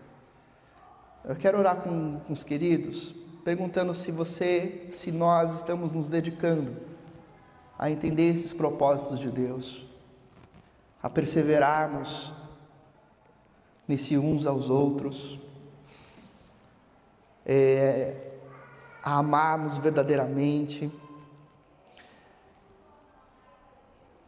Eu 1.23 1.35
quero 1.35 1.59
orar 1.59 1.77
com, 1.77 2.19
com 2.21 2.33
os 2.33 2.43
queridos, 2.43 3.13
perguntando 3.43 3.93
se 3.93 4.11
você, 4.11 4.87
se 4.91 5.11
nós 5.11 5.53
estamos 5.55 5.91
nos 5.91 6.07
dedicando 6.07 6.75
a 7.77 7.89
entender 7.91 8.29
esses 8.29 8.53
propósitos 8.53 9.19
de 9.19 9.29
Deus, 9.29 9.85
a 11.01 11.09
perseverarmos 11.09 12.33
nesse 13.87 14.17
uns 14.17 14.45
aos 14.45 14.69
outros, 14.69 15.39
é, 17.45 18.15
a 19.03 19.17
amarmos 19.17 19.77
verdadeiramente. 19.77 20.91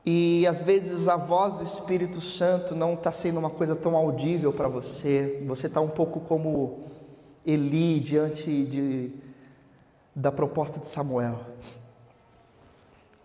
E 0.06 0.48
às 0.48 0.62
vezes 0.62 1.08
a 1.08 1.16
voz 1.16 1.58
do 1.58 1.64
Espírito 1.64 2.20
Santo 2.20 2.74
não 2.74 2.94
está 2.94 3.12
sendo 3.12 3.40
uma 3.40 3.52
coisa 3.52 3.76
tão 3.76 3.96
audível 3.96 4.52
para 4.52 4.68
você, 4.68 5.44
você 5.46 5.68
está 5.68 5.80
um 5.80 5.90
pouco 5.90 6.20
como 6.22 6.86
Eli 7.46 8.00
diante 8.00 8.66
de, 8.66 9.12
da 10.16 10.32
proposta 10.32 10.80
de 10.80 10.88
Samuel, 10.88 11.42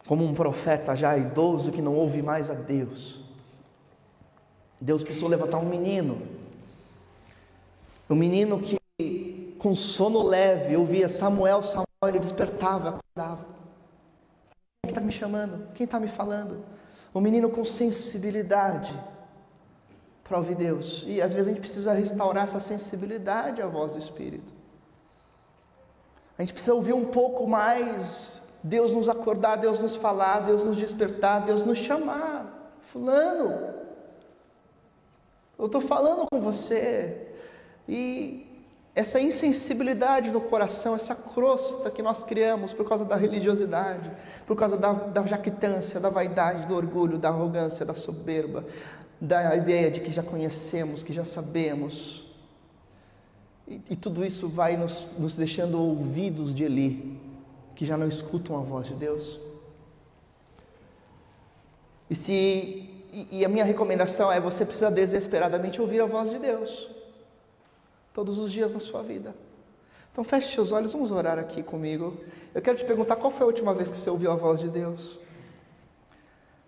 como 0.07 0.25
um 0.25 0.35
profeta 0.35 0.95
já 0.95 1.17
idoso 1.17 1.73
que 1.73 1.81
não 1.81 1.95
ouve 1.95 2.21
mais 2.21 2.51
a 2.51 2.55
Deus. 2.55 3.21
Deus 4.79 5.03
precisou 5.03 5.31
levantar 5.31 5.59
um 5.59 5.69
menino, 5.69 6.21
um 8.09 8.15
menino 8.15 8.61
que 8.61 8.77
com 9.59 9.75
sono 9.75 10.23
leve 10.23 10.77
ouvia 10.77 11.09
Samuel, 11.09 11.63
Samuel, 11.63 11.87
ele 12.05 12.19
despertava, 12.19 13.01
acordava. 13.01 13.56
Quem 14.87 14.91
está 14.93 15.01
me 15.01 15.13
chamando? 15.13 15.69
Quem 15.75 15.85
está 15.85 15.99
me 15.99 16.07
falando? 16.07 16.65
Um 17.13 17.21
menino 17.21 17.51
com 17.51 17.65
sensibilidade 17.65 18.95
para 20.23 20.39
ouvir 20.39 20.55
Deus. 20.55 21.03
E 21.07 21.21
às 21.21 21.35
vezes 21.35 21.49
a 21.49 21.51
gente 21.51 21.61
precisa 21.61 21.93
restaurar 21.93 22.45
essa 22.45 22.61
sensibilidade 22.61 23.61
à 23.61 23.67
voz 23.67 23.93
do 23.93 23.99
Espírito. 23.99 24.53
A 26.39 26.43
gente 26.43 26.53
precisa 26.53 26.75
ouvir 26.75 26.93
um 26.93 27.07
pouco 27.07 27.49
mais 27.49 28.41
Deus 28.63 28.93
nos 28.93 29.09
acordar, 29.09 29.57
Deus 29.57 29.81
nos 29.81 29.97
falar, 29.97 30.41
Deus 30.41 30.63
nos 30.63 30.77
despertar, 30.77 31.45
Deus 31.45 31.65
nos 31.65 31.79
chamar. 31.79 32.77
Fulano, 32.93 33.75
eu 35.59 35.67
estou 35.67 35.81
falando 35.81 36.27
com 36.31 36.41
você. 36.41 37.33
E 37.89 38.46
essa 38.97 39.21
insensibilidade 39.21 40.31
no 40.31 40.41
coração, 40.41 40.95
essa 40.95 41.15
crosta 41.15 41.91
que 41.91 42.01
nós 42.01 42.23
criamos 42.23 42.73
por 42.73 42.89
causa 42.89 43.05
da 43.05 43.15
religiosidade, 43.15 44.11
por 44.47 44.57
causa 44.57 44.75
da, 44.75 44.95
da 44.95 45.23
jactância, 45.27 46.01
da 46.01 46.09
vaidade, 46.09 46.67
do 46.67 46.75
orgulho, 46.75 47.19
da 47.19 47.29
arrogância, 47.29 47.85
da 47.85 47.93
soberba, 47.93 48.65
da 49.21 49.55
ideia 49.55 49.91
de 49.91 50.01
que 50.01 50.11
já 50.11 50.23
conhecemos, 50.23 51.03
que 51.03 51.13
já 51.13 51.27
sabemos. 51.27 52.25
E, 53.69 53.83
e 53.91 53.97
tudo 53.97 54.25
isso 54.25 54.49
vai 54.49 54.79
nos, 54.79 55.07
nos 55.19 55.37
deixando 55.37 55.79
ouvidos 55.79 56.55
de 56.55 56.65
Eli, 56.65 57.21
que 57.75 57.85
já 57.85 57.99
não 57.99 58.09
escutam 58.09 58.57
a 58.57 58.63
voz 58.63 58.87
de 58.87 58.95
Deus. 58.95 59.39
E 62.09 62.15
se 62.15 62.33
e, 63.13 63.41
e 63.41 63.45
a 63.45 63.49
minha 63.49 63.65
recomendação 63.65 64.33
é 64.33 64.41
você 64.41 64.65
precisa 64.65 64.91
desesperadamente 64.91 65.83
ouvir 65.83 66.01
a 66.01 66.07
voz 66.07 66.31
de 66.31 66.39
Deus 66.39 66.97
todos 68.17 68.39
os 68.39 68.51
dias 68.51 68.73
da 68.73 68.81
sua 68.81 69.03
vida. 69.03 69.35
Então 70.11 70.25
feche 70.25 70.55
seus 70.55 70.73
olhos, 70.73 70.91
vamos 70.91 71.11
orar 71.11 71.39
aqui 71.39 71.63
comigo. 71.63 72.17
Eu 72.55 72.63
quero 72.63 72.79
te 72.79 72.83
perguntar 72.83 73.17
qual 73.17 73.31
foi 73.31 73.43
a 73.43 73.47
última 73.47 73.75
vez 73.75 73.91
que 73.91 73.97
você 73.99 74.09
ouviu 74.09 74.33
a 74.33 74.35
voz 74.35 74.59
de 74.59 74.71
Deus? 74.71 75.21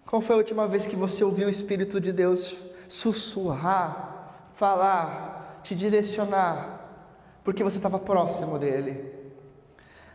Qual 0.05 0.21
foi 0.21 0.35
a 0.35 0.39
última 0.39 0.69
vez 0.69 0.87
que 0.87 0.95
você 0.95 1.25
ouviu 1.25 1.47
o 1.47 1.51
Espírito 1.51 1.99
de 2.03 2.13
Deus 2.13 2.55
sussurrar, 2.87 4.51
falar, 4.53 5.63
te 5.65 5.75
direcionar? 5.75 6.87
Porque 7.43 7.65
você 7.65 7.79
estava 7.79 7.99
próximo 7.99 8.59
dele, 8.59 9.11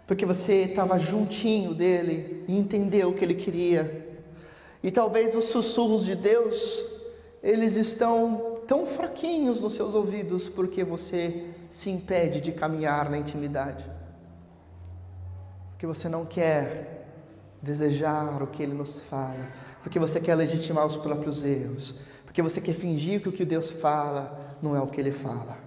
porque 0.06 0.28
você 0.28 0.66
estava 0.66 1.00
juntinho 1.00 1.74
dele 1.74 2.46
e 2.48 2.56
entendeu 2.56 3.10
o 3.10 3.14
que 3.16 3.26
ele 3.26 3.34
queria. 3.34 4.08
E 4.84 4.92
talvez 4.92 5.36
os 5.36 5.46
sussurros 5.46 6.06
de 6.06 6.14
Deus, 6.14 6.86
eles 7.42 7.76
estão 7.76 8.53
tão 8.68 8.86
fraquinhos 8.86 9.62
nos 9.62 9.74
seus 9.74 9.94
ouvidos 9.94 10.50
porque 10.50 10.84
você 10.84 11.54
se 11.70 11.90
impede 11.90 12.42
de 12.42 12.52
caminhar 12.52 13.10
na 13.10 13.18
intimidade. 13.18 13.90
Porque 15.72 15.88
você 15.88 16.08
não 16.08 16.26
quer 16.26 17.08
desejar 17.62 18.42
o 18.42 18.48
que 18.48 18.62
ele 18.62 18.74
nos 18.74 19.02
fala, 19.04 19.48
porque 19.82 19.98
você 19.98 20.20
quer 20.20 20.36
legitimar 20.36 20.86
os 20.86 20.98
próprios 20.98 21.44
erros, 21.44 21.96
porque 22.26 22.42
você 22.42 22.60
quer 22.60 22.74
fingir 22.74 23.22
que 23.22 23.30
o 23.30 23.32
que 23.32 23.46
Deus 23.46 23.72
fala 23.72 24.58
não 24.62 24.76
é 24.76 24.82
o 24.82 24.88
que 24.88 25.00
ele 25.00 25.12
fala. 25.12 25.58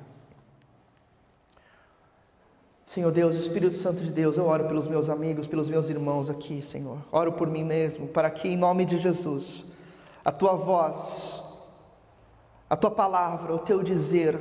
Senhor 2.87 3.11
Deus, 3.11 3.35
Espírito 3.35 3.75
Santo 3.75 4.03
de 4.03 4.13
Deus, 4.13 4.37
eu 4.37 4.47
oro 4.47 4.67
pelos 4.67 4.87
meus 4.87 5.09
amigos, 5.09 5.47
pelos 5.47 5.69
meus 5.69 5.91
irmãos 5.91 6.31
aqui, 6.31 6.63
Senhor. 6.63 6.99
Oro 7.11 7.33
por 7.33 7.49
mim 7.49 7.65
mesmo, 7.65 8.07
para 8.07 8.31
que, 8.31 8.49
em 8.49 8.57
nome 8.57 8.85
de 8.85 8.97
Jesus, 8.97 9.65
a 10.25 10.31
tua 10.31 10.55
voz 10.55 11.43
a 12.69 12.77
tua 12.77 12.91
palavra, 12.91 13.55
o 13.55 13.59
teu 13.59 13.83
dizer, 13.83 14.39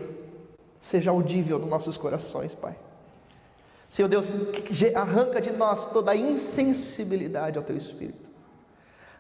seja 0.78 1.12
audível 1.12 1.60
nos 1.60 1.70
nossos 1.70 1.98
corações, 1.98 2.56
Pai. 2.56 2.76
Senhor 3.88 4.08
Deus, 4.08 4.32
arranca 4.96 5.40
de 5.40 5.52
nós 5.52 5.86
toda 5.86 6.12
a 6.12 6.16
insensibilidade 6.16 7.58
ao 7.58 7.64
teu 7.64 7.78
espírito. 7.78 8.30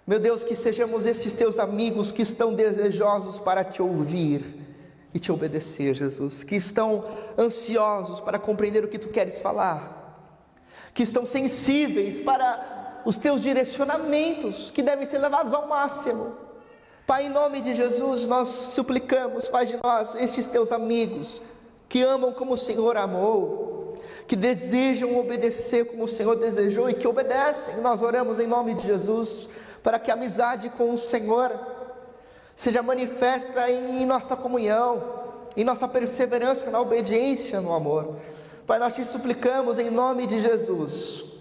Meu 0.07 0.19
Deus, 0.19 0.43
que 0.43 0.55
sejamos 0.55 1.05
esses 1.05 1.33
teus 1.33 1.59
amigos 1.59 2.11
que 2.11 2.21
estão 2.21 2.53
desejosos 2.53 3.39
para 3.39 3.63
te 3.63 3.81
ouvir 3.81 4.43
e 5.13 5.19
te 5.19 5.31
obedecer, 5.31 5.95
Jesus, 5.95 6.43
que 6.43 6.55
estão 6.55 7.05
ansiosos 7.37 8.19
para 8.19 8.37
compreender 8.37 8.83
o 8.83 8.87
que 8.87 8.99
tu 8.99 9.09
queres 9.09 9.39
falar, 9.39 10.33
que 10.93 11.03
estão 11.03 11.25
sensíveis 11.25 12.19
para 12.21 13.01
os 13.05 13.17
teus 13.17 13.41
direcionamentos, 13.41 14.71
que 14.71 14.81
devem 14.81 15.05
ser 15.05 15.19
levados 15.19 15.53
ao 15.53 15.67
máximo 15.67 16.44
Pai, 17.05 17.27
em 17.27 17.29
nome 17.29 17.61
de 17.61 17.75
Jesus, 17.75 18.25
nós 18.25 18.47
suplicamos, 18.47 19.47
faz 19.47 19.69
de 19.69 19.77
nós 19.77 20.15
estes 20.15 20.47
teus 20.47 20.71
amigos 20.71 21.39
que 21.87 22.01
amam 22.01 22.31
como 22.33 22.53
o 22.53 22.57
Senhor 22.57 22.97
amou, 22.97 23.93
que 24.27 24.35
desejam 24.35 25.15
obedecer 25.19 25.85
como 25.85 26.05
o 26.05 26.07
Senhor 26.07 26.35
desejou 26.35 26.89
e 26.89 26.95
que 26.95 27.07
obedecem. 27.07 27.77
Nós 27.77 28.01
oramos 28.01 28.39
em 28.39 28.47
nome 28.47 28.73
de 28.73 28.87
Jesus 28.87 29.47
para 29.83 29.99
que 29.99 30.09
a 30.09 30.15
amizade 30.15 30.71
com 30.71 30.91
o 30.91 30.97
Senhor 30.97 31.51
seja 32.55 32.81
manifesta 32.81 33.69
em 33.69 34.03
nossa 34.03 34.35
comunhão, 34.35 35.03
em 35.55 35.63
nossa 35.63 35.87
perseverança 35.87 36.71
na 36.71 36.81
obediência, 36.81 37.61
no 37.61 37.71
amor. 37.71 38.15
Pai, 38.65 38.79
nós 38.79 38.95
te 38.95 39.05
suplicamos 39.05 39.77
em 39.77 39.91
nome 39.91 40.25
de 40.25 40.41
Jesus 40.41 41.34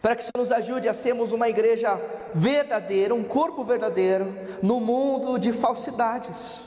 para 0.00 0.16
que 0.16 0.22
isso 0.22 0.32
nos 0.36 0.50
ajude 0.50 0.88
a 0.88 0.94
sermos 0.94 1.32
uma 1.32 1.48
igreja 1.48 2.00
verdadeira, 2.34 3.14
um 3.14 3.22
corpo 3.22 3.64
verdadeiro, 3.64 4.32
no 4.62 4.80
mundo 4.80 5.38
de 5.38 5.52
falsidades, 5.52 6.62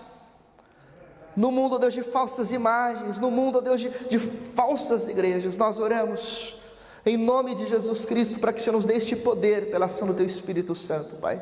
no 1.35 1.51
mundo, 1.51 1.79
Deus, 1.79 1.93
de 1.93 2.03
falsas 2.03 2.51
imagens, 2.51 3.17
no 3.19 3.31
mundo, 3.31 3.59
Deus, 3.59 3.81
de, 3.81 3.89
de 4.07 4.19
falsas 4.19 5.07
igrejas. 5.07 5.57
Nós 5.57 5.79
oramos 5.79 6.59
em 7.05 7.17
nome 7.17 7.55
de 7.55 7.67
Jesus 7.67 8.05
Cristo 8.05 8.39
para 8.39 8.53
que 8.53 8.61
o 8.61 8.63
Senhor 8.63 8.75
nos 8.75 8.85
dê 8.85 8.95
este 8.95 9.15
poder 9.15 9.71
pela 9.71 9.87
ação 9.87 10.07
do 10.07 10.13
Teu 10.13 10.25
Espírito 10.25 10.75
Santo, 10.75 11.15
Pai. 11.15 11.41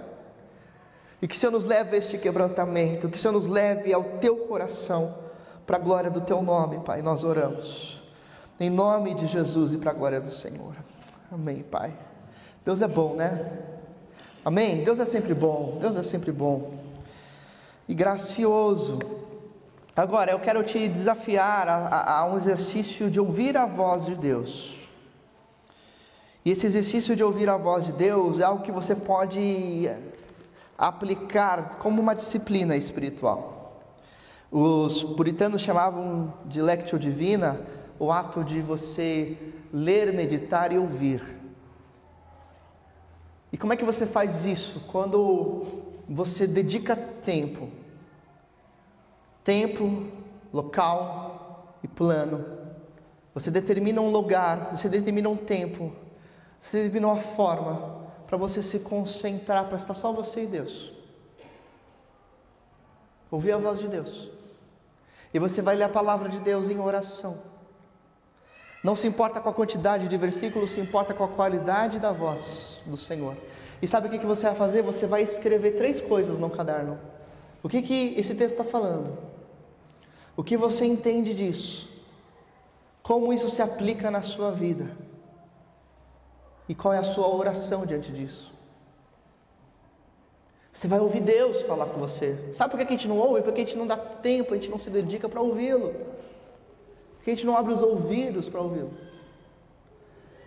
E 1.21 1.27
que 1.27 1.35
o 1.35 1.37
Senhor 1.37 1.51
nos 1.51 1.65
leve 1.65 1.95
a 1.95 1.99
este 1.99 2.17
quebrantamento, 2.17 3.09
que 3.09 3.17
o 3.17 3.19
Senhor 3.19 3.33
nos 3.33 3.45
leve 3.45 3.93
ao 3.93 4.03
Teu 4.03 4.37
coração, 4.37 5.15
para 5.67 5.77
a 5.77 5.79
glória 5.79 6.09
do 6.09 6.21
Teu 6.21 6.41
nome, 6.41 6.79
Pai. 6.79 7.01
Nós 7.01 7.23
oramos. 7.23 8.01
Em 8.59 8.69
nome 8.69 9.13
de 9.13 9.27
Jesus 9.27 9.73
e 9.73 9.77
para 9.77 9.91
a 9.91 9.93
glória 9.93 10.21
do 10.21 10.31
Senhor. 10.31 10.73
Amém, 11.33 11.63
Pai. 11.63 11.93
Deus 12.65 12.81
é 12.81 12.89
bom, 12.89 13.15
né? 13.15 13.49
Amém? 14.43 14.83
Deus 14.83 14.99
é 14.99 15.05
sempre 15.05 15.33
bom. 15.33 15.77
Deus 15.79 15.95
é 15.95 16.03
sempre 16.03 16.29
bom. 16.29 16.73
E 17.87 17.93
gracioso. 17.95 18.99
Agora, 19.95 20.33
eu 20.33 20.39
quero 20.41 20.61
te 20.61 20.89
desafiar 20.89 21.69
a, 21.69 21.87
a, 21.87 22.19
a 22.19 22.25
um 22.25 22.35
exercício 22.35 23.09
de 23.09 23.17
ouvir 23.17 23.55
a 23.55 23.65
voz 23.65 24.05
de 24.05 24.13
Deus. 24.13 24.75
E 26.43 26.51
esse 26.51 26.65
exercício 26.65 27.15
de 27.15 27.23
ouvir 27.23 27.47
a 27.47 27.55
voz 27.55 27.85
de 27.85 27.93
Deus 27.93 28.41
é 28.41 28.43
algo 28.43 28.61
que 28.61 28.71
você 28.71 28.93
pode 28.93 29.89
aplicar 30.77 31.75
como 31.75 32.01
uma 32.01 32.13
disciplina 32.13 32.75
espiritual. 32.75 33.85
Os 34.51 35.01
puritanos 35.01 35.61
chamavam 35.61 36.33
de 36.45 36.61
lectio 36.61 36.99
divina 36.99 37.61
o 37.97 38.11
ato 38.11 38.43
de 38.43 38.59
você 38.59 39.37
ler, 39.71 40.13
meditar 40.13 40.71
e 40.71 40.77
ouvir. 40.77 41.23
E 43.51 43.57
como 43.57 43.73
é 43.73 43.77
que 43.77 43.85
você 43.85 44.05
faz 44.05 44.45
isso? 44.45 44.81
Quando 44.91 45.65
você 46.07 46.45
dedica 46.45 46.95
tempo, 46.95 47.69
tempo, 49.43 50.07
local 50.53 51.77
e 51.83 51.87
plano. 51.87 52.45
Você 53.33 53.49
determina 53.49 54.01
um 54.01 54.11
lugar, 54.11 54.75
você 54.75 54.89
determina 54.89 55.29
um 55.29 55.37
tempo, 55.37 55.91
você 56.59 56.77
determina 56.77 57.07
uma 57.07 57.21
forma 57.21 58.01
para 58.27 58.37
você 58.37 58.61
se 58.61 58.79
concentrar, 58.79 59.67
para 59.67 59.77
estar 59.77 59.93
só 59.93 60.11
você 60.11 60.43
e 60.43 60.47
Deus. 60.47 60.93
Ouvir 63.29 63.53
a 63.53 63.57
voz 63.57 63.79
de 63.79 63.87
Deus. 63.87 64.29
E 65.33 65.39
você 65.39 65.61
vai 65.61 65.75
ler 65.75 65.85
a 65.85 65.89
palavra 65.89 66.27
de 66.27 66.39
Deus 66.39 66.69
em 66.69 66.79
oração. 66.79 67.50
Não 68.83 68.95
se 68.95 69.07
importa 69.07 69.39
com 69.39 69.49
a 69.49 69.53
quantidade 69.53 70.07
de 70.07 70.17
versículos, 70.17 70.71
se 70.71 70.79
importa 70.79 71.13
com 71.13 71.23
a 71.23 71.27
qualidade 71.27 71.99
da 71.99 72.11
voz 72.11 72.77
do 72.85 72.97
Senhor. 72.97 73.35
E 73.81 73.87
sabe 73.87 74.07
o 74.07 74.11
que 74.11 74.25
você 74.25 74.43
vai 74.43 74.55
fazer? 74.55 74.81
Você 74.81 75.05
vai 75.05 75.21
escrever 75.21 75.77
três 75.77 76.01
coisas 76.01 76.39
no 76.39 76.49
caderno. 76.49 76.99
O 77.63 77.69
que, 77.69 77.81
que 77.81 78.13
esse 78.17 78.33
texto 78.33 78.59
está 78.59 78.63
falando? 78.63 79.17
O 80.35 80.43
que 80.43 80.57
você 80.57 80.85
entende 80.85 81.33
disso? 81.33 81.89
Como 83.03 83.31
isso 83.31 83.49
se 83.49 83.61
aplica 83.61 84.09
na 84.09 84.21
sua 84.21 84.51
vida? 84.51 84.91
E 86.67 86.73
qual 86.73 86.93
é 86.93 86.97
a 86.97 87.03
sua 87.03 87.27
oração 87.27 87.85
diante 87.85 88.11
disso? 88.11 88.51
Você 90.73 90.87
vai 90.87 90.99
ouvir 90.99 91.21
Deus 91.21 91.61
falar 91.63 91.87
com 91.87 91.99
você. 91.99 92.51
Sabe 92.53 92.71
por 92.71 92.77
que 92.79 92.85
a 92.85 92.97
gente 92.97 93.07
não 93.07 93.17
ouve? 93.17 93.41
Porque 93.41 93.61
a 93.61 93.63
gente 93.65 93.77
não 93.77 93.85
dá 93.85 93.97
tempo, 93.97 94.53
a 94.53 94.57
gente 94.57 94.69
não 94.69 94.79
se 94.79 94.89
dedica 94.89 95.27
para 95.27 95.41
ouvi-lo. 95.41 95.93
Porque 97.21 97.29
a 97.29 97.35
gente 97.35 97.45
não 97.45 97.55
abre 97.55 97.71
os 97.71 97.83
ouvidos 97.83 98.49
para 98.49 98.59
ouvi-lo. 98.59 98.89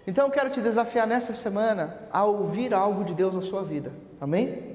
Então 0.04 0.26
eu 0.26 0.32
quero 0.32 0.50
te 0.50 0.60
desafiar 0.60 1.06
nessa 1.06 1.32
semana 1.32 2.00
a 2.12 2.24
ouvir 2.24 2.74
algo 2.74 3.04
de 3.04 3.14
Deus 3.14 3.32
na 3.32 3.42
sua 3.42 3.62
vida. 3.62 3.92
Amém? 4.20 4.73